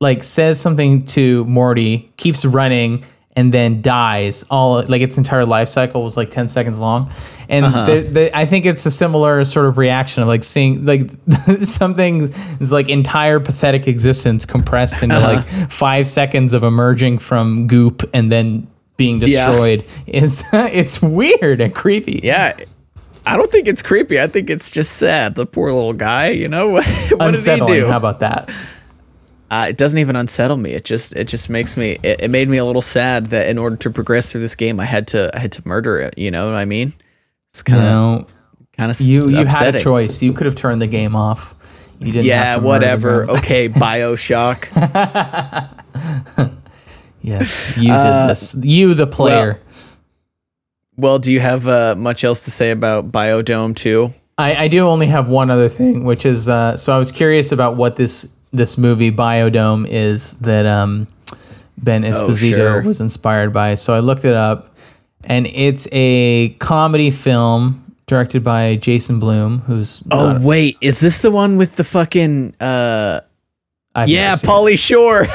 like 0.01 0.25
says 0.25 0.61
something 0.61 1.07
to 1.07 1.45
Morty, 1.45 2.11
keeps 2.17 2.45
running, 2.45 3.05
and 3.37 3.53
then 3.53 3.83
dies. 3.83 4.45
All 4.51 4.83
like 4.83 5.03
its 5.03 5.19
entire 5.19 5.47
life 5.47 5.69
cycle 5.69 6.03
was 6.03 6.17
like 6.17 6.31
ten 6.31 6.49
seconds 6.49 6.79
long, 6.79 7.11
and 7.49 7.67
uh-huh. 7.67 7.87
the, 7.87 8.01
the, 8.01 8.37
I 8.37 8.47
think 8.47 8.67
it's 8.67 8.85
a 8.87 8.91
similar 8.91 9.45
sort 9.45 9.67
of 9.67 9.79
reaction 9.79 10.23
of 10.23 10.29
like 10.29 10.45
seeing 10.45 10.85
like 10.85 11.11
something 11.63 12.33
is 12.61 12.73
like 12.73 12.89
entire 12.89 13.41
pathetic 13.41 13.87
existence 13.89 14.45
compressed 14.45 15.03
into 15.03 15.17
uh-huh. 15.17 15.35
like 15.35 15.71
five 15.71 16.07
seconds 16.07 16.55
of 16.55 16.63
emerging 16.63 17.19
from 17.19 17.67
goop 17.67 18.03
and 18.13 18.31
then 18.31 18.69
being 18.99 19.19
destroyed. 19.19 19.85
Is 20.07 20.45
it's 20.53 21.01
weird 21.01 21.63
and 21.63 21.75
creepy. 21.75 22.21
Yeah. 22.23 22.59
I 23.25 23.37
don't 23.37 23.51
think 23.51 23.69
it's 23.69 23.83
creepy. 23.83 24.21
I 24.21 24.27
think 24.27 24.51
it's 24.51 24.71
just 24.71 24.97
sad. 24.97 25.35
The 25.35 25.47
poor 25.47 25.71
little 25.73 25.93
guy, 25.93 26.31
you 26.31 26.49
know, 26.49 26.69
what 26.71 26.87
Unsettling. 27.21 27.73
did 27.73 27.75
he 27.75 27.81
do? 27.83 27.87
How 27.87 27.97
about 27.97 28.21
that? 28.21 28.51
Uh, 29.51 29.67
it 29.71 29.79
doesn't 29.79 29.99
even 29.99 30.15
unsettle 30.17 30.57
me. 30.59 30.73
It 30.73 30.85
just 30.85 31.17
it 31.17 31.25
just 31.25 31.49
makes 31.49 31.77
me 31.77 31.99
it, 32.03 32.21
it 32.25 32.31
made 32.31 32.49
me 32.49 32.59
a 32.59 32.65
little 32.65 32.83
sad 32.83 33.27
that 33.29 33.49
in 33.49 33.57
order 33.57 33.77
to 33.77 33.91
progress 33.91 34.31
through 34.31 34.43
this 34.43 34.55
game, 34.55 34.79
I 34.79 34.85
had 34.85 35.07
to 35.09 35.31
I 35.35 35.39
had 35.41 35.53
to 35.53 35.67
murder 35.67 35.99
it. 36.01 36.19
You 36.19 36.31
know 36.31 36.47
what 36.47 36.55
I 36.55 36.65
mean? 36.67 36.93
It's 37.51 37.63
kind 37.63 37.83
of 37.83 38.35
kind 38.77 38.91
of 38.91 39.01
you 39.01 39.29
you 39.29 39.47
had 39.47 39.75
a 39.75 39.81
choice. 39.81 40.23
You 40.23 40.33
could 40.35 40.47
have 40.47 40.55
turned 40.55 40.83
the 40.83 40.87
game 40.87 41.17
off. 41.17 41.55
You 41.99 42.13
didn't. 42.13 42.27
Yeah, 42.27 42.45
have 42.45 42.61
to 42.61 42.67
whatever. 42.67 43.31
Okay, 43.31 43.69
Bioshock. 43.71 44.69
Yes, 47.21 47.77
you 47.77 47.93
did 47.93 48.29
this. 48.29 48.57
You, 48.63 48.95
the 48.95 49.07
player. 49.07 49.61
well, 50.97 51.19
do 51.19 51.33
you 51.33 51.41
have 51.41 51.67
uh, 51.69 51.95
much 51.97 52.25
else 52.25 52.45
to 52.45 52.51
say 52.51 52.71
about 52.71 53.11
Biodome 53.13 53.77
2? 53.77 54.13
I, 54.39 54.55
I 54.65 54.69
do 54.69 54.87
only 54.87 55.09
have 55.09 55.29
one 55.29 55.51
other 55.51 55.69
thing, 55.69 56.05
which 56.05 56.25
is 56.25 56.49
uh, 56.49 56.77
so 56.77 56.95
I 56.95 56.99
was 56.99 57.11
curious 57.11 57.51
about 57.51 57.77
what 57.77 57.97
this 57.97 58.38
this 58.53 58.79
movie 58.79 59.11
Biodome 59.13 59.87
is 59.89 60.33
that 60.41 60.67
um, 60.67 61.07
Ben 61.77 62.03
Esposito 62.03 62.57
sure. 62.57 62.83
was 62.83 63.01
inspired 63.01 63.53
by. 63.53 63.75
So 63.75 63.95
I 63.95 64.01
looked 64.01 64.25
it 64.25 64.35
up, 64.35 64.75
and 65.25 65.47
it's 65.47 65.89
a 65.93 66.51
comedy 66.59 67.11
film 67.11 67.85
directed 68.07 68.43
by 68.43 68.77
Jason 68.77 69.21
Bloom, 69.21 69.61
who's 69.61 70.03
Oh 70.11 70.33
not- 70.33 70.43
wait, 70.43 70.77
is 70.81 70.99
this 71.01 71.19
the 71.19 71.31
one 71.31 71.57
with 71.59 71.77
the 71.77 71.85
fucking 71.85 72.55
uh 72.61 73.21
I've 73.95 74.09
yeah. 74.09 74.33
Pauly 74.33 74.79
Shore? 74.79 75.27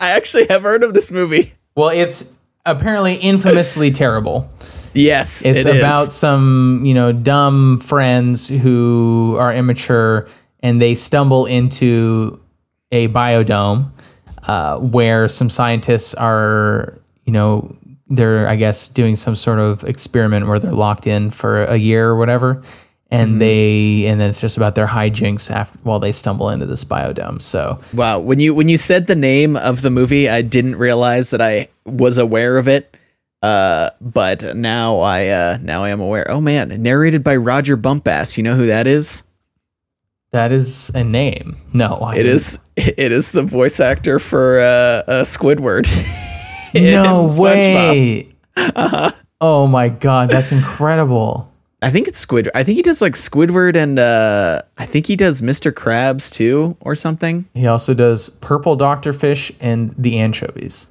I 0.00 0.10
actually 0.10 0.46
have 0.48 0.62
heard 0.62 0.82
of 0.82 0.94
this 0.94 1.10
movie. 1.10 1.52
Well, 1.74 1.90
it's 1.90 2.34
apparently 2.66 3.14
infamously 3.16 3.90
terrible. 3.92 4.50
Yes, 4.94 5.42
It's 5.42 5.64
it 5.66 5.76
is. 5.76 5.82
about 5.82 6.12
some, 6.12 6.80
you 6.84 6.94
know, 6.94 7.12
dumb 7.12 7.78
friends 7.78 8.48
who 8.48 9.36
are 9.38 9.54
immature 9.54 10.26
and 10.60 10.80
they 10.80 10.94
stumble 10.94 11.46
into 11.46 12.40
a 12.92 13.08
biodome 13.08 13.90
uh, 14.44 14.78
where 14.78 15.28
some 15.28 15.50
scientists 15.50 16.14
are, 16.14 16.98
you 17.26 17.32
know, 17.32 17.76
they're, 18.08 18.48
I 18.48 18.56
guess, 18.56 18.88
doing 18.88 19.16
some 19.16 19.36
sort 19.36 19.58
of 19.58 19.84
experiment 19.84 20.46
where 20.46 20.58
they're 20.58 20.72
locked 20.72 21.06
in 21.06 21.30
for 21.30 21.64
a 21.64 21.76
year 21.76 22.08
or 22.08 22.16
whatever. 22.16 22.62
And 23.10 23.30
Mm-hmm. 23.32 23.38
they, 23.38 24.06
and 24.06 24.20
then 24.20 24.28
it's 24.30 24.40
just 24.40 24.56
about 24.58 24.74
their 24.74 24.86
hijinks 24.86 25.50
after 25.50 25.78
while 25.82 25.98
they 25.98 26.12
stumble 26.12 26.50
into 26.50 26.66
this 26.66 26.84
biodome. 26.84 27.40
So, 27.40 27.80
Wow, 27.94 28.18
when 28.18 28.38
you 28.38 28.54
when 28.54 28.68
you 28.68 28.76
said 28.76 29.06
the 29.06 29.14
name 29.14 29.56
of 29.56 29.80
the 29.80 29.88
movie, 29.88 30.28
I 30.28 30.42
didn't 30.42 30.76
realize 30.76 31.30
that 31.30 31.40
I 31.40 31.68
was 31.86 32.18
aware 32.18 32.58
of 32.58 32.68
it. 32.68 32.94
Uh, 33.42 33.90
but 34.00 34.56
now 34.56 34.98
I 35.00 35.28
uh 35.28 35.58
now 35.62 35.84
I 35.84 35.88
am 35.90 36.00
aware. 36.00 36.30
Oh 36.30 36.40
man, 36.42 36.82
narrated 36.82 37.22
by 37.24 37.36
Roger 37.36 37.76
Bumpass. 37.78 38.36
You 38.36 38.42
know 38.42 38.56
who 38.56 38.66
that 38.66 38.86
is? 38.86 39.22
That 40.32 40.52
is 40.52 40.90
a 40.94 41.04
name. 41.04 41.56
No, 41.72 41.94
I 41.94 42.16
It 42.16 42.26
is 42.26 42.58
it 42.76 43.12
is 43.12 43.30
the 43.32 43.42
voice 43.42 43.80
actor 43.80 44.18
for 44.18 44.60
uh, 44.60 44.64
uh 44.64 45.24
Squidward. 45.24 45.86
No 46.74 47.34
way. 47.38 48.28
Oh 49.40 49.66
my 49.66 49.88
god, 49.88 50.30
that's 50.30 50.52
incredible. 50.52 51.50
I 51.80 51.90
think 51.90 52.08
it's 52.08 52.24
Squidward. 52.24 52.50
I 52.54 52.62
think 52.64 52.76
he 52.76 52.82
does 52.82 53.00
like 53.00 53.14
Squidward 53.14 53.76
and 53.76 53.98
uh 53.98 54.62
I 54.76 54.84
think 54.84 55.06
he 55.06 55.16
does 55.16 55.40
Mr. 55.40 55.72
Krabs 55.72 56.30
too 56.30 56.76
or 56.80 56.94
something. 56.94 57.46
He 57.54 57.66
also 57.66 57.94
does 57.94 58.30
Purple 58.30 58.76
Doctor 58.76 59.12
Fish 59.12 59.50
and 59.60 59.94
the 59.96 60.18
anchovies. 60.18 60.88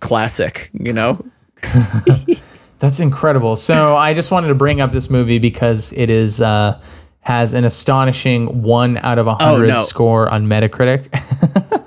Classic, 0.00 0.70
you 0.72 0.92
know. 0.92 1.24
That's 2.80 2.98
incredible. 2.98 3.56
So 3.56 3.94
I 3.94 4.14
just 4.14 4.30
wanted 4.30 4.48
to 4.48 4.54
bring 4.54 4.80
up 4.80 4.90
this 4.90 5.10
movie 5.10 5.38
because 5.38 5.92
it 5.92 6.08
is 6.08 6.40
uh, 6.40 6.80
has 7.30 7.54
an 7.54 7.64
astonishing 7.64 8.62
one 8.62 8.96
out 8.96 9.20
of 9.20 9.28
a 9.28 9.36
hundred 9.36 9.68
no. 9.68 9.78
score 9.78 10.28
on 10.28 10.46
Metacritic. 10.46 11.08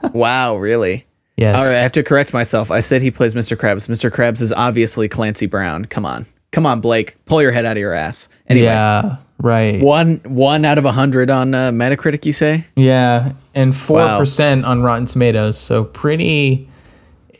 Wow, 0.14 0.58
really? 0.58 1.08
yes. 1.38 1.60
All 1.60 1.66
right, 1.66 1.80
I 1.80 1.82
have 1.82 1.94
to 1.94 2.04
correct 2.04 2.34
myself. 2.34 2.70
I 2.70 2.82
said 2.82 3.02
he 3.02 3.10
plays 3.10 3.34
Mr. 3.34 3.58
Krabs. 3.58 3.88
Mr. 3.90 4.12
Krabs 4.12 4.42
is 4.44 4.54
obviously 4.54 5.10
Clancy 5.10 5.48
Brown. 5.48 5.86
Come 5.86 6.06
on. 6.06 6.28
Come 6.52 6.68
on, 6.68 6.82
Blake. 6.82 7.16
Pull 7.26 7.42
your 7.42 7.52
head 7.52 7.66
out 7.66 7.78
of 7.78 7.82
your 7.82 7.94
ass. 7.94 8.30
Anyway, 8.48 8.66
Yeah. 8.68 9.18
Right. 9.40 9.82
one 9.82 10.18
one 10.24 10.66
out 10.66 10.78
of 10.78 10.86
a 10.86 10.92
hundred 10.92 11.32
on 11.32 11.56
uh, 11.56 11.72
Metacritic, 11.72 12.28
you 12.28 12.32
say? 12.32 12.64
Yeah. 12.76 13.34
And 13.56 13.76
four 13.76 14.18
percent 14.18 14.66
on 14.66 14.84
Rotten 14.84 15.08
Tomatoes. 15.08 15.58
So 15.58 15.84
pretty 15.84 16.70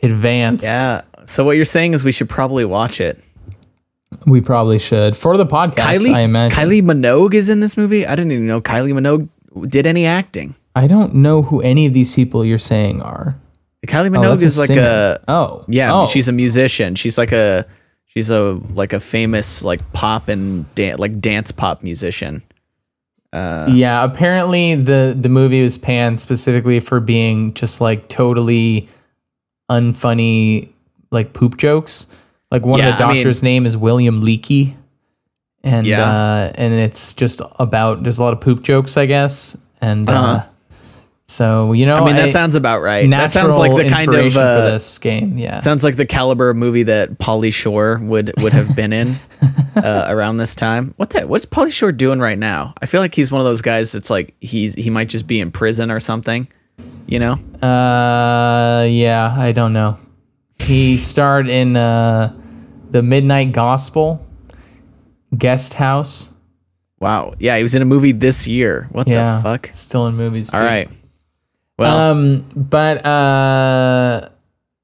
advanced. 0.02 0.66
Yeah. 0.66 1.02
So 1.26 1.44
what 1.44 1.54
you're 1.54 1.64
saying 1.64 1.94
is 1.94 2.02
we 2.02 2.10
should 2.12 2.28
probably 2.28 2.64
watch 2.64 3.00
it. 3.00 3.22
We 4.26 4.40
probably 4.40 4.78
should 4.78 5.16
for 5.16 5.36
the 5.36 5.46
podcast. 5.46 5.74
Kylie, 5.96 6.14
I 6.14 6.20
imagine. 6.20 6.56
Kylie 6.58 6.82
Minogue 6.82 7.34
is 7.34 7.48
in 7.48 7.60
this 7.60 7.76
movie. 7.76 8.06
I 8.06 8.14
didn't 8.16 8.32
even 8.32 8.46
know 8.46 8.60
Kylie 8.60 8.92
Minogue 8.92 9.28
did 9.70 9.86
any 9.86 10.06
acting. 10.06 10.54
I 10.74 10.86
don't 10.86 11.14
know 11.16 11.42
who 11.42 11.60
any 11.60 11.86
of 11.86 11.92
these 11.92 12.14
people 12.14 12.44
you're 12.44 12.58
saying 12.58 13.02
are. 13.02 13.36
Kylie 13.86 14.06
Oh, 14.06 14.20
Minogue 14.20 14.30
that's 14.30 14.42
is 14.44 14.58
like 14.58 14.68
singer. 14.68 14.80
a 14.82 15.18
Oh. 15.30 15.64
yeah. 15.68 15.92
Oh. 15.94 16.06
She's 16.06 16.28
a 16.28 16.32
musician. 16.32 16.94
She's 16.94 17.18
like 17.18 17.32
a 17.32 17.66
she's 18.06 18.30
a 18.30 18.58
like 18.72 18.92
a 18.92 19.00
famous 19.00 19.62
like 19.62 19.92
pop 19.92 20.28
and 20.28 20.72
dan- 20.74 20.98
like 20.98 21.20
dance 21.20 21.52
pop 21.52 21.82
musician. 21.82 22.42
Uh, 23.32 23.66
yeah, 23.70 24.04
apparently 24.04 24.74
the 24.76 25.14
the 25.18 25.28
movie 25.28 25.60
was 25.62 25.76
panned 25.76 26.20
specifically 26.20 26.78
for 26.80 26.98
being 27.00 27.52
just 27.54 27.80
like 27.80 28.08
totally 28.08 28.88
unfunny 29.70 30.68
like 31.10 31.32
poop 31.32 31.56
jokes. 31.56 32.14
Like 32.50 32.64
one 32.64 32.78
Yeah, 32.78 32.90
of 32.92 32.98
the 32.98 33.04
I 33.04 33.08
mean- 33.08 33.16
doctor's 33.18 33.42
name 33.42 33.66
is 33.66 33.76
William 33.76 34.22
Leakey. 34.22 34.74
And 35.62 35.86
Yeah. 35.86 36.02
uh 36.08 36.52
and 36.56 36.74
it's 36.74 37.14
just 37.14 37.40
about 37.58 38.02
there's 38.02 38.18
a 38.18 38.22
lot 38.22 38.32
of 38.34 38.40
poop 38.40 38.62
jokes, 38.62 38.96
I 38.96 39.06
guess. 39.06 39.56
And 39.80 40.08
uh 40.08 40.12
Uh-huh. 40.12 40.42
so 41.26 41.72
you 41.72 41.86
know 41.86 41.96
I 41.96 42.04
mean, 42.04 42.16
that 42.16 42.32
sounds 42.32 42.54
about 42.54 42.82
right. 42.82 43.08
That 43.08 43.30
sounds 43.32 43.56
like 43.56 43.72
the 43.74 43.88
kind 43.88 44.14
of 44.14 44.36
uh, 44.36 44.58
for 44.66 44.70
this 44.70 44.98
game. 44.98 45.38
Yeah. 45.38 45.60
sounds 45.60 45.82
like 45.82 45.96
the 45.96 46.04
caliber 46.04 46.50
of 46.50 46.56
movie 46.56 46.82
that 46.84 47.18
Pauly 47.18 47.52
Shore 47.52 47.98
would 48.02 48.32
would 48.42 48.52
have 48.52 48.76
been 48.76 48.92
in 48.92 49.16
uh, 49.76 50.04
around 50.08 50.36
this 50.36 50.54
time. 50.54 50.92
What 50.98 51.10
the 51.10 51.26
what's 51.26 51.46
Pauly 51.46 51.72
Shore 51.72 51.92
doing 51.92 52.20
right 52.20 52.38
now? 52.38 52.74
I 52.82 52.86
feel 52.86 53.00
like 53.00 53.14
he's 53.14 53.32
one 53.32 53.40
of 53.40 53.46
those 53.46 53.62
guys 53.62 53.90
that's 53.92 54.10
like 54.10 54.34
he's 54.40 54.74
he 54.74 54.90
might 54.90 55.08
just 55.08 55.26
be 55.26 55.40
in 55.40 55.50
prison 55.50 55.90
or 55.90 55.98
something. 55.98 56.46
You 57.06 57.18
know? 57.20 57.32
Uh, 57.62 58.84
yeah, 58.88 59.34
I 59.36 59.52
don't 59.52 59.72
know. 59.72 59.96
He 60.66 60.96
starred 60.98 61.48
in 61.48 61.76
uh, 61.76 62.34
the 62.90 63.02
Midnight 63.02 63.52
Gospel, 63.52 64.24
Guest 65.36 65.74
House. 65.74 66.34
Wow. 67.00 67.34
Yeah, 67.38 67.56
he 67.56 67.62
was 67.62 67.74
in 67.74 67.82
a 67.82 67.84
movie 67.84 68.12
this 68.12 68.46
year. 68.46 68.88
What 68.92 69.06
Yeah, 69.08 69.36
the 69.36 69.42
fuck? 69.42 69.70
Still 69.74 70.06
in 70.06 70.14
movies. 70.16 70.52
All 70.54 70.60
too. 70.60 70.66
right. 70.66 70.88
Well, 71.78 72.12
Um, 72.12 72.46
but 72.56 73.04
uh, 73.04 74.28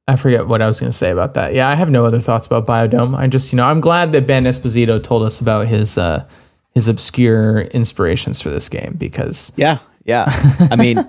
I 0.08 0.16
forget 0.16 0.46
what 0.48 0.60
I 0.60 0.66
was 0.66 0.80
going 0.80 0.90
to 0.90 0.96
say 0.96 1.10
about 1.10 1.34
that. 1.34 1.54
Yeah, 1.54 1.68
I 1.68 1.76
have 1.76 1.88
no 1.90 2.04
other 2.04 2.18
thoughts 2.18 2.46
about 2.46 2.66
Biodome. 2.66 3.16
I 3.16 3.26
just, 3.28 3.52
you 3.52 3.56
know, 3.56 3.64
I'm 3.64 3.80
glad 3.80 4.12
that 4.12 4.26
Ben 4.26 4.44
Esposito 4.44 5.02
told 5.02 5.22
us 5.22 5.40
about 5.40 5.66
his 5.68 5.96
uh, 5.96 6.28
his 6.74 6.88
obscure 6.88 7.60
inspirations 7.62 8.40
for 8.40 8.50
this 8.50 8.68
game 8.68 8.94
because 8.98 9.52
yeah, 9.56 9.78
yeah. 10.04 10.24
I 10.70 10.76
mean, 10.76 11.08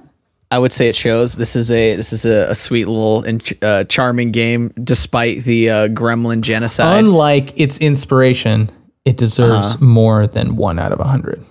I 0.51 0.59
would 0.59 0.73
say 0.73 0.89
it 0.89 0.95
shows. 0.95 1.35
This 1.35 1.55
is 1.55 1.71
a 1.71 1.95
this 1.95 2.11
is 2.13 2.25
a, 2.25 2.51
a 2.51 2.55
sweet 2.55 2.85
little 2.85 3.23
and 3.23 3.43
ch- 3.43 3.53
uh, 3.63 3.85
charming 3.85 4.31
game, 4.31 4.73
despite 4.83 5.43
the 5.43 5.69
uh, 5.69 5.87
Gremlin 5.87 6.41
genocide. 6.41 6.99
unlike 7.03 7.57
its 7.59 7.79
inspiration, 7.79 8.69
it 9.05 9.17
deserves 9.17 9.79
more 9.81 10.27
than 10.27 10.57
one 10.57 10.77
out 10.77 10.91
of 10.91 10.99
a 10.99 11.03
100 11.03 11.43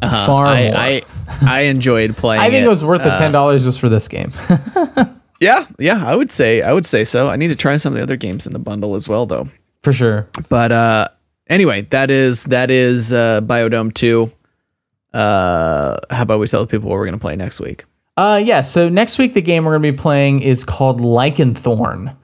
Far 0.00 0.46
I, 0.46 0.62
more. 0.64 0.76
I 0.76 1.02
I 1.42 1.60
enjoyed 1.62 2.16
playing. 2.16 2.40
I 2.42 2.50
think 2.50 2.62
it 2.62 2.66
it 2.66 2.68
was 2.68 2.84
worth 2.84 3.02
the 3.02 3.14
ten 3.16 3.32
dollars 3.32 3.64
just 3.64 3.80
for 3.80 3.88
this 3.88 4.08
game. 4.08 4.30
Yeah, 5.40 5.66
yeah, 5.78 6.02
I 6.06 6.14
would 6.16 6.30
say 6.32 6.62
I 6.62 6.72
would 6.72 6.86
say 6.86 7.04
so. 7.04 7.28
I 7.28 7.36
need 7.36 7.48
to 7.48 7.56
try 7.56 7.76
some 7.76 7.92
of 7.92 7.96
the 7.98 8.02
other 8.02 8.16
games 8.16 8.46
in 8.46 8.52
the 8.52 8.58
bundle 8.58 8.94
as 8.94 9.08
well, 9.08 9.26
though. 9.26 9.48
for 9.82 9.92
sure. 9.92 10.26
But 10.48 10.72
uh, 10.72 11.08
anyway, 11.48 11.82
that 11.90 12.10
is 12.10 12.44
that 12.44 12.70
is 12.70 13.12
uh, 13.12 13.40
Biodome 13.42 13.92
two. 13.92 14.32
Uh, 15.12 15.98
how 16.08 16.22
about 16.22 16.40
we 16.40 16.46
tell 16.46 16.60
the 16.60 16.66
people 16.66 16.88
what 16.88 16.96
we're 16.96 17.04
gonna 17.04 17.18
play 17.18 17.36
next 17.36 17.60
week? 17.60 17.84
Uh, 18.16 18.40
yeah. 18.44 18.60
So 18.60 18.88
next 18.88 19.18
week, 19.18 19.34
the 19.34 19.42
game 19.42 19.64
we're 19.64 19.72
going 19.72 19.82
to 19.82 19.92
be 19.92 19.98
playing 19.98 20.40
is 20.40 20.64
called 20.64 21.00
Lycanthorn. 21.00 22.16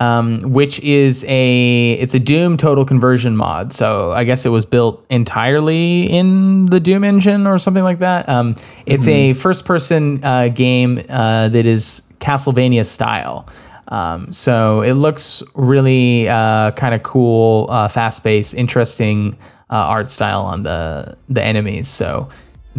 um, 0.00 0.40
which 0.42 0.78
is 0.80 1.24
a 1.26 1.92
it's 1.94 2.14
a 2.14 2.20
Doom 2.20 2.56
total 2.56 2.84
conversion 2.84 3.36
mod. 3.36 3.72
So 3.72 4.12
I 4.12 4.24
guess 4.24 4.46
it 4.46 4.50
was 4.50 4.64
built 4.64 5.04
entirely 5.10 6.04
in 6.04 6.66
the 6.66 6.78
Doom 6.78 7.02
engine 7.02 7.46
or 7.46 7.58
something 7.58 7.82
like 7.82 7.98
that. 7.98 8.28
Um, 8.28 8.54
it's 8.86 9.08
a 9.08 9.32
first 9.34 9.64
person 9.66 10.22
uh, 10.24 10.48
game 10.48 11.02
uh, 11.08 11.48
that 11.48 11.66
is 11.66 12.12
Castlevania 12.20 12.86
style. 12.86 13.48
Um, 13.88 14.30
so 14.32 14.82
it 14.82 14.92
looks 14.92 15.42
really 15.56 16.28
uh, 16.28 16.72
kind 16.72 16.94
of 16.94 17.02
cool, 17.02 17.66
uh, 17.70 17.88
fast 17.88 18.22
paced, 18.22 18.54
interesting 18.54 19.36
uh, 19.70 19.74
art 19.76 20.08
style 20.10 20.42
on 20.42 20.62
the 20.62 21.16
the 21.28 21.42
enemies. 21.42 21.88
So 21.88 22.28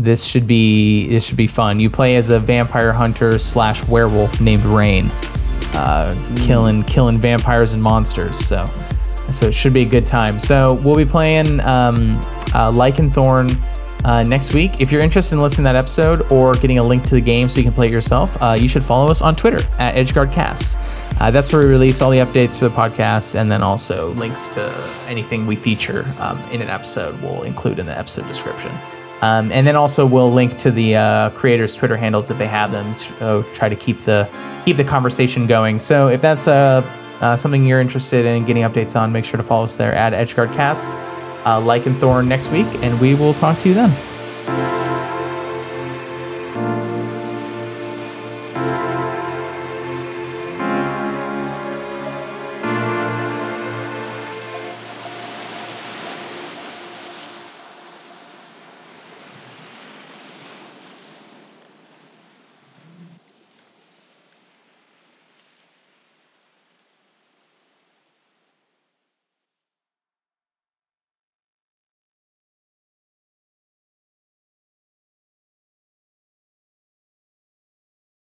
this 0.03 0.23
should 0.23 0.47
be 0.47 1.07
this 1.07 1.25
should 1.25 1.37
be 1.37 1.47
fun. 1.47 1.79
You 1.79 1.89
play 1.89 2.15
as 2.15 2.29
a 2.29 2.39
vampire 2.39 2.93
hunter 2.93 3.39
slash 3.39 3.85
werewolf 3.87 4.39
named 4.41 4.63
Rain, 4.63 5.05
uh, 5.73 6.15
killing 6.37 6.83
killing 6.83 7.17
vampires 7.17 7.73
and 7.73 7.83
monsters. 7.83 8.37
So 8.37 8.69
so 9.31 9.47
it 9.47 9.53
should 9.53 9.73
be 9.73 9.81
a 9.81 9.89
good 9.89 10.05
time. 10.05 10.39
So 10.39 10.73
we'll 10.75 10.97
be 10.97 11.05
playing 11.05 11.59
um, 11.61 12.17
uh, 12.53 12.71
Lycanthorn 12.71 13.55
uh, 14.05 14.23
next 14.23 14.53
week. 14.53 14.81
If 14.81 14.91
you're 14.91 15.01
interested 15.01 15.35
in 15.35 15.41
listening 15.41 15.65
to 15.65 15.73
that 15.73 15.75
episode 15.75 16.31
or 16.31 16.55
getting 16.55 16.79
a 16.79 16.83
link 16.83 17.03
to 17.05 17.15
the 17.15 17.21
game 17.21 17.47
so 17.47 17.57
you 17.57 17.63
can 17.63 17.73
play 17.73 17.87
it 17.87 17.91
yourself, 17.91 18.41
uh, 18.41 18.57
you 18.59 18.67
should 18.67 18.83
follow 18.83 19.09
us 19.09 19.21
on 19.21 19.35
Twitter 19.35 19.59
at 19.77 19.95
EdgeGuardCast. 19.95 21.19
Uh, 21.19 21.31
that's 21.31 21.51
where 21.51 21.61
we 21.61 21.67
release 21.67 22.01
all 22.01 22.11
the 22.11 22.19
updates 22.19 22.59
for 22.59 22.69
the 22.69 22.75
podcast 22.75 23.35
and 23.35 23.51
then 23.51 23.61
also 23.61 24.13
links 24.13 24.47
to 24.49 24.89
anything 25.07 25.45
we 25.45 25.55
feature 25.55 26.05
um, 26.19 26.39
in 26.51 26.61
an 26.61 26.69
episode 26.69 27.19
we'll 27.21 27.43
include 27.43 27.77
in 27.77 27.85
the 27.85 27.97
episode 27.97 28.27
description. 28.27 28.71
Um, 29.21 29.51
and 29.51 29.67
then 29.67 29.75
also 29.75 30.05
we'll 30.05 30.31
link 30.31 30.57
to 30.59 30.71
the 30.71 30.95
uh, 30.95 31.29
creators' 31.31 31.75
Twitter 31.75 31.97
handles 31.97 32.29
if 32.29 32.37
they 32.37 32.47
have 32.47 32.71
them 32.71 32.95
to 32.95 33.25
uh, 33.25 33.43
try 33.53 33.67
to 33.67 33.75
keep 33.75 33.99
the 33.99 34.29
keep 34.65 34.77
the 34.77 34.83
conversation 34.83 35.45
going. 35.45 35.79
So 35.79 36.07
if 36.07 36.21
that's 36.21 36.47
uh, 36.47 36.81
uh, 37.21 37.35
something 37.35 37.65
you're 37.65 37.81
interested 37.81 38.25
in 38.25 38.45
getting 38.45 38.63
updates 38.63 38.99
on, 38.99 39.11
make 39.11 39.25
sure 39.25 39.37
to 39.37 39.43
follow 39.43 39.65
us 39.65 39.77
there 39.77 39.93
at 39.93 40.13
EdgeGuardCast. 40.13 40.93
Uh, 41.45 41.59
Lycanthorn 41.61 42.27
next 42.27 42.51
week, 42.51 42.67
and 42.83 42.99
we 42.99 43.15
will 43.15 43.33
talk 43.33 43.57
to 43.59 43.69
you 43.69 43.73
then. 43.73 44.78